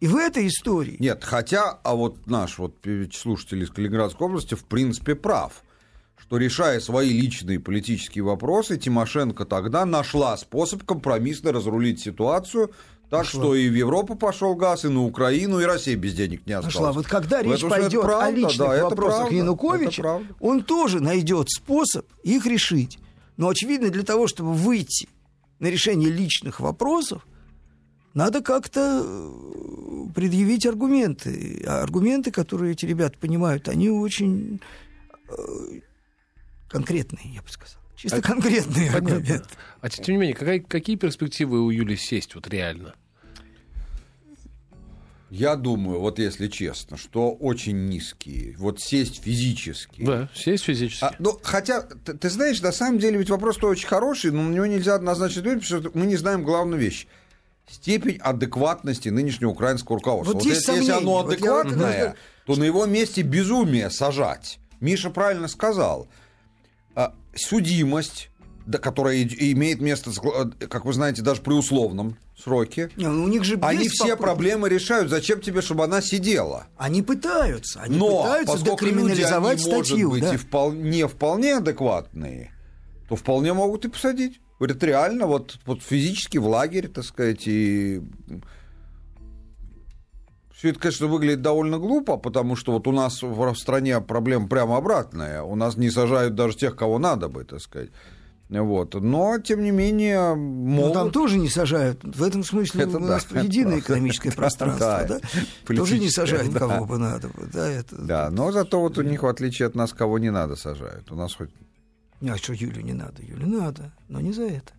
И 0.00 0.08
в 0.08 0.16
этой 0.16 0.46
истории... 0.46 0.96
Нет, 0.98 1.24
хотя, 1.24 1.70
а 1.82 1.94
вот 1.94 2.26
наш 2.26 2.58
вот 2.58 2.76
слушатель 3.14 3.62
из 3.62 3.70
Калининградской 3.70 4.26
области 4.26 4.54
в 4.54 4.64
принципе 4.64 5.14
прав 5.14 5.62
что, 6.18 6.38
решая 6.38 6.80
свои 6.80 7.10
личные 7.10 7.60
политические 7.60 8.24
вопросы, 8.24 8.78
Тимошенко 8.78 9.44
тогда 9.44 9.84
нашла 9.84 10.36
способ 10.36 10.82
компромиссно 10.82 11.52
разрулить 11.52 12.00
ситуацию, 12.00 12.72
так 13.10 13.20
Нашла. 13.20 13.40
что 13.40 13.54
и 13.54 13.68
в 13.68 13.74
Европу 13.74 14.16
пошел 14.16 14.54
газ, 14.56 14.84
и 14.84 14.88
на 14.88 15.04
Украину, 15.04 15.60
и 15.60 15.64
Россия 15.64 15.96
без 15.96 16.14
денег 16.14 16.44
не 16.46 16.54
осталась. 16.54 16.74
Нашла. 16.74 16.92
Вот 16.92 17.06
когда 17.06 17.40
речь 17.40 17.62
пойдет 17.62 18.02
правда, 18.02 18.26
о 18.26 18.30
личных 18.30 18.58
да, 18.58 18.84
вопросах 18.84 19.18
правда, 19.18 19.34
Януковича, 19.36 20.22
он 20.40 20.64
тоже 20.64 21.00
найдет 21.00 21.48
способ 21.50 22.06
их 22.24 22.46
решить. 22.46 22.98
Но, 23.36 23.48
очевидно, 23.48 23.90
для 23.90 24.02
того, 24.02 24.26
чтобы 24.26 24.54
выйти 24.54 25.08
на 25.60 25.68
решение 25.68 26.10
личных 26.10 26.58
вопросов, 26.58 27.24
надо 28.14 28.42
как-то 28.42 29.02
э, 29.04 30.06
предъявить 30.14 30.66
аргументы. 30.66 31.62
А 31.66 31.82
аргументы, 31.82 32.32
которые 32.32 32.72
эти 32.72 32.86
ребята 32.86 33.18
понимают, 33.18 33.68
они 33.68 33.88
очень 33.88 34.60
э, 35.28 35.80
конкретные, 36.68 37.34
я 37.34 37.42
бы 37.42 37.48
сказал. 37.50 37.85
Чисто 37.96 38.18
а, 38.18 38.20
конкретные 38.20 38.92
понятно. 38.92 39.16
аргументы. 39.16 39.48
А 39.80 39.88
тем 39.88 40.14
не 40.14 40.20
менее, 40.20 40.36
какая, 40.36 40.60
какие 40.60 40.96
перспективы 40.96 41.64
у 41.64 41.70
Юли 41.70 41.96
сесть 41.96 42.34
вот 42.34 42.46
реально? 42.48 42.94
Я 45.28 45.56
думаю, 45.56 45.98
вот 46.00 46.20
если 46.20 46.46
честно, 46.46 46.96
что 46.96 47.32
очень 47.32 47.88
низкие. 47.88 48.54
Вот 48.58 48.80
сесть 48.80 49.22
физически. 49.24 50.04
Да, 50.04 50.28
сесть 50.34 50.64
физически. 50.64 51.04
А, 51.04 51.16
ну, 51.18 51.36
хотя, 51.42 51.82
ты, 51.82 52.14
ты 52.14 52.30
знаешь, 52.30 52.62
на 52.62 52.70
самом 52.70 53.00
деле 53.00 53.18
ведь 53.18 53.30
вопрос-то 53.30 53.66
очень 53.66 53.88
хороший, 53.88 54.30
но 54.30 54.42
на 54.42 54.54
него 54.54 54.66
нельзя 54.66 54.94
однозначно 54.94 55.40
ответить, 55.40 55.62
потому 55.62 55.82
что 55.82 55.98
мы 55.98 56.06
не 56.06 56.16
знаем 56.16 56.44
главную 56.44 56.80
вещь 56.80 57.08
степень 57.68 58.18
адекватности 58.18 59.08
нынешнего 59.08 59.50
украинского 59.50 59.98
руководства. 59.98 60.34
Вот, 60.34 60.44
вот 60.44 60.48
если, 60.48 60.72
если 60.76 60.92
оно 60.92 61.26
адекватное, 61.26 62.14
вот 62.46 62.56
то 62.56 62.60
на 62.60 62.64
его 62.64 62.86
месте 62.86 63.22
безумие 63.22 63.90
сажать. 63.90 64.60
Миша 64.80 65.10
правильно 65.10 65.48
сказал. 65.48 66.08
А, 66.96 67.14
судимость, 67.34 68.30
которая 68.80 69.22
имеет 69.22 69.80
место, 69.80 70.10
как 70.68 70.86
вы 70.86 70.92
знаете, 70.94 71.22
даже 71.22 71.42
при 71.42 71.52
условном 71.52 72.16
сроки. 72.36 72.90
Не, 72.96 73.06
ну, 73.06 73.24
у 73.24 73.28
них 73.28 73.44
же 73.44 73.58
они 73.60 73.88
все 73.88 74.04
попытки. 74.04 74.22
проблемы 74.22 74.68
решают. 74.68 75.10
Зачем 75.10 75.40
тебе, 75.40 75.60
чтобы 75.60 75.84
она 75.84 76.00
сидела? 76.00 76.66
Они 76.76 77.02
пытаются. 77.02 77.80
Они 77.82 77.98
Но, 77.98 78.22
пытаются 78.22 78.64
декриминализовать 78.64 79.58
люди, 79.58 79.70
они, 79.70 79.84
статью. 79.84 80.08
Может 80.08 80.20
быть, 80.20 80.30
да? 80.30 80.34
и 80.34 80.36
вполне, 80.38 81.06
вполне 81.06 81.56
адекватные, 81.56 82.50
то 83.08 83.16
вполне 83.16 83.52
могут 83.52 83.84
и 83.84 83.88
посадить. 83.88 84.40
Говорят, 84.58 84.82
реально, 84.82 85.26
вот, 85.26 85.58
вот 85.66 85.82
физически 85.82 86.38
в 86.38 86.46
лагерь, 86.46 86.88
так 86.88 87.04
сказать, 87.04 87.42
и 87.46 88.00
все 90.66 90.72
это, 90.72 90.80
конечно, 90.80 91.06
выглядит 91.06 91.42
довольно 91.42 91.78
глупо, 91.78 92.16
потому 92.16 92.56
что 92.56 92.72
вот 92.72 92.88
у 92.88 92.92
нас 92.92 93.22
в 93.22 93.54
стране 93.54 94.00
проблема 94.00 94.48
прямо 94.48 94.78
обратная. 94.78 95.42
У 95.42 95.54
нас 95.54 95.76
не 95.76 95.90
сажают 95.90 96.34
даже 96.34 96.56
тех, 96.56 96.74
кого 96.74 96.98
надо 96.98 97.28
бы, 97.28 97.44
так 97.44 97.60
сказать. 97.60 97.90
Вот. 98.48 98.94
Но, 98.94 99.38
тем 99.38 99.62
не 99.62 99.70
менее, 99.70 100.34
могут... 100.34 100.88
Но 100.88 100.92
там 100.92 101.10
тоже 101.12 101.38
не 101.38 101.48
сажают. 101.48 102.02
В 102.02 102.20
этом 102.20 102.42
смысле 102.42 102.82
это 102.82 102.96
у 102.96 103.00
да, 103.00 103.06
нас 103.06 103.26
единое 103.30 103.78
экономическое 103.78 104.32
пространство. 104.36 105.04
Да, 105.08 105.20
да? 105.20 105.74
Тоже 105.76 106.00
не 106.00 106.10
сажают, 106.10 106.52
да. 106.52 106.58
кого 106.58 106.84
бы 106.84 106.98
надо. 106.98 107.30
Да, 107.52 107.70
это... 107.70 107.96
да, 107.96 108.30
но 108.30 108.50
зато 108.50 108.80
вот 108.80 108.98
у 108.98 109.02
них, 109.02 109.22
в 109.22 109.26
отличие 109.28 109.66
от 109.66 109.76
нас, 109.76 109.92
кого 109.92 110.18
не 110.18 110.30
надо, 110.30 110.56
сажают. 110.56 111.12
У 111.12 111.14
нас 111.14 111.32
хоть... 111.34 111.50
А 112.28 112.36
что 112.36 112.54
Юлю 112.54 112.82
не 112.82 112.92
надо? 112.92 113.22
Юлю 113.22 113.46
надо, 113.46 113.92
но 114.08 114.20
не 114.20 114.32
за 114.32 114.44
это. 114.46 114.72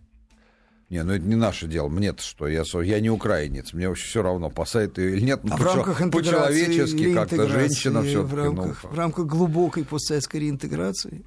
Не, 0.90 1.02
ну 1.02 1.12
это 1.12 1.24
не 1.24 1.34
наше 1.34 1.66
дело. 1.66 1.88
Мне-то 1.88 2.22
что? 2.22 2.48
Я, 2.48 2.62
я 2.82 3.00
не 3.00 3.10
украинец. 3.10 3.74
Мне 3.74 3.88
вообще 3.88 4.06
все 4.08 4.22
равно, 4.22 4.48
посадят 4.48 4.96
ее 4.96 5.16
или 5.16 5.20
нет. 5.20 5.40
Ну, 5.44 5.52
а 5.52 5.56
в 5.58 5.62
рамках 5.62 6.10
по-человечески 6.10 7.14
как-то 7.14 7.46
женщина 7.46 8.02
все 8.02 8.22
в 8.22 8.34
рамках, 8.34 8.84
ну, 8.84 8.90
в 8.90 8.98
рамках 8.98 9.26
глубокой 9.26 9.84
постсоветской 9.84 10.40
реинтеграции. 10.40 11.24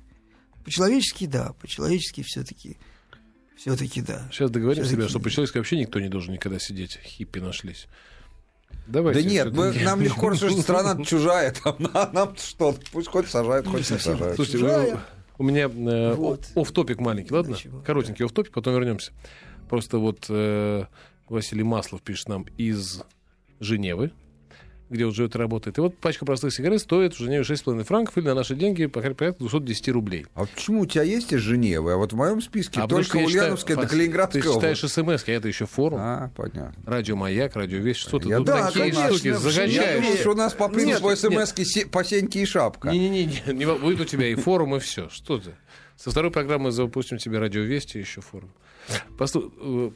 По-человечески, 0.64 1.26
да. 1.26 1.54
По-человечески 1.60 2.24
все-таки. 2.24 2.78
Все-таки 3.56 4.02
да. 4.02 4.28
Сейчас 4.32 4.50
договорим 4.50 4.84
себя, 4.86 5.08
что 5.08 5.20
по-человечески 5.20 5.60
вообще 5.60 5.78
никто 5.78 6.00
не 6.00 6.10
должен 6.10 6.34
никогда 6.34 6.58
сидеть. 6.58 7.00
Хиппи 7.04 7.40
нашлись. 7.40 7.88
Давайте. 8.88 9.22
Да 9.22 9.30
нет, 9.30 9.54
мы, 9.54 9.72
нам 9.84 10.02
легко 10.02 10.30
рассуждать, 10.30 10.62
страна 10.62 11.04
чужая, 11.06 11.54
там, 11.64 11.76
нам 12.14 12.36
что, 12.36 12.76
пусть 12.92 13.10
хоть 13.10 13.30
сажают, 13.30 13.68
хоть 13.68 13.90
не 13.90 13.98
сажают. 14.00 14.36
Слушайте, 14.36 15.00
у 15.38 15.44
меня 15.44 15.66
э, 15.66 16.14
вот. 16.14 16.48
оф-топик 16.56 17.00
маленький, 17.00 17.34
ладно? 17.34 17.58
Коротенький 17.86 18.26
оф-топик, 18.26 18.52
потом 18.54 18.74
вернемся. 18.74 19.12
Просто 19.72 20.00
вот 20.00 20.26
э, 20.28 20.84
Василий 21.30 21.64
Маслов 21.64 22.02
пишет 22.02 22.28
нам 22.28 22.46
из 22.58 23.04
Женевы, 23.62 24.12
где 24.90 25.06
он 25.06 25.14
живет 25.14 25.34
и 25.36 25.38
работает. 25.38 25.78
И 25.78 25.82
вот 25.82 25.98
пачка 25.98 26.26
простых 26.26 26.54
сигарет 26.54 26.82
стоит 26.82 27.14
в 27.14 27.18
Женеве 27.18 27.44
6,5 27.44 27.86
франков 27.86 28.18
или 28.18 28.26
на 28.26 28.36
наши 28.36 28.54
деньги 28.54 28.88
порядка 28.88 29.34
210 29.40 29.88
рублей. 29.88 30.26
А 30.36 30.44
почему 30.44 30.82
у 30.82 30.86
тебя 30.86 31.04
есть 31.04 31.32
из 31.32 31.40
Женевы? 31.40 31.94
А 31.94 31.96
вот 31.96 32.12
в 32.12 32.18
моем 32.18 32.42
списке 32.42 32.82
а 32.82 32.88
только 32.90 33.16
Ульяновская 33.16 33.78
до 33.78 33.88
Калининградская 33.88 34.44
Ты 34.44 34.54
читаешь 34.54 34.80
смс, 34.80 35.24
а 35.26 35.32
это 35.32 35.48
еще 35.48 35.66
форум. 35.66 36.00
А, 36.02 36.32
понятно. 36.36 36.74
Радио 36.86 37.16
Маяк, 37.16 37.56
Радио 37.56 37.78
Вещь, 37.78 38.00
что-то 38.00 38.28
Я, 38.28 38.40
тут 38.40 38.48
да, 38.48 38.68
такие 38.68 38.92
конечно, 38.92 39.08
штуки 39.08 39.32
загоняешь. 39.32 40.04
Я 40.04 40.18
что 40.18 40.32
у 40.32 40.36
нас 40.36 40.54
по 40.54 40.68
принципу 40.68 41.16
смс 41.16 41.54
по 41.90 42.04
Сеньке 42.04 42.42
и 42.42 42.46
шапка. 42.46 42.90
Не-не-не, 42.90 43.54
не, 43.54 43.66
будет 43.66 44.02
у 44.02 44.04
тебя 44.04 44.28
и 44.28 44.36
форум, 44.36 44.76
и 44.76 44.80
все. 44.80 45.08
Что 45.08 45.40
ты? 45.40 45.54
Со 46.02 46.10
второй 46.10 46.32
программы 46.32 46.72
запустим 46.72 47.20
тебе 47.20 47.38
Радио 47.38 47.62
Вести 47.62 48.00
и 48.00 48.02
еще 48.02 48.22
форум. 48.22 48.50
Послу... 49.20 49.54
Э, 49.60 49.92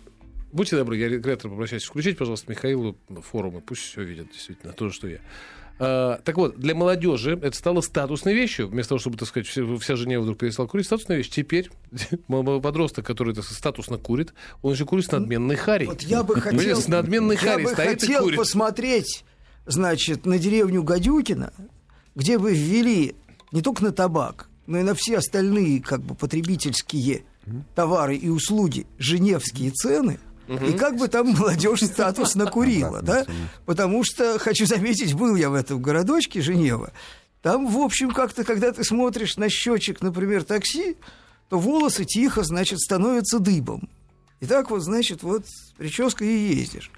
будьте 0.52 0.76
добры, 0.76 0.98
я 0.98 1.10
ретро 1.10 1.50
попрощаюсь. 1.50 1.84
Включите, 1.84 2.16
пожалуйста, 2.16 2.52
Михаилу 2.52 2.96
форумы. 3.24 3.60
Пусть 3.60 3.82
все 3.82 4.04
видят, 4.04 4.28
действительно, 4.32 4.72
то 4.74 4.90
же, 4.90 4.94
что 4.94 5.08
я. 5.08 5.18
А, 5.80 6.20
так 6.24 6.38
вот, 6.38 6.60
для 6.60 6.76
молодежи 6.76 7.40
это 7.42 7.58
стало 7.58 7.82
статусной 7.82 8.36
вещью. 8.36 8.68
Вместо 8.68 8.90
того, 8.90 9.00
чтобы, 9.00 9.18
так 9.18 9.28
сказать, 9.28 9.48
вся, 9.48 9.64
вся 9.78 9.96
Женева 9.96 10.22
вдруг 10.22 10.38
перестала 10.38 10.68
курить, 10.68 10.86
статусная 10.86 11.18
вещь. 11.18 11.32
Теперь 11.32 11.72
подросток, 12.28 13.04
который 13.04 13.34
так 13.34 13.44
сказать, 13.44 13.58
статусно 13.58 13.98
курит, 13.98 14.36
он 14.62 14.74
еще 14.74 14.86
курит 14.86 15.06
с 15.06 15.12
надменной 15.12 15.56
харей. 15.56 15.88
Вот 15.88 16.04
я 16.04 16.22
бы 16.22 16.40
хотел, 16.40 16.82
с 16.82 16.88
надменной 16.88 17.40
я 17.42 17.58
бы 17.58 17.74
хотел 17.74 18.30
посмотреть, 18.36 19.26
значит, 19.66 20.28
на 20.28 20.38
деревню 20.38 20.84
Гадюкина, 20.84 21.52
где 22.14 22.38
бы 22.38 22.54
ввели 22.54 23.16
не 23.52 23.64
только 23.64 23.84
на 23.84 23.92
табак, 23.92 24.50
но 24.68 24.80
и 24.80 24.84
на 24.84 24.94
все 24.96 25.18
остальные 25.18 25.82
как 25.82 26.02
бы 26.02 26.16
потребительские 26.16 27.24
товары 27.76 28.16
и 28.16 28.30
услуги 28.30 28.88
женевские 28.98 29.72
цены– 29.72 30.20
и 30.48 30.74
как 30.74 30.98
бы 30.98 31.08
там 31.08 31.30
молодежь 31.30 31.82
статус 31.82 32.36
накурила, 32.36 33.02
да? 33.02 33.26
Потому 33.66 34.04
что, 34.04 34.38
хочу 34.40 34.66
заметить, 34.66 35.14
был 35.14 35.36
я 35.36 35.50
в 35.50 35.54
этом 35.54 35.82
городочке 35.82 36.42
Женева. 36.42 36.92
Там, 37.42 37.68
в 37.68 37.78
общем, 37.78 38.12
как-то, 38.12 38.44
когда 38.44 38.72
ты 38.72 38.84
смотришь 38.84 39.38
на 39.38 39.50
счетчик, 39.50 40.02
например, 40.02 40.44
такси, 40.44 40.98
то 41.50 41.60
волосы 41.60 42.06
тихо, 42.06 42.44
значит, 42.44 42.80
становятся 42.80 43.40
дыбом. 43.40 43.88
И 44.40 44.46
так 44.46 44.72
вот, 44.72 44.82
значит, 44.82 45.24
вот 45.24 45.46
прическа 45.78 46.26
и 46.26 46.56
ездишь. 46.56 46.92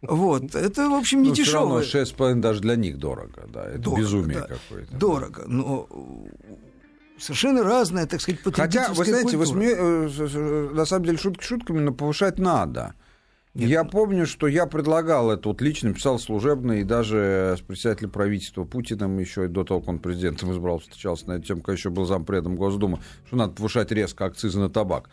Вот, 0.00 0.54
это, 0.54 0.88
в 0.88 0.94
общем, 0.94 1.22
не 1.22 1.30
ну, 1.30 1.34
дешево. 1.34 1.82
Все 1.82 1.98
равно 1.98 2.36
6,5 2.36 2.40
даже 2.40 2.60
для 2.60 2.76
них 2.76 2.98
дорого, 2.98 3.48
да, 3.52 3.68
это 3.68 3.78
дорого, 3.78 4.00
безумие 4.00 4.38
да. 4.38 4.46
какое-то. 4.46 4.96
Дорого, 4.96 5.44
но 5.48 5.88
совершенно 7.18 7.62
разная, 7.62 8.06
так 8.06 8.20
сказать, 8.20 8.40
Хотя, 8.52 8.92
вы 8.92 9.04
знаете, 9.04 9.36
вы 9.36 9.46
сме... 9.46 9.70
Э, 9.70 10.70
на 10.72 10.84
самом 10.84 11.04
деле 11.04 11.18
шутки 11.18 11.44
шутками, 11.44 11.80
но 11.80 11.92
повышать 11.92 12.38
надо. 12.38 12.94
Нет. 13.54 13.70
Я 13.70 13.84
помню, 13.84 14.26
что 14.26 14.46
я 14.46 14.66
предлагал 14.66 15.30
это, 15.32 15.48
вот 15.48 15.60
лично 15.60 15.92
писал 15.92 16.18
служебный, 16.18 16.82
и 16.82 16.84
даже 16.84 17.56
с 17.58 17.60
председателем 17.60 18.10
правительства 18.10 18.64
Путиным 18.64 19.18
еще 19.18 19.48
до 19.48 19.64
того, 19.64 19.80
как 19.80 19.88
он 19.88 19.98
президентом 19.98 20.52
избрал, 20.52 20.78
встречался 20.78 21.28
на 21.28 21.32
эту 21.32 21.46
тему, 21.46 21.62
когда 21.62 21.72
еще 21.72 21.90
был 21.90 22.04
зампредом 22.04 22.56
Госдумы, 22.56 23.00
что 23.26 23.36
надо 23.36 23.54
повышать 23.54 23.90
резко 23.90 24.26
акцизы 24.26 24.60
на 24.60 24.70
табак. 24.70 25.10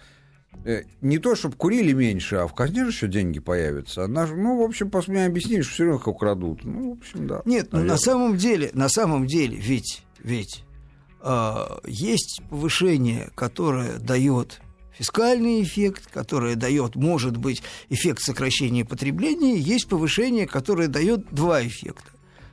Э, 0.64 0.84
не 1.02 1.18
то, 1.18 1.36
чтобы 1.36 1.56
курили 1.56 1.94
меньше, 1.94 2.36
а 2.36 2.48
в 2.48 2.54
казне 2.54 2.84
же 2.84 2.92
еще 2.92 3.08
деньги 3.08 3.40
появятся. 3.40 4.08
Ну, 4.08 4.60
в 4.60 4.62
общем, 4.62 4.92
меня 5.08 5.26
объяснили, 5.26 5.62
что 5.62 5.74
все 5.74 5.84
равно 5.86 6.00
их 6.00 6.08
украдут. 6.08 6.64
Ну, 6.64 6.96
в 6.96 6.98
общем, 7.00 7.28
да. 7.28 7.42
Нет, 7.46 7.70
ну, 7.72 7.84
на 7.84 7.98
самом 7.98 8.38
деле, 8.38 8.70
на 8.74 8.90
самом 8.90 9.28
деле, 9.28 9.58
ведь, 9.58 10.04
ведь 10.20 10.64
а, 10.64 10.75
есть 11.86 12.42
повышение, 12.50 13.32
которое 13.36 13.98
дает 13.98 14.62
фискальный 14.92 15.62
эффект, 15.62 16.08
которое 16.12 16.56
дает, 16.56 16.96
может 16.96 17.38
быть, 17.38 17.64
эффект 17.90 18.22
сокращения 18.22 18.86
потребления, 18.86 19.58
есть 19.58 19.88
повышение, 19.88 20.48
которое 20.48 20.88
дает 20.88 21.34
два 21.34 21.66
эффекта. 21.66 22.12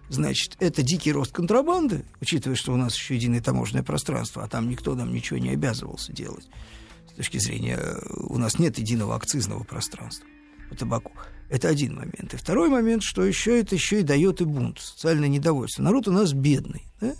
Значит, 0.09 0.57
это 0.59 0.83
дикий 0.83 1.13
рост 1.13 1.33
контрабанды, 1.33 2.05
учитывая, 2.21 2.57
что 2.57 2.73
у 2.73 2.77
нас 2.77 2.95
еще 2.95 3.15
единое 3.15 3.41
таможенное 3.41 3.83
пространство, 3.83 4.45
а 4.45 4.49
там 4.49 4.69
никто 4.69 4.95
нам 4.95 5.13
ничего 5.13 5.39
не 5.39 5.51
обязывался 5.51 6.13
делать. 6.13 6.49
С 7.11 7.15
точки 7.15 7.39
зрения, 7.39 7.79
у 8.11 8.39
нас 8.39 8.59
нет 8.59 8.79
единого 8.79 9.15
акцизного 9.15 9.65
пространства 9.65 10.27
по 10.69 10.77
табаку. 10.77 11.13
Это 11.49 11.69
один 11.69 11.95
момент. 11.95 12.35
И 12.35 12.37
второй 12.37 12.69
момент, 12.69 13.03
что 13.03 13.25
еще 13.25 13.61
это 13.61 13.75
еще 13.75 14.01
и 14.01 14.03
дает 14.03 14.41
и 14.41 14.45
бунт, 14.45 14.81
социальное 14.81 15.29
недовольство. 15.29 15.83
Народ 15.83 16.09
у 16.09 16.13
нас 16.13 16.33
бедный. 16.33 16.87
Да? 17.01 17.15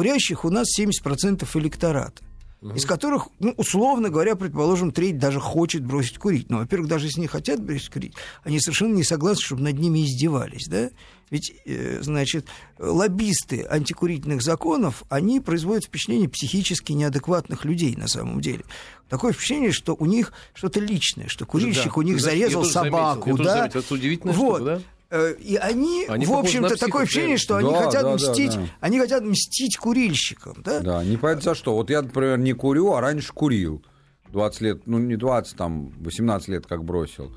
Курящих 0.00 0.46
у 0.46 0.50
нас 0.50 0.68
70% 0.78 1.46
электората 1.58 2.22
угу. 2.62 2.72
из 2.72 2.86
которых, 2.86 3.28
ну, 3.38 3.52
условно 3.58 4.08
говоря, 4.08 4.34
предположим, 4.34 4.92
треть 4.92 5.18
даже 5.18 5.40
хочет 5.40 5.84
бросить 5.84 6.16
курить. 6.16 6.48
Но, 6.48 6.60
во-первых, 6.60 6.88
даже 6.88 7.04
если 7.08 7.20
не 7.20 7.26
хотят 7.26 7.62
бросить 7.62 7.90
курить, 7.90 8.14
они 8.42 8.60
совершенно 8.60 8.94
не 8.94 9.04
согласны, 9.04 9.42
чтобы 9.42 9.60
над 9.60 9.78
ними 9.78 10.06
издевались, 10.06 10.68
да? 10.68 10.88
Ведь, 11.28 11.52
э, 11.66 11.98
значит, 12.00 12.46
лоббисты 12.78 13.66
антикурительных 13.68 14.40
законов, 14.40 15.04
они 15.10 15.38
производят 15.38 15.84
впечатление 15.84 16.30
психически 16.30 16.92
неадекватных 16.92 17.66
людей 17.66 17.94
на 17.94 18.08
самом 18.08 18.40
деле. 18.40 18.64
Такое 19.10 19.34
впечатление, 19.34 19.70
что 19.70 19.94
у 19.94 20.06
них 20.06 20.32
что-то 20.54 20.80
личное, 20.80 21.28
что 21.28 21.44
курильщик 21.44 21.92
да. 21.92 21.98
у 21.98 22.02
них 22.02 22.22
зарезал 22.22 22.64
собаку, 22.64 23.36
заметил, 23.36 23.44
да? 23.44 23.66
Это 23.66 23.82
удивительная 23.92 24.34
вот. 24.34 24.56
штука, 24.56 24.76
да? 24.76 24.82
Э, 25.10 25.34
и 25.34 25.56
они, 25.56 26.06
они 26.08 26.24
в 26.24 26.32
общем-то, 26.32 26.76
такое 26.76 27.02
ощущение, 27.02 27.36
что 27.36 27.54
да, 27.54 27.66
они 27.66 27.74
хотят 27.76 28.02
да, 28.02 28.14
мстить, 28.14 28.54
да, 28.54 28.60
да. 28.60 28.68
они 28.80 29.00
хотят 29.00 29.24
мстить 29.24 29.76
курильщикам, 29.76 30.56
да? 30.64 30.80
Да, 30.80 31.04
не 31.04 31.16
понятно 31.16 31.42
за 31.42 31.54
что. 31.56 31.74
Вот 31.74 31.90
я, 31.90 32.02
например, 32.02 32.38
не 32.38 32.52
курю, 32.52 32.92
а 32.92 33.00
раньше 33.00 33.32
курил. 33.32 33.84
20 34.28 34.60
лет, 34.60 34.86
ну 34.86 34.98
не 34.98 35.16
20, 35.16 35.56
там 35.56 35.92
18 36.00 36.48
лет 36.48 36.66
как 36.66 36.84
бросил. 36.84 37.32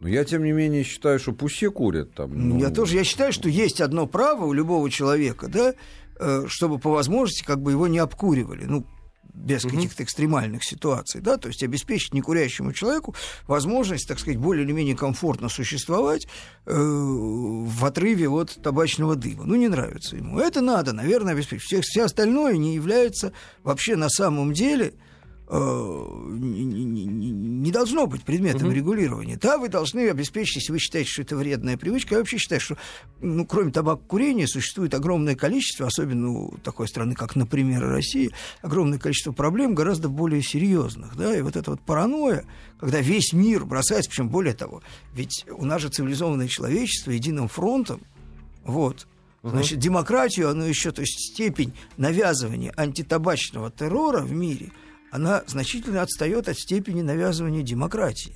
Но 0.00 0.08
я, 0.08 0.24
тем 0.24 0.42
не 0.42 0.50
менее, 0.50 0.82
считаю, 0.82 1.20
что 1.20 1.32
пусть 1.32 1.54
все 1.54 1.70
курят 1.70 2.12
там. 2.14 2.36
Ну... 2.36 2.58
Я 2.58 2.70
тоже, 2.70 2.96
я 2.96 3.04
считаю, 3.04 3.32
что 3.32 3.48
есть 3.48 3.80
одно 3.80 4.08
право 4.08 4.46
у 4.46 4.52
любого 4.52 4.90
человека, 4.90 5.46
да, 5.46 5.74
э, 6.18 6.46
чтобы 6.48 6.80
по 6.80 6.90
возможности 6.90 7.44
как 7.44 7.62
бы 7.62 7.70
его 7.70 7.86
не 7.86 8.00
обкуривали. 8.00 8.64
Ну, 8.64 8.84
без 9.34 9.64
угу. 9.64 9.74
каких-то 9.74 10.02
экстремальных 10.02 10.64
ситуаций, 10.64 11.20
да, 11.20 11.36
то 11.36 11.48
есть 11.48 11.62
обеспечить 11.62 12.14
некурящему 12.14 12.72
человеку 12.72 13.14
возможность, 13.46 14.06
так 14.06 14.18
сказать, 14.18 14.38
более 14.38 14.64
или 14.64 14.72
менее 14.72 14.96
комфортно 14.96 15.48
существовать 15.48 16.26
э, 16.66 16.74
в 16.74 17.84
отрыве 17.84 18.28
от 18.28 18.62
табачного 18.62 19.16
дыма. 19.16 19.44
Ну, 19.44 19.54
не 19.54 19.68
нравится 19.68 20.16
ему. 20.16 20.38
Это 20.38 20.60
надо, 20.60 20.92
наверное, 20.92 21.32
обеспечить. 21.32 21.64
Все, 21.64 21.80
все 21.80 22.04
остальное 22.04 22.56
не 22.56 22.74
является 22.74 23.32
вообще 23.62 23.96
на 23.96 24.08
самом 24.08 24.52
деле 24.52 24.94
не, 25.50 26.64
не, 26.64 27.30
не 27.30 27.70
должно 27.70 28.06
быть 28.06 28.22
предметом 28.22 28.68
угу. 28.68 28.74
регулирования. 28.74 29.36
Да, 29.36 29.58
вы 29.58 29.68
должны 29.68 30.08
обеспечить, 30.08 30.56
если 30.56 30.72
вы 30.72 30.78
считаете, 30.78 31.10
что 31.10 31.22
это 31.22 31.36
вредная 31.36 31.76
привычка. 31.76 32.14
Я 32.14 32.20
вообще 32.20 32.38
считаю, 32.38 32.60
что, 32.60 32.78
ну, 33.20 33.44
кроме 33.44 33.70
табакокурения, 33.70 34.46
существует 34.46 34.94
огромное 34.94 35.34
количество, 35.34 35.86
особенно 35.86 36.30
у 36.30 36.56
такой 36.58 36.88
страны, 36.88 37.14
как, 37.14 37.36
например, 37.36 37.82
Россия, 37.82 38.30
огромное 38.62 38.98
количество 38.98 39.32
проблем 39.32 39.74
гораздо 39.74 40.08
более 40.08 40.42
серьезных. 40.42 41.16
Да? 41.16 41.36
И 41.36 41.42
вот 41.42 41.56
эта 41.56 41.70
вот 41.72 41.80
паранойя, 41.80 42.44
когда 42.78 43.00
весь 43.00 43.32
мир 43.32 43.64
бросается, 43.64 44.10
причем 44.10 44.28
более 44.28 44.54
того, 44.54 44.82
ведь 45.12 45.44
у 45.50 45.64
нас 45.64 45.82
же 45.82 45.88
цивилизованное 45.88 46.48
человечество 46.48 47.10
единым 47.10 47.48
фронтом, 47.48 48.00
вот, 48.64 49.06
Значит, 49.44 49.80
демократию, 49.80 50.50
оно 50.50 50.64
еще, 50.64 50.92
то 50.92 51.00
есть 51.00 51.32
степень 51.32 51.72
навязывания 51.96 52.72
антитабачного 52.76 53.72
террора 53.72 54.20
в 54.20 54.30
мире– 54.30 54.70
она 55.12 55.44
значительно 55.46 56.00
отстает 56.00 56.48
от 56.48 56.58
степени 56.58 57.02
навязывания 57.02 57.62
демократии. 57.62 58.34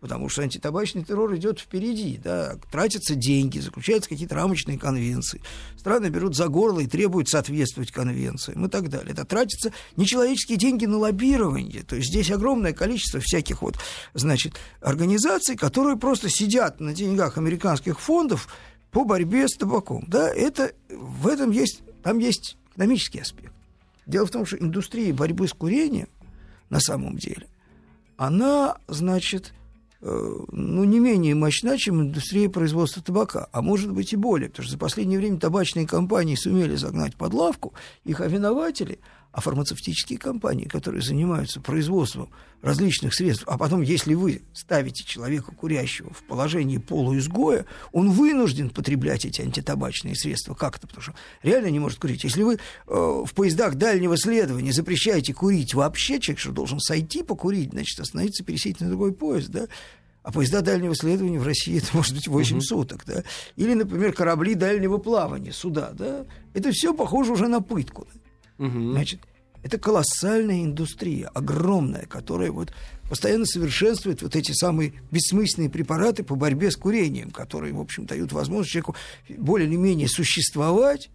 Потому 0.00 0.28
что 0.28 0.42
антитабачный 0.42 1.04
террор 1.04 1.36
идет 1.36 1.60
впереди, 1.60 2.18
да, 2.22 2.56
тратятся 2.72 3.14
деньги, 3.14 3.60
заключаются 3.60 4.08
какие-то 4.08 4.34
рамочные 4.34 4.78
конвенции. 4.78 5.40
Страны 5.78 6.08
берут 6.08 6.34
за 6.34 6.48
горло 6.48 6.80
и 6.80 6.86
требуют 6.86 7.28
соответствовать 7.28 7.92
конвенциям 7.92 8.66
и 8.66 8.68
так 8.68 8.88
далее. 8.88 9.12
Это 9.12 9.24
тратятся 9.24 9.72
нечеловеческие 9.96 10.58
деньги 10.58 10.86
на 10.86 10.98
лоббирование. 10.98 11.82
То 11.84 11.96
есть 11.96 12.08
здесь 12.08 12.30
огромное 12.30 12.72
количество 12.72 13.20
всяких 13.20 13.62
вот, 13.62 13.76
значит, 14.14 14.54
организаций, 14.80 15.54
которые 15.54 15.96
просто 15.96 16.28
сидят 16.28 16.80
на 16.80 16.92
деньгах 16.92 17.38
американских 17.38 18.00
фондов 18.00 18.48
по 18.90 19.04
борьбе 19.04 19.46
с 19.46 19.56
табаком. 19.56 20.06
Да, 20.08 20.28
это, 20.28 20.72
в 20.88 21.28
этом 21.28 21.52
есть, 21.52 21.82
там 22.02 22.18
есть 22.18 22.56
экономический 22.74 23.20
аспект. 23.20 23.52
Дело 24.06 24.26
в 24.26 24.30
том, 24.30 24.46
что 24.46 24.56
индустрия 24.56 25.12
борьбы 25.12 25.48
с 25.48 25.52
курением 25.52 26.08
на 26.68 26.80
самом 26.80 27.16
деле, 27.16 27.48
она, 28.16 28.76
значит, 28.86 29.54
э, 30.00 30.36
ну, 30.52 30.84
не 30.84 30.98
менее 30.98 31.34
мощна, 31.34 31.76
чем 31.78 32.00
индустрия 32.00 32.48
производства 32.48 33.02
табака, 33.02 33.48
а 33.52 33.62
может 33.62 33.92
быть 33.92 34.12
и 34.12 34.16
более, 34.16 34.48
потому 34.48 34.64
что 34.64 34.72
за 34.72 34.78
последнее 34.78 35.18
время 35.18 35.38
табачные 35.38 35.86
компании 35.86 36.34
сумели 36.34 36.76
загнать 36.76 37.16
под 37.16 37.34
лавку 37.34 37.74
их 38.04 38.20
овинователи– 38.20 38.98
а 39.32 39.40
фармацевтические 39.40 40.18
компании, 40.18 40.64
которые 40.64 41.02
занимаются 41.02 41.60
производством 41.60 42.30
различных 42.62 43.14
средств, 43.14 43.44
а 43.46 43.56
потом, 43.56 43.80
если 43.80 44.14
вы 44.14 44.42
ставите 44.52 45.04
человека 45.04 45.52
курящего 45.52 46.12
в 46.12 46.22
положении 46.24 46.78
полуизгоя, 46.78 47.64
он 47.92 48.10
вынужден 48.10 48.70
потреблять 48.70 49.24
эти 49.24 49.40
антитабачные 49.40 50.16
средства 50.16 50.54
как-то, 50.54 50.86
потому 50.86 51.02
что 51.02 51.14
реально 51.42 51.68
не 51.68 51.78
может 51.78 51.98
курить. 51.98 52.24
Если 52.24 52.42
вы 52.42 52.54
э, 52.54 52.58
в 52.86 53.32
поездах 53.34 53.76
дальнего 53.76 54.16
следования 54.16 54.72
запрещаете 54.72 55.32
курить 55.32 55.74
вообще, 55.74 56.18
человек 56.18 56.40
что 56.40 56.52
должен 56.52 56.80
сойти 56.80 57.22
покурить, 57.22 57.70
значит, 57.70 58.00
остановиться, 58.00 58.44
пересесть 58.44 58.80
на 58.80 58.88
другой 58.88 59.12
поезд, 59.12 59.48
да, 59.48 59.68
а 60.22 60.32
поезда 60.32 60.60
дальнего 60.60 60.94
следования 60.94 61.38
в 61.38 61.46
России 61.46 61.78
это 61.82 61.96
может 61.96 62.14
быть 62.14 62.28
8 62.28 62.56
угу. 62.56 62.62
суток, 62.62 63.04
да? 63.06 63.22
Или, 63.56 63.74
например, 63.74 64.12
корабли 64.12 64.54
дальнего 64.54 64.98
плавания, 64.98 65.52
суда, 65.52 65.92
да? 65.92 66.26
Это 66.52 66.72
все 66.72 66.92
похоже 66.92 67.32
уже 67.32 67.48
на 67.48 67.60
пытку. 67.60 68.06
Да? 68.12 68.19
Угу. 68.60 68.92
Значит, 68.92 69.20
это 69.62 69.78
колоссальная 69.78 70.62
индустрия, 70.62 71.28
огромная, 71.34 72.06
которая 72.06 72.52
вот 72.52 72.72
постоянно 73.08 73.44
совершенствует 73.44 74.22
вот 74.22 74.36
эти 74.36 74.52
самые 74.52 74.94
бессмысленные 75.10 75.68
препараты 75.68 76.22
по 76.22 76.36
борьбе 76.36 76.70
с 76.70 76.76
курением, 76.76 77.30
которые, 77.30 77.74
в 77.74 77.80
общем, 77.80 78.06
дают 78.06 78.32
возможность 78.32 78.70
человеку 78.70 78.94
более 79.36 79.68
или 79.68 79.76
менее 79.76 80.08
существовать, 80.08 81.10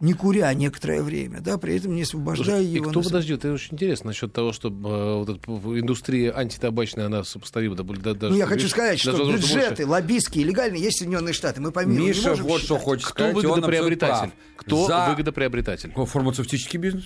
не 0.00 0.12
куря 0.12 0.52
некоторое 0.52 1.02
время, 1.02 1.40
да, 1.40 1.56
при 1.56 1.76
этом 1.76 1.94
не 1.94 2.02
освобождая 2.02 2.60
Слушай, 2.60 2.74
его. 2.74 2.86
И 2.86 2.90
кто, 2.90 3.00
на... 3.00 3.04
подожди, 3.04 3.34
это 3.34 3.52
очень 3.52 3.74
интересно 3.74 4.08
насчет 4.08 4.32
того, 4.32 4.52
что 4.52 4.68
э, 4.68 4.72
вот 4.72 5.28
эта 5.28 5.50
индустрия 5.78 6.36
антитабачная, 6.36 7.06
она 7.06 7.24
сопоставима. 7.24 7.76
Да, 7.76 7.84
да, 7.84 8.14
даже, 8.14 8.32
ну, 8.32 8.38
я 8.38 8.46
хочу 8.46 8.68
сказать, 8.68 9.00
что 9.00 9.12
бюджеты 9.12 9.86
больше... 9.86 9.86
лоббистские, 9.86 10.44
легальные, 10.44 10.82
есть 10.82 10.98
Соединенные 10.98 11.32
Штаты, 11.32 11.60
мы 11.60 11.72
по 11.72 11.84
миру 11.84 12.04
Миша 12.04 12.20
не 12.20 12.28
можем 12.28 12.46
вот 12.46 12.60
считать. 12.60 12.64
что 12.64 12.78
хочет 12.78 13.06
сказать, 13.08 13.36
Кто 13.36 13.48
выгодоприобретатель? 13.48 14.32
Кто 14.56 14.86
За... 14.86 15.06
выгодоприобретатель? 15.08 15.92
Фармацевтический 15.94 16.78
бизнес. 16.78 17.04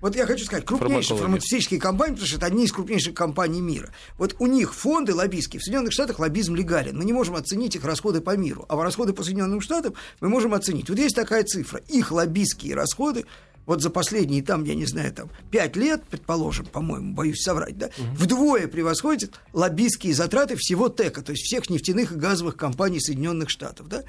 Вот 0.00 0.14
я 0.14 0.26
хочу 0.26 0.44
сказать, 0.44 0.64
крупнейшие 0.64 1.18
фармацевтические 1.18 1.80
компании, 1.80 2.12
потому 2.12 2.28
что 2.28 2.36
это 2.36 2.46
одни 2.46 2.64
из 2.64 2.72
крупнейших 2.72 3.14
компаний 3.14 3.60
мира. 3.60 3.92
Вот 4.16 4.36
у 4.38 4.46
них 4.46 4.74
фонды 4.74 5.14
лоббистские. 5.14 5.60
В 5.60 5.64
Соединенных 5.64 5.92
Штатах 5.92 6.18
лоббизм 6.20 6.54
легален. 6.54 6.96
Мы 6.96 7.04
не 7.04 7.12
можем 7.12 7.34
оценить 7.34 7.74
их 7.74 7.84
расходы 7.84 8.20
по 8.20 8.36
миру. 8.36 8.64
А 8.68 8.76
расходы 8.82 9.12
по 9.12 9.24
Соединенным 9.24 9.60
Штатам 9.60 9.94
мы 10.20 10.28
можем 10.28 10.54
оценить. 10.54 10.88
Вот 10.88 10.98
есть 10.98 11.16
такая 11.16 11.42
цифра. 11.44 11.80
Их 11.88 12.12
лоббистские 12.12 12.74
расходы 12.74 13.24
вот 13.66 13.82
за 13.82 13.90
последние, 13.90 14.42
там, 14.42 14.64
я 14.64 14.74
не 14.74 14.86
знаю, 14.86 15.12
там, 15.12 15.28
пять 15.50 15.76
лет, 15.76 16.02
предположим, 16.08 16.64
по-моему, 16.64 17.12
боюсь 17.12 17.42
соврать, 17.42 17.76
да, 17.76 17.88
угу. 17.98 18.14
вдвое 18.14 18.66
превосходят 18.66 19.38
лоббистские 19.52 20.14
затраты 20.14 20.56
всего 20.56 20.88
ТЭКа, 20.88 21.20
то 21.20 21.32
есть 21.32 21.44
всех 21.44 21.68
нефтяных 21.68 22.12
и 22.12 22.14
газовых 22.14 22.56
компаний 22.56 22.98
Соединенных 22.98 23.50
Штатов, 23.50 23.88
да. 23.88 24.04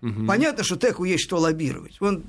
Угу. 0.00 0.26
Понятно, 0.28 0.62
что 0.62 0.76
ТЭКу 0.76 1.02
есть 1.02 1.24
что 1.24 1.38
лоббировать. 1.38 2.00
Он 2.00 2.22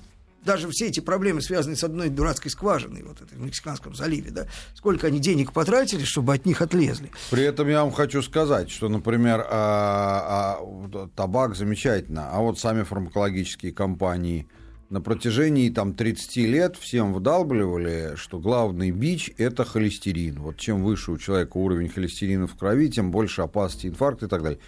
даже 0.48 0.70
все 0.70 0.88
эти 0.88 1.02
проблемы, 1.02 1.42
связанные 1.42 1.76
с 1.76 1.84
одной 1.84 2.10
дурацкой 2.10 2.50
скважиной 2.50 3.04
вот 3.04 3.22
этой 3.22 3.38
в 3.38 3.42
Мексиканском 3.42 3.94
заливе, 3.94 4.32
да, 4.32 4.48
сколько 4.74 5.08
они 5.08 5.20
денег 5.20 5.52
потратили, 5.52 6.04
чтобы 6.04 6.34
от 6.34 6.46
них 6.46 6.62
отлезли. 6.62 7.12
При 7.30 7.44
этом 7.44 7.68
я 7.68 7.84
вам 7.84 7.92
хочу 7.92 8.22
сказать, 8.24 8.72
что, 8.72 8.88
например, 8.88 9.46
а, 9.50 10.58
а, 10.60 11.10
табак 11.16 11.56
замечательно, 11.56 12.32
а 12.32 12.40
вот 12.40 12.60
сами 12.60 12.84
фармакологические 12.84 13.74
компании 13.74 14.48
на 14.90 15.02
протяжении 15.02 15.70
там, 15.70 15.94
30 15.94 16.38
лет 16.38 16.78
всем 16.78 17.14
вдалбливали, 17.14 18.14
что 18.16 18.40
главный 18.40 18.92
бич– 18.92 19.30
это 19.38 19.66
холестерин. 19.66 20.40
Вот 20.40 20.56
чем 20.56 20.82
выше 20.82 21.12
у 21.12 21.18
человека 21.18 21.58
уровень 21.58 21.90
холестерина 21.90 22.48
в 22.48 22.56
крови, 22.56 22.90
тем 22.90 23.12
больше 23.12 23.42
опасности 23.42 23.88
инфаркта 23.88 24.28
и 24.28 24.30
так 24.30 24.44
далее. 24.44 24.60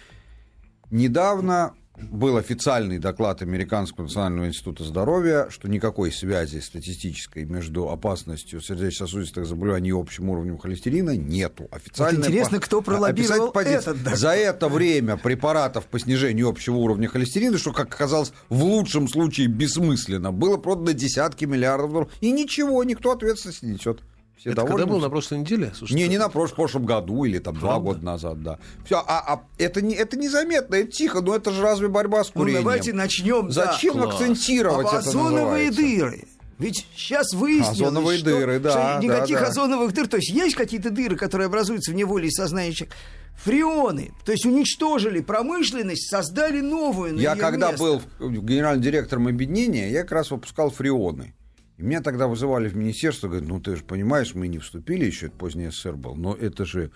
Недавно 0.90 1.72
был 1.98 2.36
официальный 2.36 2.98
доклад 2.98 3.42
Американского 3.42 4.04
национального 4.04 4.48
института 4.48 4.84
здоровья, 4.84 5.48
что 5.50 5.68
никакой 5.68 6.12
связи 6.12 6.58
статистической 6.58 7.44
между 7.44 7.88
опасностью 7.88 8.60
сердечно-сосудистых 8.60 9.46
заболеваний 9.46 9.90
и 9.90 9.92
общим 9.92 10.30
уровнем 10.30 10.58
холестерина 10.58 11.16
нету. 11.16 11.68
Официально 11.70 12.18
вот 12.18 12.28
интересно, 12.28 12.60
кто 12.60 12.80
пролоббировал 12.80 13.50
этот 13.50 13.98
доклад. 13.98 14.18
За 14.18 14.30
это 14.30 14.68
время 14.68 15.16
препаратов 15.16 15.86
по 15.86 15.98
снижению 15.98 16.48
общего 16.48 16.76
уровня 16.76 17.08
холестерина, 17.08 17.58
что, 17.58 17.72
как 17.72 17.92
оказалось, 17.92 18.32
в 18.48 18.62
лучшем 18.62 19.08
случае 19.08 19.48
бессмысленно, 19.48 20.32
было 20.32 20.56
продано 20.56 20.92
десятки 20.92 21.44
миллиардов 21.44 21.90
долларов. 21.90 22.12
И 22.20 22.32
ничего, 22.32 22.82
никто 22.84 23.12
ответственности 23.12 23.64
не 23.64 23.72
несет. 23.72 24.00
Все 24.40 24.52
это 24.52 24.64
когда 24.64 24.86
был 24.86 25.00
на 25.00 25.10
прошлой 25.10 25.40
неделе? 25.40 25.70
Слушайте, 25.76 26.02
не, 26.02 26.08
не 26.08 26.16
на 26.16 26.30
прошлом, 26.30 26.56
прошлом 26.56 26.86
году 26.86 27.24
или 27.24 27.38
там 27.38 27.52
Правда? 27.56 27.68
два 27.68 27.78
года 27.78 28.04
назад, 28.06 28.42
да. 28.42 28.58
Все, 28.86 28.96
а, 29.06 29.34
а 29.34 29.42
это, 29.58 29.82
не, 29.82 29.94
это 29.94 30.18
незаметно, 30.18 30.76
это 30.76 30.90
тихо, 30.90 31.20
но 31.20 31.36
это 31.36 31.50
же 31.50 31.60
разве 31.60 31.88
борьба 31.88 32.24
с 32.24 32.28
ну, 32.28 32.40
курением? 32.40 32.62
Ну, 32.62 32.70
давайте 32.70 32.94
начнем. 32.94 33.50
Зачем 33.50 33.98
да. 33.98 34.04
акцентировать 34.04 34.86
а 34.86 34.96
это 34.96 34.98
озоновые 35.10 35.70
дыры. 35.70 36.24
Ведь 36.58 36.86
сейчас 36.96 37.34
выяснилось, 37.34 37.80
озоновые 37.80 38.18
что, 38.18 38.30
дыры, 38.30 38.58
да, 38.60 38.70
что 38.70 39.04
никаких 39.06 39.36
да, 39.36 39.42
да. 39.42 39.48
озоновых 39.48 39.92
дыр, 39.92 40.08
то 40.08 40.16
есть 40.16 40.30
есть 40.30 40.56
какие-то 40.56 40.88
дыры, 40.88 41.16
которые 41.16 41.46
образуются 41.46 41.90
в 41.90 41.94
неволе 41.94 42.28
и 42.28 42.30
сознании 42.30 42.72
человека. 42.72 42.96
Фреоны, 43.44 44.12
то 44.24 44.32
есть 44.32 44.46
уничтожили 44.46 45.20
промышленность, 45.20 46.10
создали 46.10 46.60
новую 46.60 47.16
на 47.16 47.20
Я 47.20 47.36
когда 47.36 47.72
место. 47.72 47.82
был 47.82 48.02
генеральным 48.40 48.82
директором 48.82 49.28
объединения, 49.28 49.90
я 49.90 50.02
как 50.02 50.12
раз 50.12 50.30
выпускал 50.30 50.70
фреоны. 50.70 51.34
И 51.80 51.82
меня 51.82 52.02
тогда 52.02 52.28
вызывали 52.28 52.68
в 52.68 52.76
министерство, 52.76 53.28
говорят, 53.28 53.48
ну 53.48 53.58
ты 53.58 53.74
же 53.74 53.82
понимаешь, 53.82 54.34
мы 54.34 54.48
не 54.48 54.58
вступили 54.58 55.06
еще, 55.06 55.26
это 55.26 55.36
поздний 55.36 55.70
СССР 55.70 55.96
был, 55.96 56.14
но 56.14 56.34
это 56.34 56.66
же... 56.66 56.90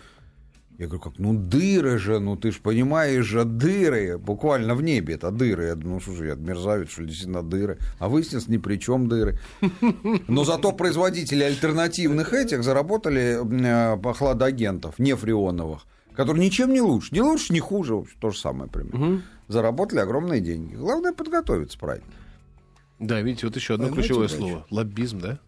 Я 0.76 0.86
говорю, 0.86 1.02
как, 1.02 1.18
ну 1.18 1.32
дыры 1.32 1.98
же, 1.98 2.18
ну 2.18 2.36
ты 2.36 2.50
же 2.50 2.60
понимаешь 2.60 3.24
же, 3.24 3.44
дыры, 3.44 4.18
буквально 4.18 4.74
в 4.74 4.82
небе 4.82 5.14
это 5.14 5.30
дыры. 5.30 5.66
Я 5.66 5.74
думаю, 5.76 5.94
ну 5.94 6.00
слушай, 6.00 6.28
я 6.28 6.34
мерзавец, 6.34 6.90
что 6.90 7.02
ли, 7.02 7.08
действительно 7.08 7.42
дыры. 7.42 7.78
А 7.98 8.08
выяснилось, 8.08 8.48
ни 8.48 8.58
при 8.58 8.76
чем 8.76 9.08
дыры. 9.08 9.38
Но 10.28 10.44
зато 10.44 10.72
производители 10.72 11.44
альтернативных 11.44 12.34
этих 12.34 12.64
заработали 12.64 13.38
э, 13.40 13.96
по 13.96 14.12
хладагентов, 14.12 14.98
не 14.98 15.14
фреоновых, 15.14 15.86
которые 16.14 16.44
ничем 16.44 16.72
не 16.72 16.80
лучше, 16.80 17.14
не 17.14 17.22
лучше, 17.22 17.52
не 17.52 17.60
хуже, 17.60 18.02
то 18.20 18.30
же 18.30 18.38
самое 18.38 18.68
примерно. 18.68 19.22
Заработали 19.46 20.00
огромные 20.00 20.40
деньги. 20.40 20.74
Главное 20.74 21.12
подготовиться 21.12 21.78
правильно. 21.78 22.08
Да, 23.04 23.20
видите, 23.20 23.46
вот 23.46 23.54
еще 23.54 23.74
одно 23.74 23.86
Поймайте 23.88 24.08
ключевое 24.08 24.26
удачу. 24.28 24.40
слово. 24.40 24.66
Лоббизм, 24.70 25.20
да? 25.20 25.38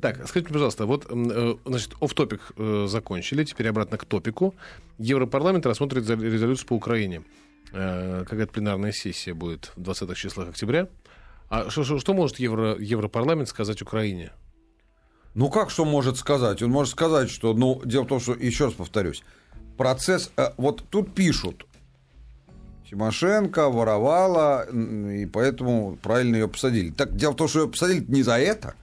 Так, 0.00 0.26
скажите, 0.26 0.52
пожалуйста, 0.52 0.86
вот, 0.86 1.06
э, 1.08 1.54
значит, 1.64 1.94
оф-топик 2.00 2.40
э, 2.56 2.86
закончили, 2.88 3.44
теперь 3.44 3.68
обратно 3.68 3.98
к 3.98 4.04
топику. 4.04 4.54
Европарламент 4.98 5.64
рассмотрит 5.66 6.08
резолюцию 6.08 6.66
по 6.66 6.72
Украине. 6.72 7.22
Э, 7.72 8.24
какая-то 8.28 8.52
пленарная 8.52 8.90
сессия 8.90 9.32
будет 9.32 9.72
в 9.76 9.82
20-х 9.82 10.14
числах 10.14 10.48
октября. 10.48 10.88
А 11.50 11.70
что, 11.70 11.84
что, 11.84 12.00
что 12.00 12.14
может 12.14 12.40
Евро, 12.40 12.76
Европарламент 12.78 13.48
сказать 13.48 13.80
Украине? 13.80 14.32
Ну, 15.34 15.50
как 15.50 15.70
что 15.70 15.84
может 15.84 16.16
сказать? 16.16 16.62
Он 16.62 16.70
может 16.70 16.92
сказать, 16.92 17.30
что, 17.30 17.54
ну, 17.54 17.80
дело 17.84 18.02
в 18.02 18.08
том, 18.08 18.18
что, 18.18 18.34
еще 18.34 18.64
раз 18.64 18.74
повторюсь, 18.74 19.22
процесс, 19.76 20.32
вот 20.56 20.84
тут 20.90 21.14
пишут, 21.14 21.66
Тимошенко 22.92 23.70
воровала, 23.70 24.66
и 24.68 25.24
поэтому 25.24 25.96
правильно 26.02 26.36
ее 26.36 26.46
посадили. 26.46 26.90
Так 26.90 27.16
дело 27.16 27.32
в 27.32 27.36
том, 27.36 27.48
что 27.48 27.62
ее 27.62 27.68
посадили 27.68 28.04
не 28.06 28.22
за 28.22 28.36
это. 28.38 28.74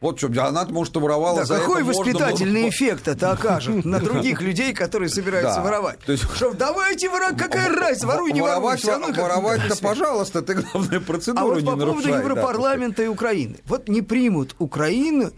Вот 0.00 0.18
что, 0.18 0.28
она, 0.46 0.64
может, 0.66 0.94
воровала 0.94 1.40
да, 1.40 1.44
за 1.46 1.58
какой 1.58 1.82
воспитательный 1.82 2.62
было... 2.62 2.70
эффект 2.70 3.08
это 3.08 3.32
окажет 3.32 3.84
на 3.84 3.98
других 3.98 4.40
людей, 4.42 4.72
которые 4.72 5.08
собираются 5.08 5.56
да. 5.56 5.62
воровать? 5.64 5.98
То 6.06 6.12
есть... 6.12 6.22
Что, 6.36 6.54
давайте, 6.54 7.08
ворак, 7.08 7.36
какая 7.36 7.68
разница, 7.68 8.06
воруй, 8.06 8.32
не 8.32 8.40
воруй. 8.40 8.78
Воровать-то, 9.12 9.76
пожалуйста, 9.82 10.42
ты, 10.42 10.54
главное, 10.54 11.00
процедуру 11.00 11.50
а 11.50 11.54
вот 11.54 11.64
по 11.64 11.76
поводу 11.76 12.08
Европарламента 12.08 13.02
и 13.02 13.08
Украины. 13.08 13.56
Вот 13.64 13.88
не 13.88 14.02
примут 14.02 14.54
Украину 14.60 15.32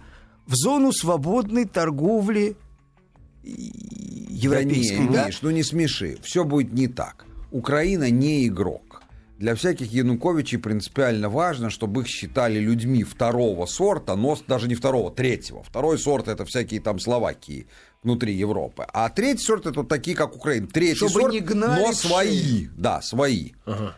в 0.46 0.54
зону 0.54 0.92
свободной 0.92 1.64
торговли 1.64 2.58
европейской. 3.42 4.96
Да, 4.96 5.02
не, 5.04 5.08
да? 5.08 5.26
Миш, 5.26 5.38
ну 5.40 5.50
не 5.50 5.62
смеши. 5.62 6.18
Все 6.22 6.44
будет 6.44 6.74
не 6.74 6.86
так. 6.86 7.24
Украина 7.54 8.10
не 8.10 8.48
игрок 8.48 9.00
для 9.38 9.54
всяких 9.54 9.92
Януковичей 9.92 10.58
принципиально 10.58 11.28
важно, 11.28 11.70
чтобы 11.70 12.02
их 12.02 12.08
считали 12.08 12.58
людьми 12.58 13.04
второго 13.04 13.66
сорта, 13.66 14.16
но 14.16 14.36
даже 14.48 14.66
не 14.66 14.74
второго, 14.74 15.12
третьего. 15.12 15.62
Второй 15.62 15.98
сорт 15.98 16.26
это 16.26 16.44
всякие 16.44 16.80
там 16.80 16.98
Словакии 16.98 17.68
внутри 18.02 18.34
Европы. 18.34 18.84
А 18.92 19.08
третий 19.08 19.44
сорт 19.44 19.66
это 19.66 19.80
вот 19.80 19.88
такие, 19.88 20.16
как 20.16 20.34
Украина. 20.34 20.66
Третий 20.66 20.96
чтобы 20.96 21.12
сорт, 21.12 21.32
не 21.32 21.40
но 21.54 21.92
свои. 21.92 22.66
Да, 22.76 23.00
свои. 23.02 23.52
Ага. 23.66 23.96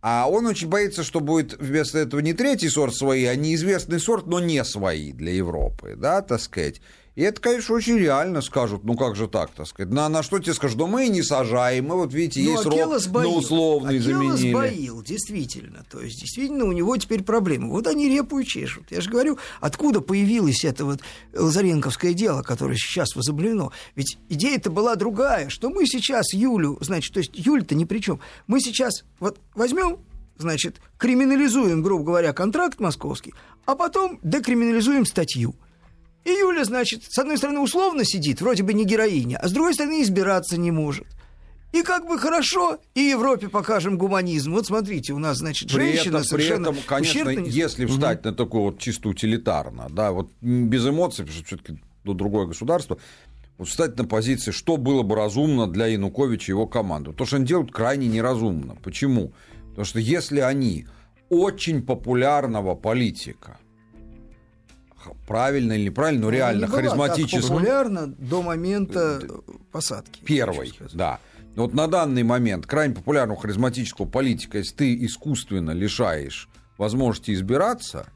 А 0.00 0.28
он 0.28 0.46
очень 0.46 0.68
боится, 0.68 1.04
что 1.04 1.20
будет 1.20 1.56
вместо 1.60 1.98
этого 2.00 2.20
не 2.20 2.32
третий 2.32 2.68
сорт 2.68 2.96
свои, 2.96 3.26
а 3.26 3.36
неизвестный 3.36 4.00
сорт, 4.00 4.26
но 4.26 4.40
не 4.40 4.64
свои 4.64 5.12
для 5.12 5.30
Европы, 5.30 5.94
да, 5.96 6.20
так 6.20 6.40
сказать. 6.40 6.80
И 7.14 7.22
это, 7.22 7.40
конечно, 7.42 7.74
очень 7.74 7.98
реально 7.98 8.40
скажут, 8.40 8.84
ну 8.84 8.96
как 8.96 9.16
же 9.16 9.28
так, 9.28 9.50
так 9.50 9.66
сказать. 9.66 9.92
На, 9.92 10.08
на 10.08 10.22
что 10.22 10.38
тебе 10.38 10.54
скажут, 10.54 10.78
да 10.78 10.86
мы 10.86 11.08
не 11.08 11.22
сажаем, 11.22 11.86
мы 11.86 11.96
вот 11.96 12.14
видите, 12.14 12.42
ну, 12.42 12.52
есть 12.52 12.62
срок 12.62 12.98
сбоил. 13.00 13.30
на 13.30 13.36
условный 13.36 13.98
Акела 13.98 14.18
заменили. 14.18 14.50
сбоил, 14.50 15.02
действительно. 15.02 15.84
То 15.90 16.00
есть, 16.00 16.18
действительно, 16.20 16.64
у 16.64 16.72
него 16.72 16.96
теперь 16.96 17.22
проблемы. 17.22 17.68
Вот 17.68 17.86
они 17.86 18.08
репу 18.08 18.38
и 18.38 18.46
чешут. 18.46 18.90
Я 18.90 19.02
же 19.02 19.10
говорю, 19.10 19.38
откуда 19.60 20.00
появилось 20.00 20.64
это 20.64 20.86
вот 20.86 21.00
Лазаренковское 21.34 22.14
дело, 22.14 22.42
которое 22.42 22.76
сейчас 22.76 23.14
возобновлено. 23.14 23.72
Ведь 23.94 24.16
идея-то 24.30 24.70
была 24.70 24.96
другая, 24.96 25.50
что 25.50 25.68
мы 25.68 25.86
сейчас 25.86 26.32
Юлю, 26.32 26.78
значит, 26.80 27.12
то 27.12 27.18
есть 27.18 27.32
Юль-то 27.34 27.74
ни 27.74 27.84
при 27.84 27.98
чем. 27.98 28.20
Мы 28.46 28.60
сейчас 28.60 29.04
вот 29.20 29.38
возьмем 29.54 29.98
значит, 30.38 30.80
криминализуем, 30.96 31.82
грубо 31.82 32.04
говоря, 32.04 32.32
контракт 32.32 32.80
московский, 32.80 33.34
а 33.66 33.74
потом 33.74 34.18
декриминализуем 34.22 35.04
статью. 35.04 35.54
И 36.24 36.30
Юля, 36.30 36.64
значит, 36.64 37.04
с 37.08 37.18
одной 37.18 37.36
стороны, 37.36 37.60
условно 37.60 38.04
сидит, 38.04 38.40
вроде 38.40 38.62
бы 38.62 38.74
не 38.74 38.84
героиня, 38.84 39.38
а 39.38 39.48
с 39.48 39.52
другой 39.52 39.74
стороны, 39.74 40.02
избираться 40.02 40.56
не 40.56 40.70
может. 40.70 41.06
И 41.72 41.82
как 41.82 42.06
бы 42.06 42.18
хорошо, 42.18 42.78
и 42.94 43.00
Европе 43.00 43.48
покажем 43.48 43.96
гуманизм. 43.96 44.52
Вот 44.52 44.66
смотрите, 44.66 45.14
у 45.14 45.18
нас, 45.18 45.38
значит, 45.38 45.70
женщина 45.70 46.02
при 46.02 46.08
этом, 46.10 46.24
совершенно 46.24 46.70
при 46.70 46.78
этом, 46.78 46.86
конечно, 46.86 47.30
ущербно... 47.30 47.46
если 47.46 47.86
встать 47.86 48.20
угу. 48.20 48.28
на 48.28 48.34
такую 48.34 48.62
вот 48.64 48.78
чисто 48.78 49.08
утилитарно, 49.08 49.86
да, 49.90 50.12
вот 50.12 50.30
без 50.42 50.86
эмоций, 50.86 51.24
потому 51.24 51.38
что 51.38 51.46
все-таки 51.46 51.82
ну, 52.04 52.12
другое 52.12 52.46
государство, 52.46 52.98
вот 53.56 53.68
встать 53.68 53.96
на 53.96 54.04
позиции, 54.04 54.50
что 54.50 54.76
было 54.76 55.02
бы 55.02 55.16
разумно 55.16 55.66
для 55.66 55.86
Януковича 55.86 56.52
и 56.52 56.54
его 56.54 56.66
команды. 56.66 57.12
То, 57.12 57.24
что 57.24 57.36
они 57.36 57.46
делают, 57.46 57.72
крайне 57.72 58.06
неразумно. 58.06 58.76
Почему? 58.82 59.32
Потому 59.70 59.86
что 59.86 59.98
если 59.98 60.40
они 60.40 60.86
очень 61.30 61.82
популярного 61.82 62.74
политика 62.74 63.58
правильно 65.26 65.72
или 65.72 65.86
неправильно, 65.86 66.22
но 66.22 66.26
ну, 66.28 66.32
реально 66.32 66.66
не 66.66 66.70
харизматически. 66.70 67.48
популярно 67.48 68.06
до 68.06 68.42
момента 68.42 69.22
посадки. 69.70 70.20
Первый, 70.24 70.72
да. 70.92 71.18
Вот 71.54 71.74
на 71.74 71.86
данный 71.86 72.22
момент 72.22 72.66
крайне 72.66 72.94
популярного 72.94 73.40
харизматического 73.40 74.06
политика, 74.06 74.58
если 74.58 74.74
ты 74.74 75.04
искусственно 75.04 75.72
лишаешь 75.72 76.48
возможности 76.78 77.32
избираться, 77.32 78.06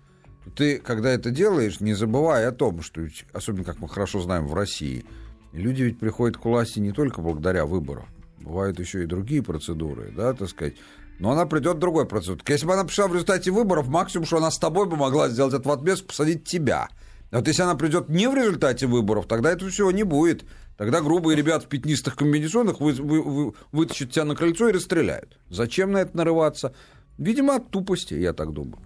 то 0.45 0.51
ты, 0.51 0.79
когда 0.79 1.11
это 1.11 1.31
делаешь, 1.31 1.81
не 1.81 1.93
забывай 1.93 2.47
о 2.47 2.53
том, 2.53 2.83
что, 2.83 3.07
особенно 3.33 3.65
как 3.65 3.79
мы 3.79 3.89
хорошо 3.89 4.21
знаем 4.23 4.47
в 4.47 4.55
России, 4.55 5.05
люди 5.53 5.83
ведь 5.83 5.99
приходят 5.99 6.39
к 6.39 6.45
власти 6.45 6.79
не 6.79 6.93
только 6.93 7.21
благодаря 7.21 7.67
выборам. 7.67 8.07
Бывают 8.39 8.79
еще 8.79 9.03
и 9.03 9.07
другие 9.07 9.43
процедуры, 9.43 10.13
да, 10.17 10.33
так 10.33 10.49
сказать. 10.49 10.75
Но 11.19 11.31
она 11.31 11.47
придет 11.47 11.79
другой 11.79 12.07
процесс. 12.07 12.39
Если 12.47 12.67
бы 12.67 12.75
она 12.75 12.85
пришла 12.85 13.07
в 13.07 13.13
результате 13.13 13.51
выборов, 13.51 13.89
максимум, 13.89 14.27
что 14.27 14.37
она 14.37 14.51
с 14.51 14.59
тобой 14.59 14.87
бы 14.87 14.97
могла 14.97 15.29
сделать 15.29 15.55
это 15.55 15.69
в 15.69 15.73
отместку, 15.73 16.09
посадить 16.09 16.45
тебя. 16.45 16.89
А 17.31 17.39
вот 17.39 17.49
если 17.49 17.63
она 17.63 17.75
придет 17.75 18.09
не 18.09 18.29
в 18.29 18.35
результате 18.35 18.87
выборов, 18.87 19.27
тогда 19.27 19.51
этого 19.51 19.71
всего 19.71 19.91
не 19.91 20.05
будет. 20.05 20.45
Тогда 20.77 21.01
грубые 21.01 21.37
ребята 21.37 21.65
в 21.65 21.69
пятнистых 21.69 22.17
комбинезонах 22.17 22.81
вы, 22.81 22.93
вы, 22.93 23.23
вы, 23.23 23.55
вытащат 23.73 24.11
тебя 24.11 24.25
на 24.25 24.37
крыльцо 24.37 24.69
и 24.69 24.73
расстреляют. 24.73 25.39
Зачем 25.49 25.93
на 25.93 25.99
это 25.99 26.17
нарываться? 26.17 26.75
Видимо, 27.17 27.57
от 27.57 27.71
тупости, 27.71 28.15
я 28.15 28.35
так 28.35 28.53
думаю. 28.53 28.83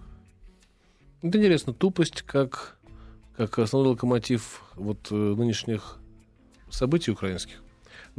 Это 1.22 1.36
интересно, 1.36 1.74
тупость 1.74 2.22
как, 2.22 2.78
как 3.36 3.58
основной 3.58 3.92
локомотив 3.92 4.62
вот, 4.76 5.08
э, 5.10 5.14
нынешних 5.14 5.98
событий 6.70 7.10
украинских. 7.10 7.60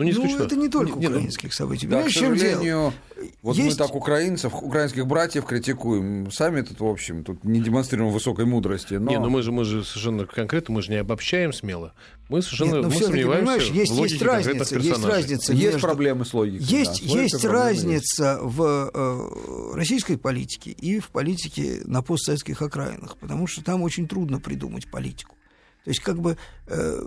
Ну, 0.01 0.05
не 0.05 0.13
ну 0.13 0.43
это 0.43 0.55
не 0.55 0.67
только 0.67 0.97
не, 0.97 1.07
украинских 1.07 1.49
ну, 1.49 1.51
событий. 1.51 1.87
Да, 1.87 2.03
к 2.03 2.09
сожалению, 2.09 2.93
вот 3.41 3.55
есть... 3.55 3.79
мы 3.79 3.85
так 3.85 3.95
украинцев, 3.95 4.53
украинских 4.53 5.05
братьев 5.05 5.45
критикуем. 5.45 6.31
Сами 6.31 6.61
тут, 6.61 6.79
в 6.79 6.85
общем, 6.85 7.23
тут 7.23 7.43
не 7.43 7.61
демонстрируем 7.61 8.11
высокой 8.11 8.45
мудрости. 8.45 8.95
Но... 8.95 9.11
Не, 9.11 9.19
ну 9.19 9.29
мы 9.29 9.43
же, 9.43 9.51
мы 9.51 9.63
же 9.63 9.83
совершенно 9.83 10.25
конкретно, 10.25 10.75
мы 10.75 10.81
же 10.81 10.91
не 10.91 10.97
обобщаем 10.97 11.53
смело. 11.53 11.93
Мы 12.29 12.41
совершенно 12.41 12.75
Нет, 12.75 12.83
ну, 12.83 12.89
мы 12.89 12.95
сомневаемся 12.95 13.73
есть, 13.73 13.91
в 13.91 14.03
есть 14.03 14.21
разница, 14.21 14.79
есть 14.79 15.05
разница. 15.05 15.53
Есть 15.53 15.65
между... 15.73 15.81
проблемы 15.81 16.25
с 16.25 16.33
логикой. 16.33 16.65
Есть, 16.65 17.13
да, 17.13 17.21
есть 17.21 17.45
разница 17.45 18.39
есть. 18.41 18.55
в 18.55 18.91
э, 18.93 19.75
российской 19.75 20.17
политике 20.17 20.71
и 20.71 20.99
в 20.99 21.09
политике 21.09 21.81
на 21.85 22.01
постсоветских 22.01 22.61
окраинах, 22.61 23.17
потому 23.17 23.47
что 23.47 23.63
там 23.63 23.83
очень 23.83 24.07
трудно 24.07 24.39
придумать 24.39 24.89
политику. 24.89 25.35
То 25.83 25.89
есть, 25.89 25.99
как 25.99 26.19
бы 26.19 26.37
э, 26.67 27.05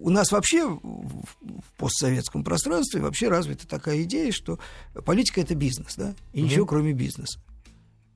у 0.00 0.10
нас 0.10 0.30
вообще 0.32 0.68
в 0.68 1.72
постсоветском 1.76 2.44
пространстве 2.44 3.00
вообще 3.00 3.28
развита 3.28 3.66
такая 3.66 4.02
идея, 4.02 4.32
что 4.32 4.58
политика 5.04 5.40
это 5.40 5.54
бизнес, 5.54 5.94
да, 5.96 6.14
и 6.32 6.42
ничего 6.42 6.66
кроме 6.66 6.92
бизнеса. 6.92 7.40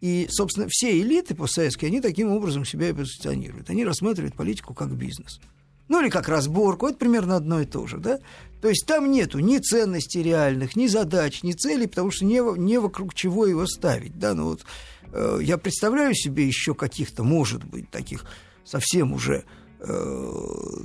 И, 0.01 0.27
собственно, 0.31 0.67
все 0.69 1.01
элиты 1.01 1.35
постсоветские, 1.35 1.89
они 1.89 2.01
таким 2.01 2.33
образом 2.33 2.65
себя 2.65 2.89
и 2.89 2.93
позиционируют. 2.93 3.71
Они 3.71 3.85
рассматривают 3.85 4.35
политику 4.35 4.75
как 4.75 4.93
бизнес. 4.97 5.41
Ну 5.89 6.01
или 6.01 6.09
как 6.09 6.29
разборку, 6.29 6.89
это 6.89 6.99
примерно 6.99 7.37
одно 7.37 7.61
и 7.61 7.67
то 7.67 7.87
же, 7.87 7.99
да? 7.99 8.19
То 8.61 8.69
есть 8.69 8.85
там 8.87 9.11
нету 9.11 9.39
ни 9.39 9.59
ценностей 9.59 10.23
реальных, 10.23 10.75
ни 10.75 10.87
задач, 10.89 11.43
ни 11.43 11.53
целей, 11.53 11.87
потому 11.87 12.11
что 12.11 12.25
не, 12.25 12.41
не 12.59 12.79
вокруг 12.79 13.15
чего 13.15 13.47
его 13.47 13.67
ставить, 13.67 14.19
да? 14.19 14.35
Ну 14.35 14.45
вот 14.47 14.65
э, 15.13 15.39
я 15.43 15.59
представляю 15.59 16.15
себе 16.15 16.47
еще 16.47 16.75
каких-то, 16.75 17.23
может 17.23 17.63
быть, 17.65 17.91
таких 17.91 18.25
совсем 18.65 19.13
уже 19.13 19.45
э, 19.81 20.33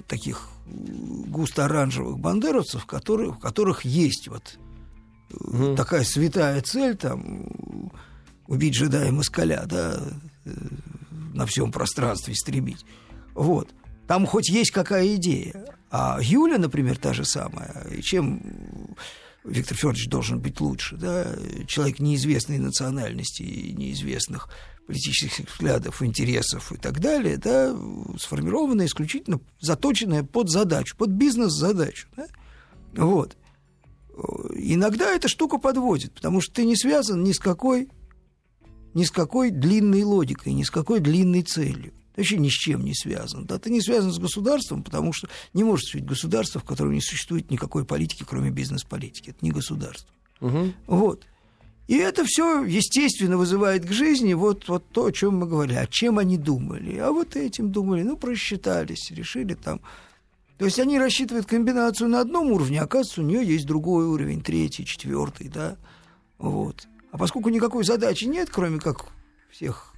таких 0.08 0.50
густо-оранжевых 1.28 2.20
бандеровцев, 2.20 2.86
которые, 2.86 3.32
в 3.32 3.39
которых 3.39 3.86
есть 3.86 4.28
вот 4.28 4.57
угу. 5.32 5.76
такая 5.76 6.03
святая 6.03 6.61
цель, 6.61 6.95
там, 6.95 7.91
убить 8.47 8.76
джедая 8.76 9.11
москаля, 9.11 9.63
да, 9.65 10.01
э, 10.45 10.51
на 11.34 11.45
всем 11.45 11.72
пространстве 11.72 12.34
истребить. 12.34 12.86
Вот. 13.34 13.74
Там 14.07 14.26
хоть 14.26 14.49
есть 14.49 14.72
какая 14.72 15.15
идея. 15.15 15.65
А 15.91 16.18
Юля, 16.22 16.57
например, 16.57 16.97
та 16.97 17.13
же 17.13 17.26
самая. 17.26 17.88
И 17.91 18.01
чем 18.01 18.95
Виктор 19.43 19.78
Федорович 19.78 20.07
должен 20.09 20.39
быть 20.39 20.59
лучше, 20.59 20.97
да? 20.97 21.36
Человек 21.68 21.99
неизвестной 21.99 22.57
национальности, 22.57 23.43
неизвестных 23.43 24.49
политических 24.88 25.50
взглядов, 25.50 26.02
интересов 26.02 26.72
и 26.72 26.78
так 26.78 27.00
далее, 27.00 27.38
да, 27.38 27.78
сформированная 28.18 28.86
исключительно 28.86 29.40
заточенная 29.60 30.24
под 30.24 30.50
задачу, 30.50 30.96
под 30.98 31.10
бизнес-задачу. 31.10 32.08
Да? 32.16 32.28
Вот. 32.96 33.38
Иногда 34.56 35.14
эта 35.14 35.28
штука 35.28 35.58
подводит, 35.58 36.14
потому 36.14 36.42
что 36.42 36.56
ты 36.56 36.66
не 36.66 36.76
связан 36.76 37.24
ни 37.24 37.34
с 37.34 37.40
какой, 37.40 37.90
ни 38.94 39.04
с 39.04 39.12
какой 39.12 39.52
длинной 39.52 40.04
логикой, 40.04 40.54
ни 40.54 40.64
с 40.64 40.72
какой 40.72 41.02
длинной 41.02 41.44
целью. 41.44 41.94
Ты 42.16 42.22
вообще 42.22 42.38
ни 42.38 42.50
с 42.50 42.54
чем 42.54 42.84
не 42.84 42.96
связан. 42.96 43.46
Да? 43.46 43.60
Ты 43.60 43.70
не 43.70 43.82
связан 43.82 44.12
с 44.12 44.18
государством, 44.18 44.82
потому 44.82 45.14
что 45.14 45.28
не 45.54 45.64
может 45.64 45.86
существовать 45.86 46.10
государство, 46.10 46.62
в 46.62 46.64
котором 46.64 46.94
не 46.94 47.02
существует 47.02 47.52
никакой 47.52 47.86
политики, 47.86 48.26
кроме 48.28 48.50
бизнес-политики. 48.50 49.32
Это 49.32 49.40
не 49.42 49.52
государство. 49.52 50.10
Угу. 50.40 50.74
Вот. 50.88 51.28
И 51.88 51.96
это 51.96 52.26
все, 52.26 52.66
естественно, 52.66 53.38
вызывает 53.38 53.86
к 53.86 53.92
жизни 53.92 54.34
вот, 54.34 54.68
вот 54.68 54.84
то, 54.92 55.06
о 55.06 55.12
чем 55.12 55.38
мы 55.38 55.48
говорили. 55.48 55.78
А 55.78 55.88
чем 55.88 56.20
они 56.20 56.38
думали? 56.38 56.98
А 56.98 57.12
вот 57.12 57.38
этим 57.38 57.72
думали. 57.72 58.04
Ну, 58.04 58.18
просчитались, 58.18 59.10
решили 59.12 59.54
там. 59.54 59.80
То 60.58 60.66
есть 60.66 60.80
они 60.80 61.00
рассчитывают 61.00 61.46
комбинацию 61.46 62.10
на 62.10 62.20
одном 62.20 62.52
уровне, 62.52 62.82
а 62.82 62.86
оказывается, 62.86 63.22
у 63.22 63.24
нее 63.24 63.46
есть 63.46 63.66
другой 63.66 64.06
уровень, 64.06 64.42
третий, 64.42 64.86
четвертый, 64.86 65.48
да. 65.48 65.78
Вот. 66.40 66.88
А 67.12 67.18
поскольку 67.18 67.50
никакой 67.50 67.84
задачи 67.84 68.26
нет, 68.26 68.50
кроме 68.52 68.80
как 68.80 69.06
всех 69.50 69.94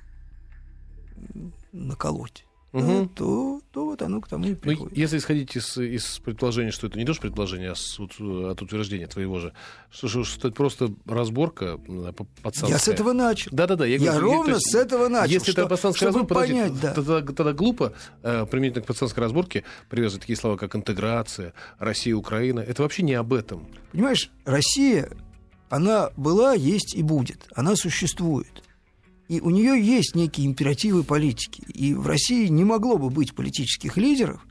наколоть, 1.71 2.45
угу. 2.71 3.07
то, 3.07 3.61
то 3.71 3.85
вот 3.85 4.01
оно 4.01 4.21
к 4.21 4.27
тому 4.27 4.45
и 4.45 4.49
ну, 4.49 4.55
приходит. 4.55 4.91
Ну, 4.95 5.01
если 5.01 5.17
исходить 5.17 5.55
из, 5.55 5.77
из 5.77 6.19
предположения, 6.19 6.71
что 6.71 6.87
это 6.87 6.97
не 6.97 7.05
тоже 7.05 7.19
предположение, 7.19 7.71
а 7.71 7.75
с, 7.75 7.99
от 7.99 8.61
утверждения 8.61 9.07
твоего 9.07 9.39
же, 9.39 9.53
что, 9.89 10.07
что, 10.07 10.23
что 10.23 10.47
это 10.47 10.55
просто 10.55 10.93
разборка 11.05 11.79
пацанская. 12.43 12.69
Я 12.69 12.79
с 12.79 12.87
этого 12.87 13.13
начал. 13.13 13.49
Да-да-да. 13.51 13.85
Я, 13.85 13.97
я 13.97 14.11
говорю, 14.11 14.31
ровно 14.31 14.53
есть, 14.53 14.71
с 14.71 14.75
этого 14.75 15.07
начал. 15.07 15.31
Если 15.31 15.51
что, 15.51 15.61
это 15.61 15.69
пацанская 15.69 16.07
разборка, 16.07 16.35
понять, 16.35 16.79
да. 16.79 16.93
тогда, 16.93 17.21
тогда 17.21 17.53
глупо 17.53 17.93
э, 18.21 18.45
применительно 18.45 18.83
к 18.83 18.87
пацанской 18.87 19.23
разборке 19.23 19.63
привязывать 19.89 20.21
такие 20.21 20.37
слова, 20.37 20.57
как 20.57 20.75
интеграция, 20.75 21.53
Россия, 21.79 22.15
Украина. 22.15 22.59
Это 22.59 22.83
вообще 22.83 23.03
не 23.03 23.13
об 23.13 23.33
этом. 23.33 23.67
Понимаешь, 23.91 24.31
Россия, 24.45 25.09
она 25.69 26.11
была, 26.17 26.53
есть 26.53 26.95
и 26.95 27.03
будет. 27.03 27.47
Она 27.55 27.75
существует. 27.75 28.63
И 29.29 29.39
у 29.39 29.51
нее 29.51 29.79
есть 29.79 30.15
некие 30.15 30.47
императивы 30.47 31.03
политики. 31.03 31.61
И 31.71 31.93
в 31.93 32.07
России 32.07 32.47
не 32.47 32.63
могло 32.65 32.97
бы 32.97 33.11
быть 33.11 33.35
политических 33.35 33.95
лидеров, 33.95 34.45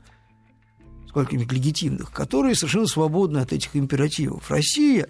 сколько-нибудь 1.09 1.51
легитимных, 1.51 2.11
которые 2.11 2.55
совершенно 2.55 2.87
свободны 2.87 3.39
от 3.39 3.51
этих 3.51 3.75
императивов. 3.75 4.49
Россия 4.49 5.09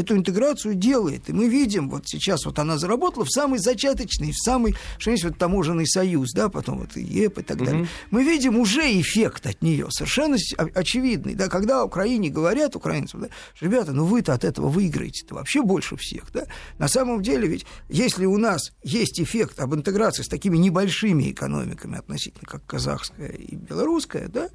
эту 0.00 0.16
интеграцию 0.16 0.74
делает. 0.74 1.28
И 1.28 1.32
мы 1.32 1.48
видим, 1.48 1.90
вот 1.90 2.06
сейчас 2.06 2.44
вот 2.44 2.58
она 2.58 2.78
заработала 2.78 3.24
в 3.24 3.30
самый 3.30 3.58
зачаточный, 3.58 4.32
в 4.32 4.38
самый, 4.38 4.74
что 4.98 5.10
есть 5.10 5.24
вот 5.24 5.38
таможенный 5.38 5.86
союз, 5.86 6.32
да, 6.32 6.48
потом 6.48 6.78
вот 6.78 6.96
ЕП 6.96 7.38
и 7.38 7.42
так 7.42 7.58
угу. 7.58 7.64
далее. 7.64 7.88
Мы 8.10 8.24
видим 8.24 8.58
уже 8.58 8.82
эффект 9.00 9.46
от 9.46 9.62
нее, 9.62 9.86
совершенно 9.90 10.36
очевидный, 10.56 11.34
да, 11.34 11.48
когда 11.48 11.84
Украине 11.84 12.30
говорят, 12.30 12.76
украинцам, 12.76 13.22
да, 13.22 13.28
ребята, 13.60 13.92
ну 13.92 14.04
вы-то 14.04 14.32
от 14.32 14.44
этого 14.44 14.68
выиграете-то 14.68 15.34
вообще 15.34 15.62
больше 15.62 15.96
всех, 15.96 16.32
да. 16.32 16.46
На 16.78 16.88
самом 16.88 17.22
деле 17.22 17.48
ведь, 17.48 17.66
если 17.88 18.26
у 18.26 18.38
нас 18.38 18.72
есть 18.82 19.20
эффект 19.20 19.60
об 19.60 19.74
интеграции 19.74 20.22
с 20.22 20.28
такими 20.28 20.56
небольшими 20.56 21.30
экономиками 21.30 21.98
относительно, 21.98 22.46
как 22.46 22.64
казахская 22.66 23.32
и 23.32 23.54
белорусская, 23.56 24.28
да, 24.28 24.48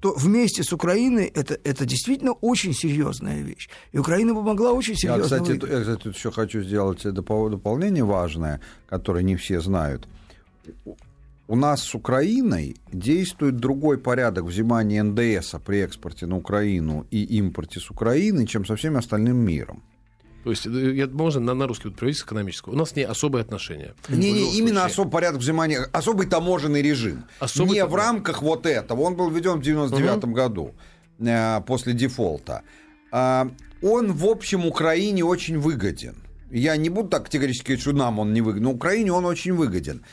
то 0.00 0.14
вместе 0.14 0.62
с 0.62 0.72
Украиной 0.72 1.26
это, 1.26 1.58
это 1.64 1.86
действительно 1.86 2.32
очень 2.32 2.74
серьезная 2.74 3.42
вещь. 3.42 3.68
И 3.92 3.98
Украина 3.98 4.34
помогла 4.34 4.72
очень 4.72 4.94
серьезно. 4.94 5.36
Я, 5.36 5.40
кстати, 5.40 5.72
я, 5.72 5.80
кстати, 5.80 6.08
еще 6.08 6.30
хочу 6.30 6.62
сделать 6.62 7.02
дополнение 7.02 8.04
важное, 8.04 8.60
которое 8.88 9.24
не 9.24 9.36
все 9.36 9.60
знают. 9.60 10.06
У 11.48 11.54
нас 11.56 11.82
с 11.82 11.94
Украиной 11.94 12.76
действует 12.92 13.56
другой 13.56 13.98
порядок 13.98 14.44
взимания 14.44 15.02
НДС 15.04 15.54
при 15.64 15.78
экспорте 15.78 16.26
на 16.26 16.36
Украину 16.36 17.06
и 17.12 17.38
импорте 17.38 17.78
с 17.78 17.90
Украины, 17.90 18.46
чем 18.46 18.66
со 18.66 18.74
всем 18.74 18.96
остальным 18.96 19.36
миром. 19.36 19.82
То 20.46 20.50
есть, 20.50 20.64
э, 20.64 20.94
я, 20.94 21.08
можно 21.08 21.40
на, 21.40 21.54
на 21.54 21.66
русский 21.66 21.88
вот 21.88 21.98
перевести 21.98 22.20
с 22.22 22.24
экономического. 22.24 22.72
У 22.72 22.76
нас 22.76 22.94
не 22.94 23.02
особые 23.02 23.42
отношения. 23.42 23.94
Не, 24.08 24.30
не, 24.30 24.56
именно 24.56 24.84
особый 24.84 25.10
порядок 25.10 25.40
взимания, 25.40 25.88
особый 25.92 26.28
таможенный 26.28 26.82
режим. 26.82 27.24
Особый 27.40 27.72
не 27.72 27.80
таможенный. 27.80 27.92
в 27.92 28.06
рамках 28.06 28.42
вот 28.42 28.64
этого. 28.64 29.00
Он 29.00 29.16
был 29.16 29.28
введен 29.28 29.58
в 29.58 29.62
99 29.62 30.22
угу. 30.22 30.32
году 30.32 30.74
э, 31.18 31.60
после 31.66 31.94
дефолта. 31.94 32.62
Э, 33.10 33.46
он, 33.82 34.12
в 34.12 34.24
общем, 34.24 34.66
Украине 34.66 35.24
очень 35.24 35.58
выгоден. 35.58 36.14
Я 36.52 36.76
не 36.76 36.90
буду 36.90 37.08
так 37.08 37.24
категорически 37.24 37.66
говорить, 37.66 37.82
что 37.82 37.92
нам 37.92 38.20
он 38.20 38.32
не 38.32 38.40
выгоден, 38.40 38.66
но 38.66 38.72
Украине 38.72 39.12
он 39.12 39.24
очень 39.24 39.52
выгоден. 39.52 40.04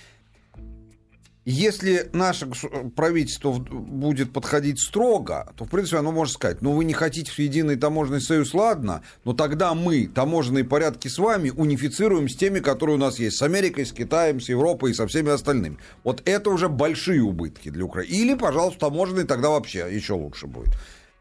Если 1.45 2.09
наше 2.13 2.47
правительство 2.95 3.51
будет 3.51 4.31
подходить 4.31 4.79
строго, 4.79 5.51
то, 5.57 5.65
в 5.65 5.69
принципе, 5.69 5.97
оно 5.97 6.13
может 6.13 6.35
сказать, 6.35 6.61
ну, 6.61 6.71
вы 6.71 6.85
не 6.85 6.93
хотите 6.93 7.31
в 7.31 7.37
единый 7.37 7.75
таможенный 7.75 8.21
союз, 8.21 8.53
ладно, 8.53 9.03
но 9.25 9.33
тогда 9.33 9.73
мы 9.73 10.07
таможенные 10.07 10.63
порядки 10.63 11.09
с 11.09 11.17
вами 11.17 11.49
унифицируем 11.49 12.29
с 12.29 12.35
теми, 12.35 12.59
которые 12.59 12.95
у 12.95 12.99
нас 12.99 13.19
есть, 13.19 13.37
с 13.37 13.41
Америкой, 13.41 13.85
с 13.85 13.91
Китаем, 13.91 14.39
с 14.39 14.47
Европой 14.47 14.91
и 14.91 14.93
со 14.93 15.05
всеми 15.05 15.31
остальными. 15.31 15.77
Вот 16.05 16.21
это 16.23 16.49
уже 16.49 16.69
большие 16.69 17.21
убытки 17.21 17.69
для 17.69 17.83
Украины. 17.83 18.09
Или, 18.13 18.35
пожалуйста, 18.35 18.79
таможенные 18.79 19.25
тогда 19.25 19.49
вообще 19.49 19.87
еще 19.91 20.13
лучше 20.13 20.47
будет. 20.47 20.73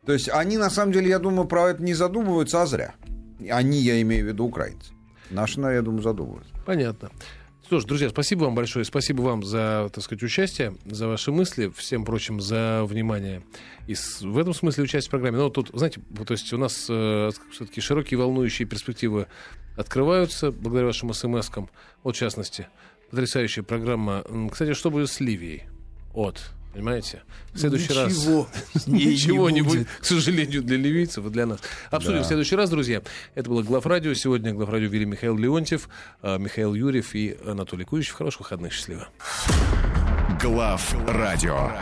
То 0.07 0.13
есть 0.13 0.29
они, 0.29 0.57
на 0.57 0.71
самом 0.71 0.93
деле, 0.93 1.09
я 1.09 1.19
думаю, 1.19 1.49
про 1.49 1.71
это 1.71 1.83
не 1.83 1.95
задумываются, 1.95 2.63
а 2.63 2.67
зря. 2.67 2.95
Они, 3.51 3.79
я 3.81 4.01
имею 4.03 4.25
в 4.25 4.29
виду, 4.29 4.45
украинцы. 4.45 4.93
Наши, 5.31 5.61
я 5.61 5.83
думаю, 5.83 6.03
задумываются. 6.03 6.53
Понятно. 6.65 7.11
Что 7.73 7.81
ж, 7.81 7.85
друзья, 7.87 8.11
спасибо 8.11 8.45
вам 8.45 8.55
большое. 8.55 8.85
Спасибо 8.85 9.23
вам 9.23 9.43
за, 9.43 9.89
так 9.95 10.05
сказать, 10.05 10.23
участие, 10.23 10.77
за 10.85 11.09
ваши 11.09 11.33
мысли, 11.33 11.73
всем 11.75 12.05
прочим, 12.05 12.39
за 12.39 12.85
внимание. 12.85 13.43
И 13.87 13.95
в 13.95 14.37
этом 14.37 14.53
смысле 14.53 14.85
участие 14.85 15.09
в 15.09 15.11
программе. 15.11 15.39
Но 15.39 15.49
тут, 15.49 15.71
знаете, 15.73 16.03
то 16.27 16.35
есть 16.35 16.53
у 16.53 16.59
нас 16.59 16.85
э, 16.91 17.31
все-таки 17.51 17.81
широкие 17.81 18.19
волнующие 18.19 18.69
перспективы 18.69 19.27
открываются 19.75 20.53
благодаря 20.53 20.89
вашим 20.89 21.15
смс-кам. 21.15 21.71
Вот, 22.03 22.15
в 22.15 22.19
частности, 22.19 22.69
потрясающая 23.11 23.63
программа. 23.63 24.23
Кстати, 24.51 24.75
что 24.75 24.91
будет 24.91 25.09
с 25.09 25.21
Ливией? 25.21 25.63
От 26.13 26.53
Понимаете? 26.73 27.23
В 27.53 27.59
следующий 27.59 27.93
Ничего 27.93 28.49
раз... 28.75 28.87
Ничего 28.87 29.51
не 29.51 29.63
будет. 29.63 29.89
к 30.01 30.05
сожалению, 30.05 30.63
для 30.63 30.79
ливийцев 30.79 31.27
и 31.27 31.31
для 31.31 31.47
нас. 31.47 31.61
Обсудим 31.91 32.19
да. 32.19 32.25
в 32.25 32.27
следующий 32.27 32.57
раз, 32.57 32.71
друзья. 32.71 33.03
Это 33.35 33.51
было 33.51 33.63
Главрадио. 33.63 34.15
Сегодня 34.15 34.55
Главрадио 34.55 34.89
вели 34.89 35.05
Михаил 35.05 35.37
Леонтьев, 35.37 35.89
а, 36.23 36.39
Михаил 36.39 36.75
Юрьев 36.75 37.15
и 37.15 37.37
Анатолий 37.45 37.85
Куевич. 37.85 38.11
Хороших 38.11 38.41
выходных. 38.41 38.73
Счастливо. 38.73 39.09
Глав 40.41 40.95
радио. 41.09 41.73